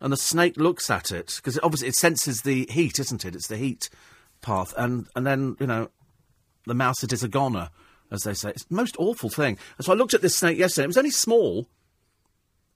[0.00, 3.36] and the snake looks at it because obviously it senses the heat, isn't it?
[3.36, 3.88] It's the heat
[4.40, 5.90] path, and and then you know
[6.66, 7.70] the mouse it is a goner,
[8.10, 8.50] as they say.
[8.50, 9.58] It's the most awful thing.
[9.78, 10.84] And so I looked at this snake yesterday.
[10.84, 11.68] It was only small,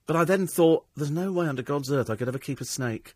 [0.05, 2.65] but I then thought, there's no way under God's earth I could ever keep a
[2.65, 3.13] snake.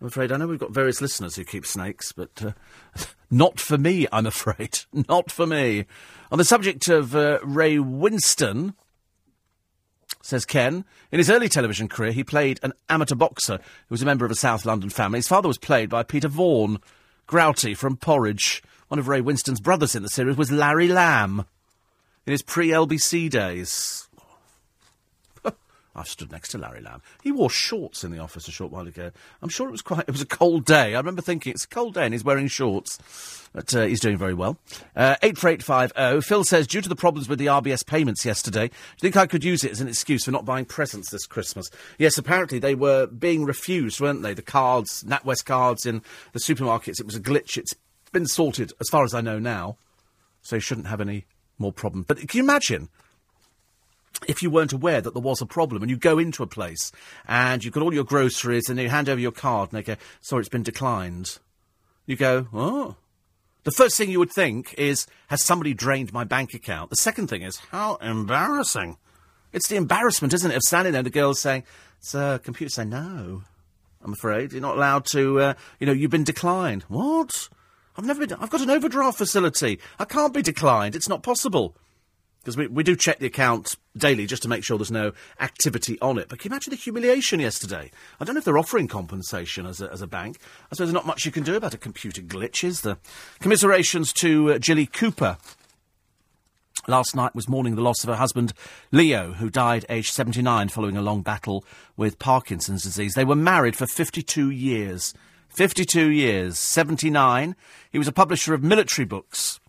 [0.00, 2.52] I'm afraid I know we've got various listeners who keep snakes, but uh,
[3.30, 4.80] not for me, I'm afraid.
[5.08, 5.86] not for me.
[6.30, 8.74] On the subject of uh, Ray Winstone,
[10.20, 14.06] says Ken, in his early television career, he played an amateur boxer who was a
[14.06, 15.18] member of a South London family.
[15.18, 16.78] His father was played by Peter Vaughan,
[17.26, 18.62] grouty from Porridge.
[18.88, 21.44] One of Ray Winstone's brothers in the series was Larry Lamb
[22.26, 24.08] in his pre LBC days.
[25.96, 27.02] I've stood next to Larry Lamb.
[27.22, 29.12] He wore shorts in the office a short while ago.
[29.42, 30.04] I'm sure it was quite.
[30.08, 30.94] It was a cold day.
[30.94, 32.98] I remember thinking it's a cold day and he's wearing shorts.
[33.52, 34.58] But uh, he's doing very well.
[34.96, 36.20] Uh, eight four eight five zero.
[36.20, 39.26] Phil says due to the problems with the RBS payments yesterday, do you think I
[39.26, 41.70] could use it as an excuse for not buying presents this Christmas?
[41.96, 44.34] Yes, apparently they were being refused, weren't they?
[44.34, 46.02] The cards, NatWest cards in
[46.32, 46.98] the supermarkets.
[46.98, 47.56] It was a glitch.
[47.56, 47.74] It's
[48.12, 49.76] been sorted as far as I know now,
[50.42, 51.26] so you shouldn't have any
[51.58, 52.04] more problem.
[52.08, 52.88] But can you imagine?
[54.28, 56.92] If you weren't aware that there was a problem and you go into a place
[57.26, 59.96] and you've got all your groceries and you hand over your card and they go,
[60.20, 61.38] sorry, it's been declined.
[62.06, 62.96] You go, oh.
[63.64, 66.90] The first thing you would think is, has somebody drained my bank account?
[66.90, 68.98] The second thing is, how embarrassing.
[69.54, 71.64] It's the embarrassment, isn't it, of standing there and the girl saying,
[72.00, 73.42] sir, computer saying, no,
[74.02, 74.52] I'm afraid.
[74.52, 76.82] You're not allowed to, uh, you know, you've been declined.
[76.88, 77.48] What?
[77.96, 79.80] I've never been, I've got an overdraft facility.
[79.98, 80.94] I can't be declined.
[80.94, 81.74] It's not possible
[82.44, 85.98] because we, we do check the account daily just to make sure there's no activity
[86.00, 86.28] on it.
[86.28, 87.90] But can you imagine the humiliation yesterday?
[88.20, 90.36] I don't know if they're offering compensation as a, as a bank.
[90.70, 92.98] I suppose there's not much you can do about a computer glitch, is there?
[93.40, 95.38] Commiserations to uh, Jilly Cooper.
[96.86, 98.52] Last night was mourning the loss of her husband,
[98.92, 101.64] Leo, who died aged 79 following a long battle
[101.96, 103.14] with Parkinson's disease.
[103.14, 105.14] They were married for 52 years.
[105.48, 106.58] 52 years.
[106.58, 107.56] 79.
[107.90, 109.60] He was a publisher of military books.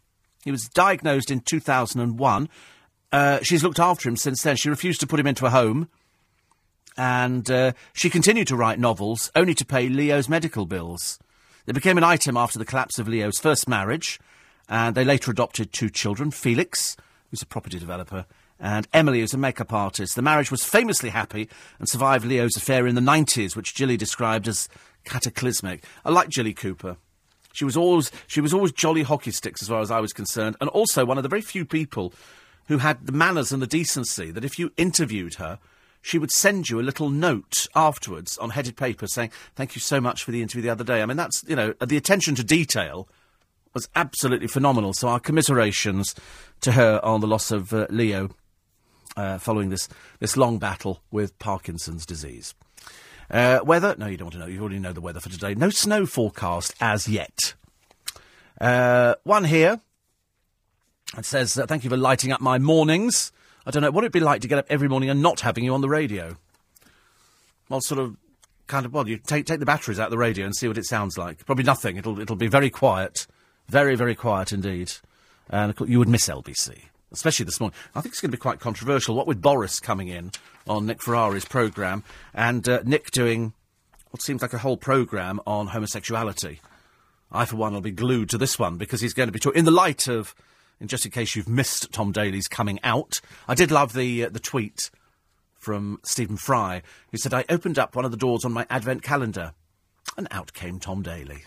[0.45, 2.49] He was diagnosed in 2001.
[3.11, 4.55] Uh, she's looked after him since then.
[4.55, 5.89] She refused to put him into a home.
[6.95, 11.19] And uh, she continued to write novels, only to pay Leo's medical bills.
[11.65, 14.19] They became an item after the collapse of Leo's first marriage,
[14.69, 16.95] and they later adopted two children Felix,
[17.31, 18.25] who's a property developer,
[18.59, 20.15] and Emily, who's a makeup artist.
[20.15, 21.49] The marriage was famously happy
[21.79, 24.69] and survived Leo's affair in the 90s, which Jilly described as
[25.03, 25.83] cataclysmic.
[26.05, 26.97] I like Jilly Cooper.
[27.55, 30.57] She was always she was always jolly hockey sticks as far as I was concerned,
[30.59, 32.13] and also one of the very few people
[32.67, 35.59] who had the manners and the decency that if you interviewed her,
[36.01, 40.01] she would send you a little note afterwards on headed paper saying, Thank you so
[40.01, 41.01] much for the interview the other day.
[41.01, 43.07] I mean, that's, you know, the attention to detail
[43.73, 44.93] was absolutely phenomenal.
[44.93, 46.13] So our commiserations
[46.61, 48.29] to her on the loss of uh, Leo
[49.17, 49.87] uh, following this,
[50.19, 52.53] this long battle with Parkinson's disease.
[53.29, 53.95] Uh, weather?
[53.97, 54.45] No, you don't want to know.
[54.45, 55.55] You already know the weather for today.
[55.55, 57.53] No snow forecast as yet.
[58.59, 59.81] Uh, one here.
[61.17, 63.31] It says, uh, thank you for lighting up my mornings.
[63.65, 65.63] I don't know, what it'd be like to get up every morning and not having
[65.63, 66.37] you on the radio?
[67.69, 68.15] Well, sort of,
[68.67, 70.77] kind of, well, you take, take the batteries out of the radio and see what
[70.77, 71.45] it sounds like.
[71.45, 71.97] Probably nothing.
[71.97, 73.27] It'll, it'll be very quiet.
[73.67, 74.93] Very, very quiet indeed.
[75.49, 76.75] And you would miss LBC
[77.15, 77.75] especially this morning.
[77.95, 79.15] I think it's going to be quite controversial.
[79.15, 80.31] What with Boris coming in
[80.67, 83.53] on Nick Ferrari's programme and uh, Nick doing
[84.11, 86.59] what seems like a whole programme on homosexuality.
[87.31, 89.59] I, for one, will be glued to this one because he's going to be talking
[89.59, 90.35] in the light of.
[90.79, 94.29] And just in case you've missed Tom Daley's coming out, I did love the uh,
[94.29, 94.91] the tweet
[95.57, 96.81] from Stephen Fry,
[97.11, 99.53] who said, I opened up one of the doors on my advent calendar,
[100.17, 101.43] and out came Tom Daley."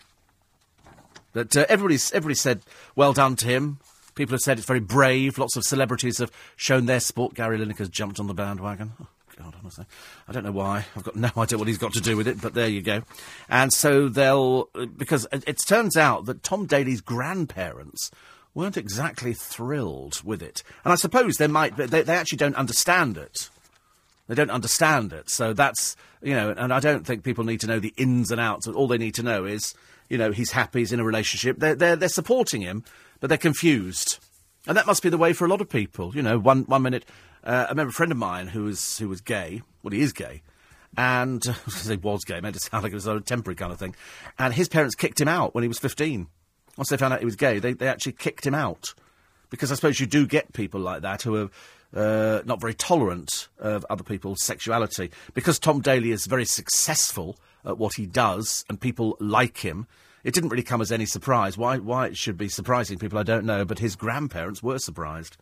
[1.33, 2.63] But uh, everybody's, everybody said,
[2.97, 3.79] well done to him.
[4.19, 5.39] People have said it's very brave.
[5.39, 7.35] Lots of celebrities have shown their sport.
[7.35, 8.91] Gary Lineker's jumped on the bandwagon.
[9.01, 9.07] Oh,
[9.39, 9.87] God, honestly.
[10.27, 10.87] I don't know why.
[10.97, 13.03] I've got no idea what he's got to do with it, but there you go.
[13.49, 14.71] And so they'll.
[14.75, 18.11] Uh, because it, it turns out that Tom Daley's grandparents
[18.57, 20.65] weren't exactly thrilled with it.
[20.85, 21.77] And I suppose they might.
[21.77, 23.51] They, they actually don't understand it.
[24.27, 25.31] They don't understand it.
[25.31, 28.41] So that's, you know, and I don't think people need to know the ins and
[28.41, 28.67] outs.
[28.67, 29.77] All they need to know is,
[30.09, 31.59] you know, he's happy, he's in a relationship.
[31.59, 32.83] They're, they're, they're supporting him,
[33.21, 34.19] but they're confused.
[34.67, 36.15] And that must be the way for a lot of people.
[36.15, 37.05] You know, one, one minute,
[37.45, 39.63] uh, I remember a friend of mine who was, who was gay.
[39.83, 40.43] Well, he is gay.
[40.97, 41.45] And,
[41.87, 43.95] he was gay, made it sound like it was a temporary kind of thing.
[44.39, 46.27] And his parents kicked him out when he was 15.
[46.77, 48.95] Once they found out he was gay, they, they actually kicked him out.
[49.51, 51.51] Because I suppose you do get people like that who are
[51.95, 55.11] uh, not very tolerant of other people's sexuality.
[55.35, 59.87] Because Tom Daley is very successful at what he does and people like him,
[60.25, 61.57] it didn't really come as any surprise.
[61.57, 65.37] Why, why it should be surprising people, I don't know, but his grandparents were surprised.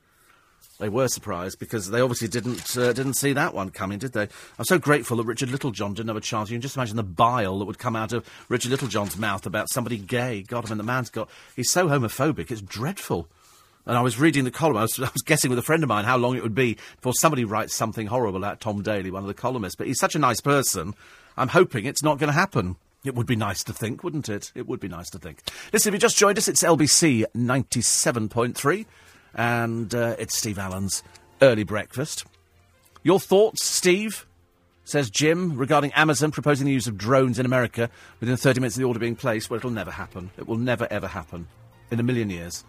[0.79, 4.29] They were surprised because they obviously didn't uh, didn't see that one coming, did they?
[4.59, 6.51] I'm so grateful that Richard Littlejohn didn't have a chance.
[6.51, 9.71] You can just imagine the bile that would come out of Richard Littlejohn's mouth about
[9.71, 10.43] somebody gay.
[10.43, 13.27] God, I mean, the man's got he's so homophobic, it's dreadful.
[13.87, 14.77] And I was reading the column.
[14.77, 16.77] I was, I was, guessing with a friend of mine how long it would be
[16.97, 19.77] before somebody writes something horrible about Tom Daley, one of the columnists.
[19.77, 20.95] But he's such a nice person.
[21.39, 22.77] I'm hoping it's not going to happen.
[23.07, 24.53] It would be nice to think, wouldn't it?
[24.55, 25.41] It would be nice to think.
[25.73, 28.87] Listen, if you just joined us, it's LBC 97.3,
[29.35, 31.03] and uh, it's Steve Allen's
[31.43, 32.25] early breakfast.
[33.03, 34.27] Your thoughts, Steve?
[34.85, 38.81] Says Jim, regarding Amazon proposing the use of drones in America within 30 minutes of
[38.81, 39.51] the order being placed.
[39.51, 40.31] Well, it'll never happen.
[40.39, 41.49] It will never, ever happen.
[41.91, 42.65] In a million years.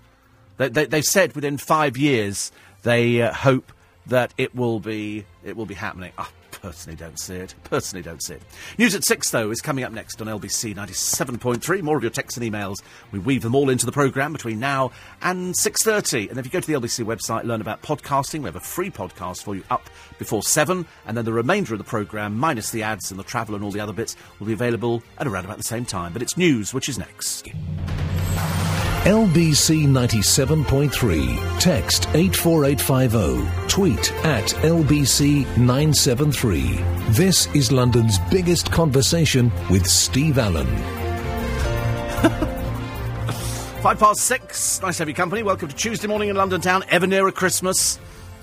[0.58, 2.52] They, they, they've said within five years
[2.84, 3.72] they uh, hope
[4.08, 6.12] that it will be it will be happening.
[6.18, 7.56] I personally don't see it.
[7.64, 8.42] Personally don't see it.
[8.78, 11.82] News at six though is coming up next on LBC ninety seven point three.
[11.82, 12.76] More of your texts and emails.
[13.12, 14.92] We weave them all into the programme between now
[15.22, 16.28] and six thirty.
[16.30, 18.40] And if you go to the LBC website, learn about podcasting.
[18.40, 21.78] We have a free podcast for you up before seven, and then the remainder of
[21.78, 24.54] the programme, minus the ads and the travel and all the other bits, will be
[24.54, 26.14] available at around about the same time.
[26.14, 27.48] But it's news, which is next.
[29.08, 31.60] LBC 97.3.
[31.62, 33.70] Text 84850.
[33.70, 36.74] Tweet at LBC 973.
[37.12, 40.68] This is London's biggest conversation with Steve Allen.
[43.82, 44.82] Five past six.
[44.82, 45.42] Nice to have your company.
[45.42, 46.84] Welcome to Tuesday morning in London town.
[46.90, 47.98] Ever nearer Christmas.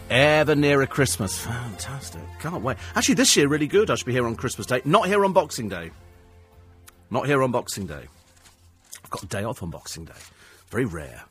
[0.08, 1.40] Ever nearer Christmas.
[1.40, 2.22] Fantastic.
[2.40, 2.78] Can't wait.
[2.94, 3.90] Actually, this year really good.
[3.90, 4.80] I should be here on Christmas Day.
[4.86, 5.90] Not here on Boxing Day.
[7.10, 8.08] Not here on Boxing Day.
[9.04, 10.14] I've got a day off on Boxing Day.
[10.74, 11.22] Very rare.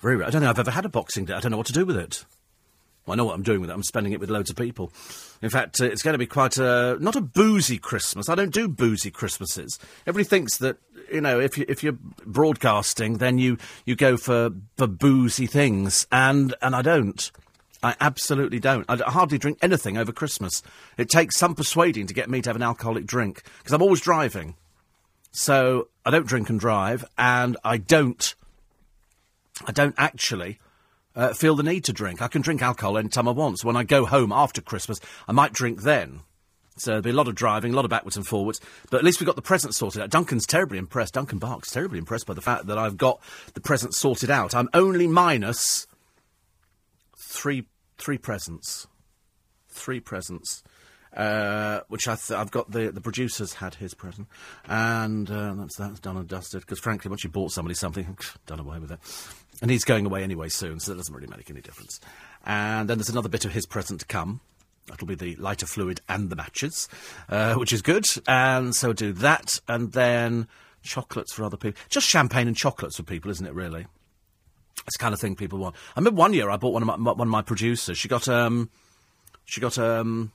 [0.00, 0.26] Very rare.
[0.26, 1.34] I don't think I've ever had a Boxing Day.
[1.34, 2.24] I don't know what to do with it.
[3.06, 3.72] Well, I know what I'm doing with it.
[3.72, 4.90] I'm spending it with loads of people.
[5.40, 8.28] In fact, uh, it's going to be quite a not a boozy Christmas.
[8.28, 9.78] I don't do boozy Christmases.
[10.04, 10.78] Everybody thinks that
[11.12, 11.96] you know if you if you're
[12.26, 17.30] broadcasting, then you you go for for boozy things, and and I don't.
[17.84, 18.84] I absolutely don't.
[18.88, 20.60] I hardly drink anything over Christmas.
[20.96, 24.00] It takes some persuading to get me to have an alcoholic drink because I'm always
[24.00, 24.56] driving.
[25.30, 28.34] So I don't drink and drive, and I don't
[29.66, 30.58] I don't actually
[31.14, 32.22] uh, feel the need to drink.
[32.22, 33.58] I can drink alcohol any time I want.
[33.58, 36.20] So when I go home after Christmas, I might drink then.
[36.76, 38.60] So there'll be a lot of driving, a lot of backwards and forwards.
[38.90, 40.10] But at least we've got the present sorted out.
[40.10, 41.14] Duncan's terribly impressed.
[41.14, 43.20] Duncan Bark's terribly impressed by the fact that I've got
[43.54, 44.54] the present sorted out.
[44.54, 45.86] I'm only minus
[47.16, 47.66] three
[47.98, 48.86] three presents.
[49.68, 50.62] Three presents.
[51.16, 54.28] Uh, which I have got the the producers had his present,
[54.66, 56.60] and uh, that's that's done and dusted.
[56.60, 58.16] Because frankly, once you bought somebody something,
[58.46, 58.98] done away with it.
[59.60, 62.00] And he's going away anyway soon, so that doesn't really make any difference.
[62.46, 64.40] And then there's another bit of his present to come.
[64.86, 66.88] That'll be the lighter fluid and the matches,
[67.28, 68.06] uh, which is good.
[68.26, 70.48] And so do that, and then
[70.82, 71.80] chocolates for other people.
[71.88, 73.54] Just champagne and chocolates for people, isn't it?
[73.54, 73.86] Really,
[74.86, 75.74] it's the kind of thing people want.
[75.94, 77.98] I remember one year I bought one of my, one of my producers.
[77.98, 78.70] She got um,
[79.44, 80.32] she got um,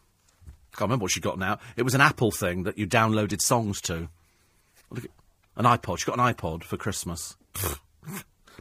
[0.74, 1.60] I can't remember what she got now.
[1.76, 4.10] It was an Apple thing that you downloaded songs to.
[5.56, 6.00] An iPod.
[6.00, 7.36] She got an iPod for Christmas.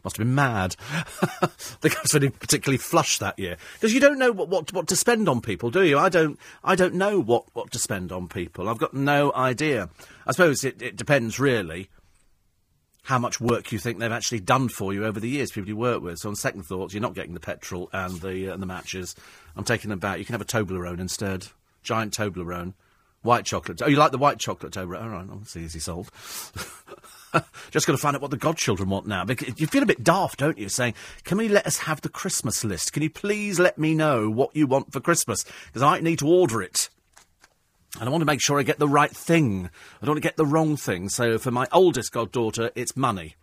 [0.04, 0.74] Must have been mad.
[1.80, 4.96] the guy's really particularly flush that year because you don't know what, what what to
[4.96, 5.98] spend on people, do you?
[5.98, 6.38] I don't.
[6.64, 8.68] I don't know what what to spend on people.
[8.68, 9.90] I've got no idea.
[10.26, 11.88] I suppose it, it depends really
[13.04, 15.76] how much work you think they've actually done for you over the years, people you
[15.76, 16.18] work with.
[16.18, 19.14] So on second thoughts, you're not getting the petrol and the uh, and the matches.
[19.56, 20.18] I'm taking them back.
[20.18, 21.48] You can have a Toblerone instead,
[21.82, 22.74] giant Toblerone,
[23.22, 23.80] White chocolate.
[23.82, 24.96] Oh, you like the white chocolate over?
[24.96, 26.10] All right, that's easy sold.
[27.70, 29.24] Just got to find out what the godchildren want now.
[29.24, 30.68] Because you feel a bit daft, don't you?
[30.68, 30.94] Saying,
[31.24, 32.92] "Can we let us have the Christmas list?
[32.92, 35.44] Can you please let me know what you want for Christmas?
[35.66, 36.88] Because I need to order it."
[38.00, 39.68] And I want to make sure I get the right thing.
[40.00, 41.08] I don't want to get the wrong thing.
[41.10, 43.36] So for my oldest goddaughter, it's money.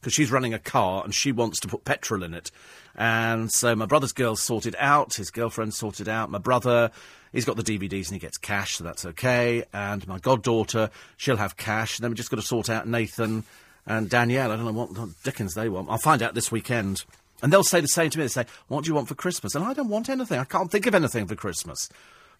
[0.00, 2.50] Because she's running a car and she wants to put petrol in it.
[2.96, 6.90] And so my brother's girl sorted out, his girlfriend sorted out, my brother,
[7.32, 9.64] he's got the DVDs and he gets cash, so that's okay.
[9.72, 11.98] And my goddaughter, she'll have cash.
[11.98, 13.44] And then we just got to sort out Nathan
[13.86, 14.52] and Danielle.
[14.52, 15.88] I don't know what, what Dickens they want.
[15.90, 17.04] I'll find out this weekend.
[17.42, 18.24] And they'll say the same to me.
[18.24, 19.54] They say, What do you want for Christmas?
[19.54, 20.38] And I don't want anything.
[20.38, 21.88] I can't think of anything for Christmas.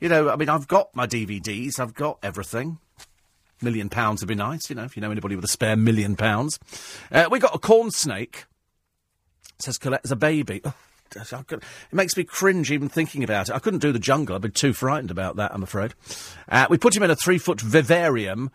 [0.00, 2.78] You know, I mean, I've got my DVDs, I've got everything.
[3.60, 6.16] Million pounds would be nice, you know, if you know anybody with a spare million
[6.16, 6.58] pounds.
[7.12, 8.46] Uh, we got a corn snake.
[9.60, 10.60] says Colette as a baby.
[11.16, 11.62] It
[11.92, 13.54] makes me cringe even thinking about it.
[13.54, 14.36] I couldn't do the jungle.
[14.36, 15.94] I'd be too frightened about that, I'm afraid.
[16.48, 18.50] Uh, we put him in a three foot vivarium,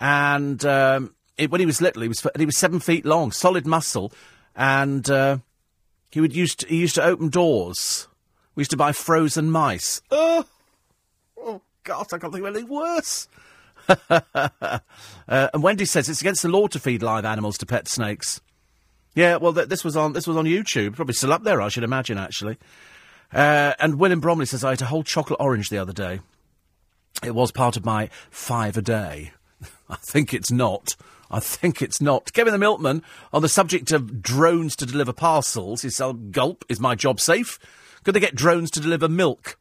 [0.00, 3.66] and um, it, when he was little, he was he was seven feet long, solid
[3.66, 4.12] muscle,
[4.54, 5.38] and uh,
[6.10, 8.08] he would used to, he used to open doors.
[8.54, 10.02] We used to buy frozen mice.
[10.12, 10.44] Oh,
[11.38, 13.28] oh God, I can't think of anything worse.
[14.10, 14.78] uh,
[15.26, 18.40] and Wendy says it's against the law to feed live animals to pet snakes.
[19.14, 21.68] Yeah, well, th- this was on this was on YouTube, probably still up there, I
[21.68, 22.58] should imagine, actually.
[23.32, 26.20] Uh, and William Bromley says I ate a whole chocolate orange the other day.
[27.24, 29.32] It was part of my five a day.
[29.88, 30.96] I think it's not.
[31.30, 32.32] I think it's not.
[32.32, 36.96] Kevin the Milkman, on the subject of drones to deliver parcels, said, Gulp, is my
[36.96, 37.58] job safe?
[38.02, 39.56] Could they get drones to deliver milk?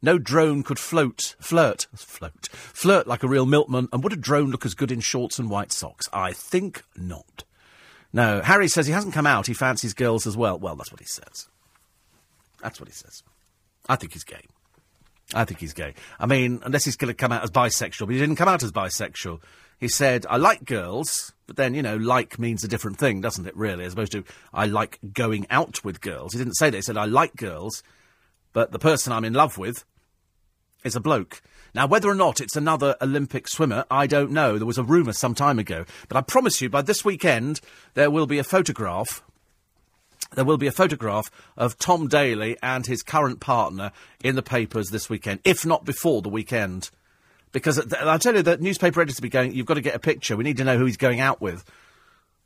[0.00, 4.50] No drone could float, flirt, float, flirt like a real milkman, and would a drone
[4.50, 6.08] look as good in shorts and white socks?
[6.10, 7.44] I think not.
[8.12, 10.58] No, Harry says he hasn't come out, he fancies girls as well.
[10.58, 11.48] Well, that's what he says.
[12.62, 13.22] That's what he says.
[13.88, 14.44] I think he's gay.
[15.32, 15.94] I think he's gay.
[16.18, 18.62] I mean, unless he's going to come out as bisexual, but he didn't come out
[18.62, 19.40] as bisexual.
[19.78, 23.46] He said, I like girls, but then, you know, like means a different thing, doesn't
[23.46, 26.32] it, really, as opposed to I like going out with girls.
[26.32, 26.76] He didn't say that.
[26.76, 27.82] He said, I like girls,
[28.52, 29.84] but the person I'm in love with
[30.84, 31.40] is a bloke.
[31.74, 34.58] Now, whether or not it's another Olympic swimmer, I don't know.
[34.58, 35.84] There was a rumour some time ago.
[36.08, 37.60] But I promise you, by this weekend,
[37.94, 39.22] there will be a photograph.
[40.34, 43.92] There will be a photograph of Tom Daley and his current partner
[44.22, 46.90] in the papers this weekend, if not before the weekend.
[47.52, 50.00] Because I tell you, the newspaper editors will be going, you've got to get a
[50.00, 50.36] picture.
[50.36, 51.64] We need to know who he's going out with.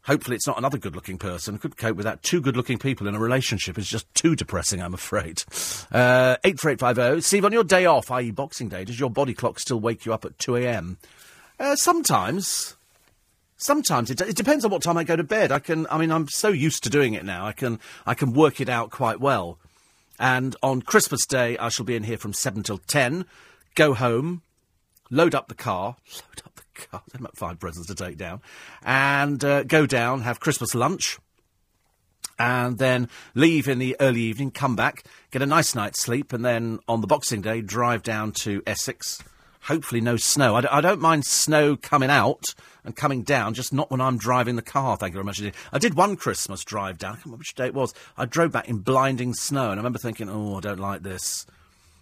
[0.06, 1.56] Hopefully, it's not another good looking person.
[1.58, 2.22] Could cope with that.
[2.22, 5.42] Two good looking people in a relationship is just too depressing, I'm afraid.
[5.90, 7.22] Uh, 84850.
[7.22, 10.12] Steve, on your day off, i.e., Boxing Day, does your body clock still wake you
[10.12, 10.98] up at 2 a.m.?
[11.58, 12.76] Uh, sometimes.
[13.56, 15.50] Sometimes it, it depends on what time I go to bed.
[15.50, 17.46] I can, I mean, I'm so used to doing it now.
[17.46, 19.58] I can, I can work it out quite well.
[20.18, 23.24] And on Christmas Day, I shall be in here from seven till ten.
[23.74, 24.42] Go home,
[25.10, 26.53] load up the car, load up
[26.90, 28.40] God, about five presents to take down,
[28.84, 31.18] and uh, go down, have Christmas lunch,
[32.38, 36.44] and then leave in the early evening, come back, get a nice night's sleep, and
[36.44, 39.22] then on the Boxing Day, drive down to Essex.
[39.62, 40.56] Hopefully, no snow.
[40.56, 42.44] I d- I don't mind snow coming out
[42.84, 45.40] and coming down, just not when I'm driving the car, thank you very much.
[45.72, 47.94] I did one Christmas drive down, I can't remember which day it was.
[48.16, 51.46] I drove back in blinding snow, and I remember thinking, oh, I don't like this.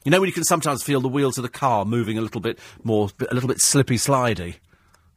[0.04, 2.40] You know when you can sometimes feel the wheels of the car moving a little
[2.40, 4.56] bit more, a little bit slippy slidey.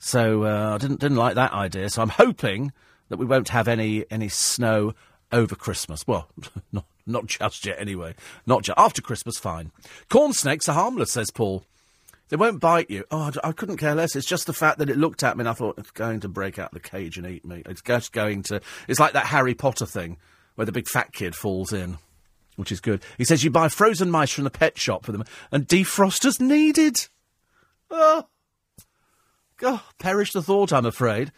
[0.06, 1.90] So uh, I didn't didn't like that idea.
[1.90, 2.72] So I'm hoping
[3.10, 4.94] that we won't have any any snow
[5.32, 6.06] over Christmas.
[6.06, 6.30] Well,
[6.72, 8.14] not not just yet anyway.
[8.46, 9.40] Not just after Christmas.
[9.40, 9.72] Fine.
[10.08, 11.66] Corn snakes are harmless, says Paul.
[12.30, 13.04] They won't bite you.
[13.10, 14.16] Oh, I, I, couldn't care less.
[14.16, 16.28] It's just the fact that it looked at me and I thought it's going to
[16.28, 17.64] break out the cage and eat me.
[17.66, 18.62] It's just going to.
[18.88, 20.18] It's like that Harry Potter thing
[20.54, 21.98] where the big fat kid falls in
[22.58, 23.02] which is good.
[23.18, 27.08] He says you buy frozen mice from the pet shop for them, and defrosters needed.
[27.90, 28.26] Oh,
[29.58, 31.32] God, perish the thought, I'm afraid.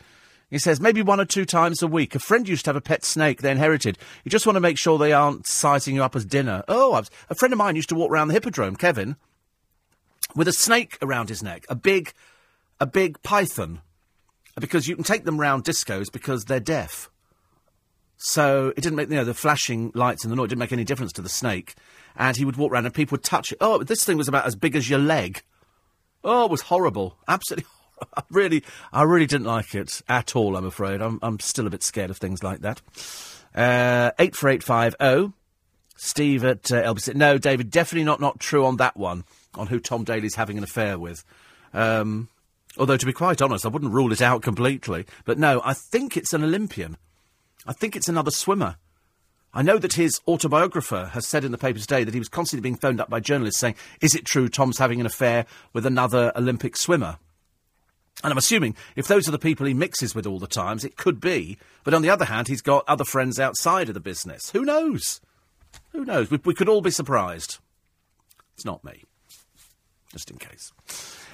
[0.50, 2.16] He says maybe one or two times a week.
[2.16, 3.98] A friend used to have a pet snake they inherited.
[4.24, 6.64] You just want to make sure they aren't sizing you up as dinner.
[6.68, 9.18] Oh, was, a friend of mine used to walk around the hippodrome, Kevin,
[10.36, 12.14] with a snake around his neck, a big,
[12.80, 13.82] a big python,
[14.60, 17.12] because you can take them round discos because they're deaf.
[18.16, 20.86] So it didn't make, you know, the flashing lights in the noise didn't make any
[20.86, 21.76] difference to the snake.
[22.16, 23.60] And he would walk around and people would touch it.
[23.62, 25.44] Oh, this thing was about as big as your leg.
[26.24, 27.18] Oh, it was horrible.
[27.28, 27.70] Absolutely
[28.18, 31.02] I really, I really didn't like it at all, I'm afraid.
[31.02, 32.82] I'm, I'm still a bit scared of things like that.
[33.56, 35.34] Uh, 84850.
[35.98, 37.16] Steve at uh, LBC.
[37.16, 39.24] No, David, definitely not, not true on that one,
[39.56, 41.26] on who Tom Daley's having an affair with.
[41.74, 42.30] Um,
[42.78, 45.06] although, to be quite honest, I wouldn't rule it out completely.
[45.26, 46.98] But no, I think it's an Olympian.
[47.66, 48.78] I think it's another swimmer.
[49.54, 52.62] I know that his autobiographer has said in the paper today that he was constantly
[52.62, 56.32] being phoned up by journalists saying, Is it true Tom's having an affair with another
[56.36, 57.18] Olympic swimmer?
[58.24, 60.98] And I'm assuming if those are the people he mixes with all the times, it
[60.98, 61.58] could be.
[61.84, 64.50] But on the other hand, he's got other friends outside of the business.
[64.52, 65.22] Who knows?
[65.92, 66.32] Who knows?
[66.32, 67.60] We, we could all be surprised.
[68.56, 69.04] It's not me.
[70.12, 70.72] Just in case.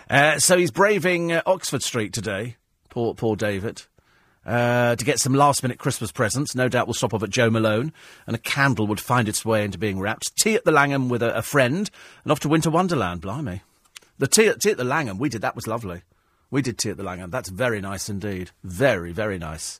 [0.09, 2.57] Uh, so he's braving uh, Oxford Street today.
[2.89, 3.83] Poor, poor David.
[4.45, 6.53] Uh, to get some last minute Christmas presents.
[6.53, 7.93] No doubt we'll stop off at Jo Malone,
[8.27, 10.35] and a candle would find its way into being wrapped.
[10.35, 11.89] Tea at the Langham with a, a friend,
[12.23, 13.61] and off to Winter Wonderland, blimey.
[14.17, 16.01] The tea, tea at the Langham, we did, that was lovely.
[16.53, 17.31] We did tea at the Langham.
[17.31, 18.51] That's very nice indeed.
[18.63, 19.79] Very, very nice.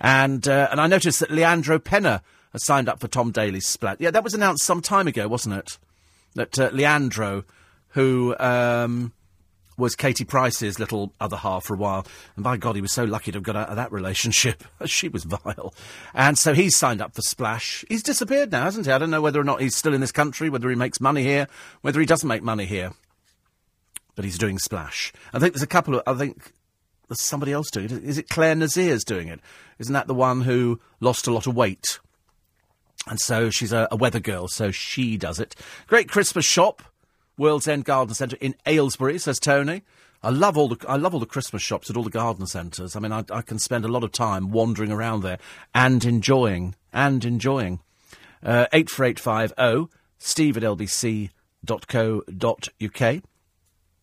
[0.00, 3.98] And uh, and I noticed that Leandro Penna has signed up for Tom Daley's Splash.
[4.00, 5.78] Yeah, that was announced some time ago, wasn't it?
[6.34, 7.44] That uh, Leandro,
[7.90, 9.12] who um,
[9.76, 12.04] was Katie Price's little other half for a while,
[12.34, 14.64] and by God, he was so lucky to have got out of that relationship.
[14.86, 15.72] she was vile.
[16.14, 17.84] And so he's signed up for Splash.
[17.88, 18.92] He's disappeared now, hasn't he?
[18.92, 21.22] I don't know whether or not he's still in this country, whether he makes money
[21.22, 21.46] here,
[21.82, 22.90] whether he doesn't make money here
[24.18, 25.12] but he's doing Splash.
[25.32, 26.02] I think there's a couple of.
[26.04, 26.50] I think
[27.06, 28.02] there's somebody else doing it.
[28.02, 29.38] Is it Clare Nasir's doing it?
[29.78, 32.00] Isn't that the one who lost a lot of weight?
[33.06, 35.54] And so she's a, a weather girl, so she does it.
[35.86, 36.82] Great Christmas shop,
[37.36, 39.82] World's End Garden Centre in Aylesbury, says Tony.
[40.20, 42.96] I love all the I love all the Christmas shops at all the garden centres.
[42.96, 45.38] I mean, I, I, can spend a lot of time wandering around there
[45.76, 47.78] and enjoying and enjoying.
[48.42, 51.30] Uh, eight four eight five zero oh, Steve at lbc.co.uk.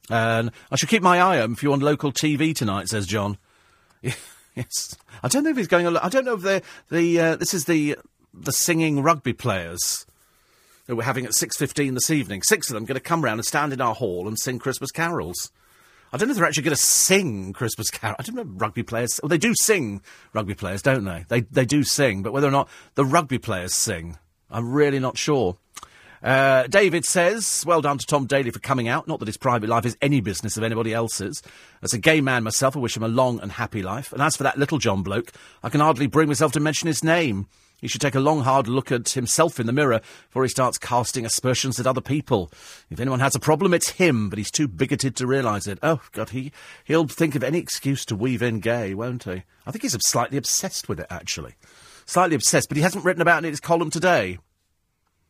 [0.09, 3.37] And I should keep my eye open if you're on local TV tonight, says John.
[4.01, 4.95] yes.
[5.23, 5.97] I don't know if he's going on.
[5.97, 7.19] I don't know if they're the.
[7.19, 7.97] Uh, this is the
[8.33, 10.05] the singing rugby players
[10.87, 12.43] that we're having at six fifteen this evening.
[12.43, 14.91] Six of them going to come round and stand in our hall and sing Christmas
[14.91, 15.51] carols.
[16.13, 18.17] I don't know if they're actually going to sing Christmas carols.
[18.19, 19.19] I don't know rugby players.
[19.21, 20.01] Well, they do sing
[20.33, 21.25] rugby players, don't they?
[21.27, 24.17] They they do sing, but whether or not the rugby players sing,
[24.49, 25.57] I'm really not sure.
[26.25, 29.07] Uh, David says, well done to Tom Daley for coming out.
[29.07, 31.43] Not that his private life is any business of anybody else's.
[31.83, 34.11] As a gay man myself, I wish him a long and happy life.
[34.11, 35.31] And as for that Littlejohn bloke,
[35.61, 37.45] I can hardly bring myself to mention his name.
[37.79, 40.79] He should take a long, hard look at himself in the mirror before he starts
[40.79, 42.49] casting aspersions at other people.
[42.89, 45.77] If anyone has a problem, it's him, but he's too bigoted to realise it.
[45.83, 46.51] Oh, God, he,
[46.85, 49.43] he'll think of any excuse to weave in gay, won't he?
[49.67, 51.53] I think he's slightly obsessed with it, actually.
[52.07, 54.39] Slightly obsessed, but he hasn't written about it in his column today.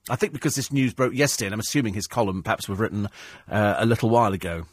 [0.10, 3.10] I think because this news broke yesterday, and I'm assuming his column perhaps was written
[3.49, 4.65] uh, a little while ago.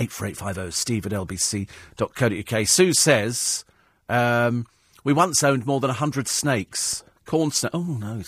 [0.00, 2.66] 84850 steve at lbc.co.uk.
[2.66, 3.64] Sue says,
[4.08, 4.66] um,
[5.04, 7.02] we once owned more than 100 snakes.
[7.26, 7.72] Corn snake.
[7.74, 8.22] Oh, no,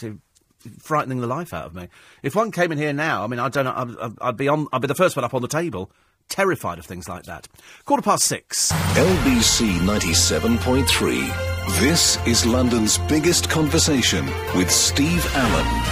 [0.79, 1.89] frightening the life out of me.
[2.23, 4.67] If one came in here now, I mean, I don't know, I'd, I'd, be on,
[4.73, 5.91] I'd be the first one up on the table.
[6.29, 7.47] Terrified of things like that.
[7.85, 8.73] Quarter past six.
[8.73, 11.81] LBC 97.3.
[11.81, 14.27] This is London's biggest conversation
[14.57, 15.83] with Steve Allen.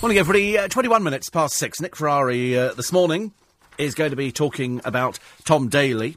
[0.00, 0.56] Morning, everybody.
[0.56, 1.80] Uh, 21 minutes past six.
[1.80, 3.32] Nick Ferrari uh, this morning
[3.78, 6.16] is going to be talking about Tom Daley,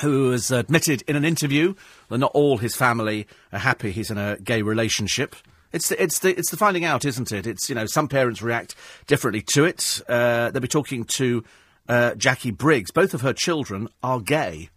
[0.00, 1.74] who has admitted in an interview
[2.08, 5.34] that not all his family are happy he's in a gay relationship.
[5.72, 7.46] It's the, it's the, it's the finding out, isn't it?
[7.46, 8.74] It's, you know, some parents react
[9.06, 10.00] differently to it.
[10.08, 11.44] Uh, they'll be talking to
[11.88, 12.90] uh, Jackie Briggs.
[12.90, 14.70] Both of her children are gay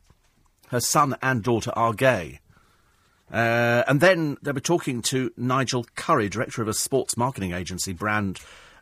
[0.71, 2.39] her son and daughter are gay.
[3.31, 7.93] Uh, and then they were talking to Nigel Currie, director of a sports marketing agency,
[7.93, 8.39] Brand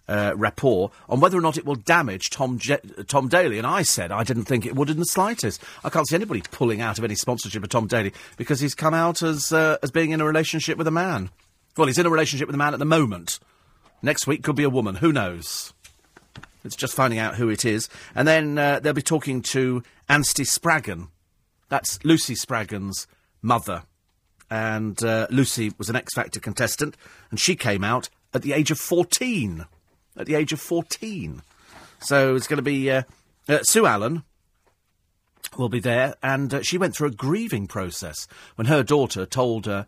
[0.08, 3.58] uh, Rapport, on whether or not it will damage Tom, Je- Tom Daley.
[3.58, 5.62] And I said I didn't think it would in the slightest.
[5.84, 8.94] I can't see anybody pulling out of any sponsorship of Tom Daley because he's come
[8.94, 11.30] out as, uh, as being in a relationship with a man.
[11.80, 13.40] Well, he's in a relationship with a man at the moment.
[14.02, 14.96] Next week could be a woman.
[14.96, 15.74] Who knows?
[16.66, 17.88] It's just finding out who it is.
[18.14, 21.08] And then uh, they'll be talking to Anstey Spraggan,
[21.70, 23.08] that's Lucy Spraggan's
[23.42, 23.84] mother.
[24.52, 26.98] And uh, Lucy was an X Factor contestant,
[27.32, 29.66] and she came out at the age of 14.
[30.18, 31.42] At the age of 14.
[32.02, 33.04] So it's going to be uh,
[33.48, 34.24] uh, Sue Allen
[35.58, 39.66] will be there, and uh, she went through a grieving process when her daughter told
[39.66, 39.88] her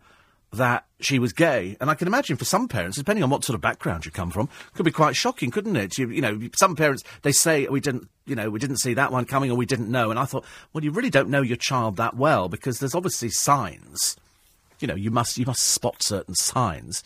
[0.52, 1.76] that she was gay.
[1.80, 4.30] And I can imagine for some parents, depending on what sort of background you come
[4.30, 5.96] from, could be quite shocking, couldn't it?
[5.98, 9.12] You, you know, some parents, they say, we didn't, you know, we didn't see that
[9.12, 10.10] one coming or we didn't know.
[10.10, 13.30] And I thought, well, you really don't know your child that well because there's obviously
[13.30, 14.16] signs.
[14.80, 17.02] You know, you must, you must spot certain signs.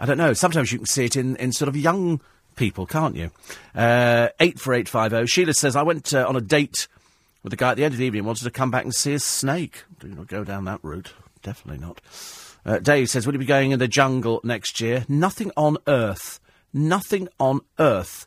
[0.00, 0.32] I don't know.
[0.32, 2.20] Sometimes you can see it in, in sort of young
[2.56, 3.30] people, can't you?
[3.74, 5.26] Uh, 84850.
[5.26, 6.88] Sheila says, I went uh, on a date
[7.42, 9.14] with a guy at the end of the evening, wanted to come back and see
[9.14, 9.84] a snake.
[10.00, 11.12] Do not go down that route.
[11.42, 12.00] Definitely not.
[12.68, 15.06] Uh, Dave says, Will you be going in the jungle next year?
[15.08, 16.38] Nothing on earth,
[16.70, 18.26] nothing on earth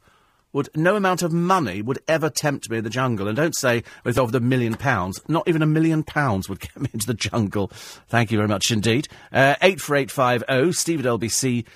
[0.51, 3.27] would no amount of money would ever tempt me in the jungle.
[3.27, 5.21] And don't say with over the million pounds.
[5.27, 7.67] Not even a million pounds would get me into the jungle.
[8.07, 9.07] Thank you very much indeed.
[9.31, 10.61] Uh, eight four eight five zero.
[10.63, 11.69] Oh, Steve at lbc.co.uk.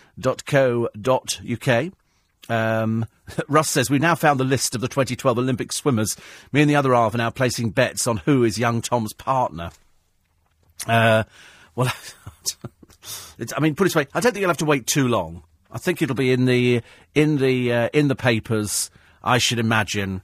[2.49, 3.05] Um,
[3.47, 6.17] Russ says we've now found the list of the 2012 Olympic swimmers.
[6.51, 9.69] Me and the other half are now placing bets on who is young Tom's partner.
[10.87, 11.25] Uh,
[11.75, 11.91] well,
[13.55, 15.43] I mean, put it this way, I don't think you'll have to wait too long.
[15.71, 16.81] I think it'll be in the
[17.13, 18.89] in the uh, in the papers.
[19.23, 20.21] I should imagine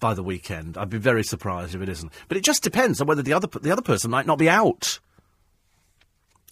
[0.00, 0.78] by the weekend.
[0.78, 2.12] I'd be very surprised if it isn't.
[2.28, 5.00] But it just depends on whether the other the other person might not be out.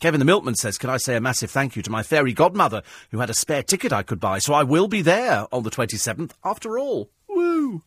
[0.01, 2.83] Kevin the Milkman says, Can I say a massive thank you to my fairy godmother
[3.13, 5.71] who had a spare ticket I could buy, so I will be there on the
[5.71, 7.09] 27th after all.
[7.29, 7.83] Woo!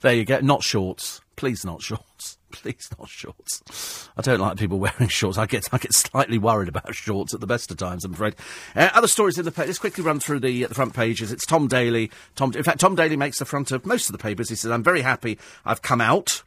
[0.00, 0.40] There you go.
[0.40, 1.20] Not shorts.
[1.36, 2.38] Please, not shorts.
[2.52, 4.08] Please, not shorts.
[4.16, 5.38] I don't like people wearing shorts.
[5.38, 8.04] I get I get slightly worried about shorts at the best of times.
[8.04, 8.36] I'm afraid.
[8.76, 9.66] Uh, other stories in the paper.
[9.66, 11.32] Let's quickly run through the uh, the front pages.
[11.32, 12.10] It's Tom Daley.
[12.36, 12.52] Tom.
[12.54, 14.48] In fact, Tom Daley makes the front of most of the papers.
[14.48, 15.38] He says, "I'm very happy.
[15.64, 16.42] I've come out."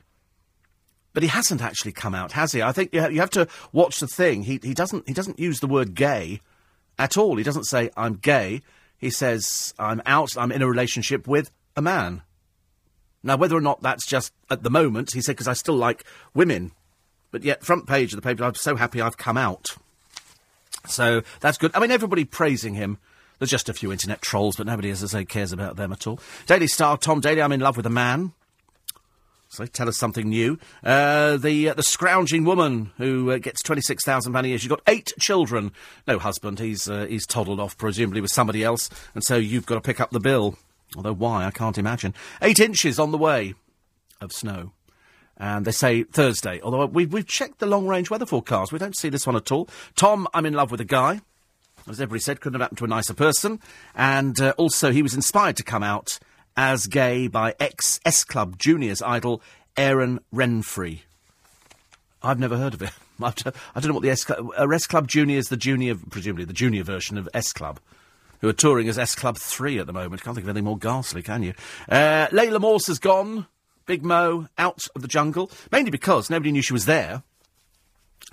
[1.13, 2.61] But he hasn't actually come out, has he?
[2.61, 4.43] I think you, you have to watch the thing.
[4.43, 6.41] He, he doesn't he doesn't use the word gay
[6.99, 7.37] at all.
[7.37, 8.61] He doesn't say I'm gay.
[8.97, 10.37] He says I'm out.
[10.37, 12.21] I'm in a relationship with a man.
[13.25, 16.05] Now, whether or not that's just at the moment, he said, because I still like
[16.35, 16.71] women.
[17.31, 19.65] But yet, front page of the paper, I'm so happy I've come out.
[20.87, 21.71] So that's good.
[21.73, 22.99] I mean, everybody praising him.
[23.39, 26.07] There's just a few internet trolls, but nobody, as I say, cares about them at
[26.07, 26.19] all.
[26.45, 28.31] Daily Star, Tom Daley, I'm in love with a man.
[29.49, 30.59] So tell us something new.
[30.83, 34.57] Uh, the uh, the scrounging woman who uh, gets twenty six thousand pound a year.
[34.57, 35.71] She's got eight children,
[36.07, 36.59] no husband.
[36.59, 39.99] He's uh, he's toddled off, presumably with somebody else, and so you've got to pick
[39.99, 40.57] up the bill.
[40.95, 42.13] Although why, I can't imagine.
[42.41, 43.53] Eight inches on the way
[44.21, 44.71] of snow.
[45.37, 46.61] And they say Thursday.
[46.61, 48.71] Although we've, we've checked the long range weather forecast.
[48.71, 49.67] We don't see this one at all.
[49.95, 51.21] Tom, I'm in love with a guy.
[51.87, 53.59] As everybody said, couldn't have happened to a nicer person.
[53.93, 56.19] And uh, also, he was inspired to come out
[56.57, 59.41] as gay by ex S Club Juniors idol
[59.75, 61.01] Aaron Renfree.
[62.23, 62.91] I've never heard of it.
[63.21, 64.49] I don't know what the S Club.
[64.57, 67.79] Uh, S Club Junior is the junior, presumably the junior version of S Club
[68.45, 70.21] who are touring as S Club 3 at the moment.
[70.21, 71.55] Can't think of anything more ghastly, can you?
[71.89, 73.47] Uh, Laila Morse has gone.
[73.87, 77.23] Big Mo out of the jungle, mainly because nobody knew she was there.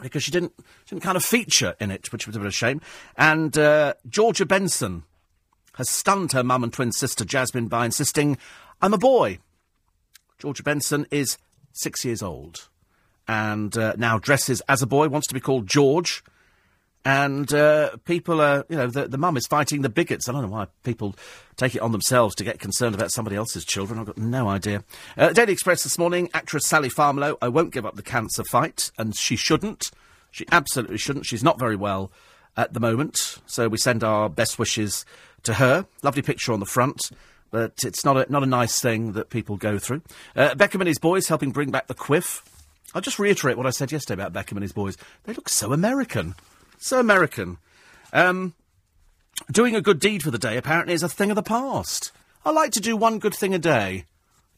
[0.03, 0.53] Because she didn't,
[0.87, 2.83] didn't kind of feature in it, which was a bit of a shame.
[3.17, 5.05] And uh, Georgia Benson
[5.77, 8.37] has stunned her mum and twin sister Jasmine by insisting,
[8.83, 9.39] I'm a boy.
[10.39, 11.39] Georgia Benson is
[11.73, 12.69] six years old
[13.27, 16.23] and uh, now dresses as a boy, wants to be called George
[17.05, 20.29] and uh, people are, you know, the, the mum is fighting the bigots.
[20.29, 21.17] I don't know why people
[21.57, 23.99] take it on themselves to get concerned about somebody else's children.
[23.99, 24.85] I've got no idea.
[25.17, 28.93] Uh, Daily Express this morning, actress Sally Farmiloe, I won't give up the cancer fight,
[28.99, 29.91] and she shouldn't.
[30.31, 31.27] She absolutely shouldn't.
[31.27, 32.13] She's not very well
[32.57, 35.05] at the moment, so we send our best wishes
[35.43, 35.87] to her.
[36.03, 37.11] Lovely picture on the front.
[37.51, 40.01] But it's not a, not a nice thing that people go through.
[40.35, 42.43] Uh, Beckham and his boys helping bring back the quiff.
[42.95, 44.97] I'll just reiterate what I said yesterday about Beckham and his boys.
[45.25, 46.35] They look so American.
[46.83, 47.59] So American.
[48.13, 48.55] Um,
[49.53, 52.11] doing a good deed for the day apparently is a thing of the past.
[52.45, 54.07] I like to do one good thing a day.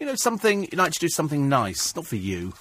[0.01, 1.95] You know, something, you like to do something nice.
[1.95, 2.55] Not for you.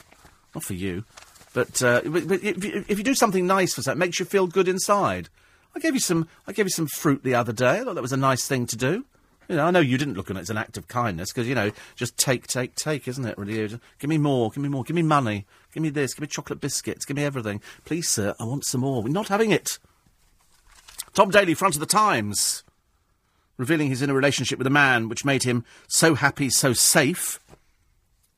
[0.53, 1.05] Not for you.
[1.53, 4.19] But, uh, but, but if, you, if, you do something nice for something, it makes
[4.19, 5.29] you feel good inside.
[5.73, 7.79] I gave you some, I gave you some fruit the other day.
[7.79, 9.05] I thought that was a nice thing to do.
[9.47, 11.47] You know, I know you didn't look on it as an act of kindness because
[11.47, 13.37] you know, just take, take, take, isn't it?
[13.37, 16.21] Really, just, give me more, give me more, give me money, give me this, give
[16.21, 18.35] me chocolate biscuits, give me everything, please, sir.
[18.39, 19.01] I want some more.
[19.01, 19.79] We're not having it.
[21.13, 22.63] Tom Daley, front of the Times,
[23.57, 27.39] revealing he's in a relationship with a man, which made him so happy, so safe.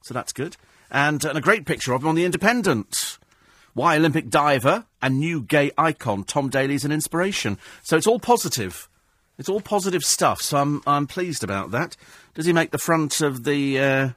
[0.04, 0.58] So that's good.
[0.92, 3.18] And, and a great picture of him on the Independent.
[3.74, 7.58] Why Olympic diver and new gay icon Tom Daley's an inspiration.
[7.84, 8.88] So it's all positive.
[9.38, 11.98] It's all positive stuff, so I'm, I'm pleased about that.
[12.34, 13.80] Does he make the front of the.
[13.80, 14.10] Uh...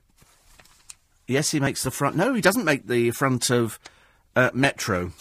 [1.27, 2.16] Yes, he makes the front.
[2.16, 3.78] No, he doesn't make the front of
[4.36, 5.12] uh, Metro.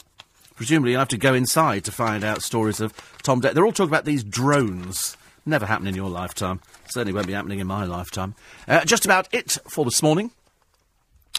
[0.55, 2.93] Presumably, you'll have to go inside to find out stories of
[3.23, 3.41] Tom.
[3.41, 5.17] De- They're all talking about these drones.
[5.45, 6.61] Never happened in your lifetime.
[6.89, 8.35] Certainly won't be happening in my lifetime.
[8.67, 10.31] Uh, just about it for this morning.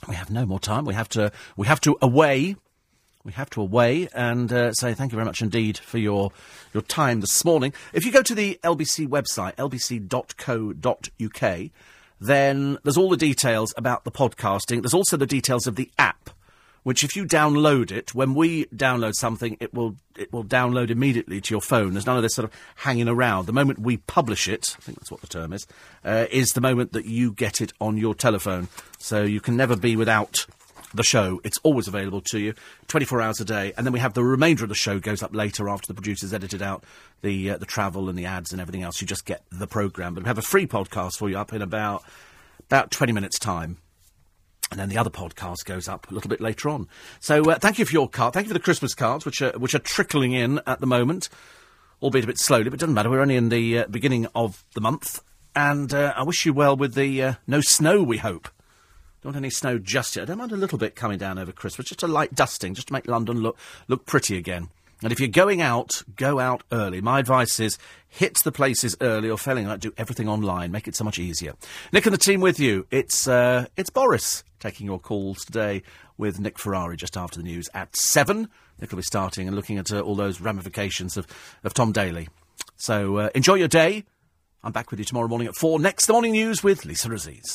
[0.09, 0.85] We have no more time.
[0.85, 1.33] We have to.
[1.57, 2.57] We have to away
[3.29, 6.33] we have to away and uh, say thank you very much indeed for your
[6.73, 7.75] your time this morning.
[7.93, 10.81] If you go to the LBC website, lbc.co.uk,
[12.21, 14.81] then there's all the details about the podcasting.
[14.81, 16.31] There's also the details of the app,
[16.85, 21.43] which if you download it, when we download something, it will it will download immediately
[21.43, 21.93] to your phone.
[21.93, 23.45] There's none of this sort of hanging around.
[23.45, 25.67] The moment we publish it, I think that's what the term is,
[26.03, 28.69] uh, is the moment that you get it on your telephone.
[28.97, 30.47] So you can never be without
[30.95, 31.41] the show.
[31.45, 32.55] It's always available to you,
[32.89, 33.73] 24 hours a day.
[33.77, 36.33] And then we have the remainder of the show goes up later after the producers
[36.33, 36.85] edited out
[37.23, 39.01] the uh, the travel and the ads and everything else.
[39.01, 40.15] You just get the programme.
[40.15, 42.05] But we have a free podcast for you up in about
[42.61, 43.79] about 20 minutes' time.
[44.71, 46.89] And then the other podcast goes up a little bit later on.
[47.21, 48.35] So uh, thank you for your card.
[48.35, 51.31] Thank you for the Christmas cards, which are, which are trickling in at the moment,
[52.03, 53.09] albeit a bit slowly, but it doesn't matter.
[53.09, 55.23] We're only in the uh, beginning of the month.
[55.57, 58.49] And uh, I wish you well with the uh, no snow, we hope.
[59.23, 60.23] Don't want any snow just yet.
[60.23, 62.89] I don't mind a little bit coming down over Christmas, just a light dusting, just
[62.89, 63.59] to make London look
[63.89, 64.69] look pretty again.
[65.03, 67.01] And if you're going out, go out early.
[67.01, 67.79] My advice is
[68.09, 70.73] hit the places early, or failing that, do everything online.
[70.73, 71.55] Make it so much easier.
[71.93, 72.87] Nick and the team with you.
[72.91, 75.83] It's uh, it's Boris taking your calls today
[76.17, 78.49] with Nick Ferrari just after the news at seven.
[78.81, 81.27] Nick will be starting and looking at uh, all those ramifications of,
[81.65, 82.29] of Tom Daley.
[82.77, 84.05] So uh, enjoy your day.
[84.63, 85.79] I'm back with you tomorrow morning at four.
[85.79, 87.47] Next, the morning news with Lisa Aziz.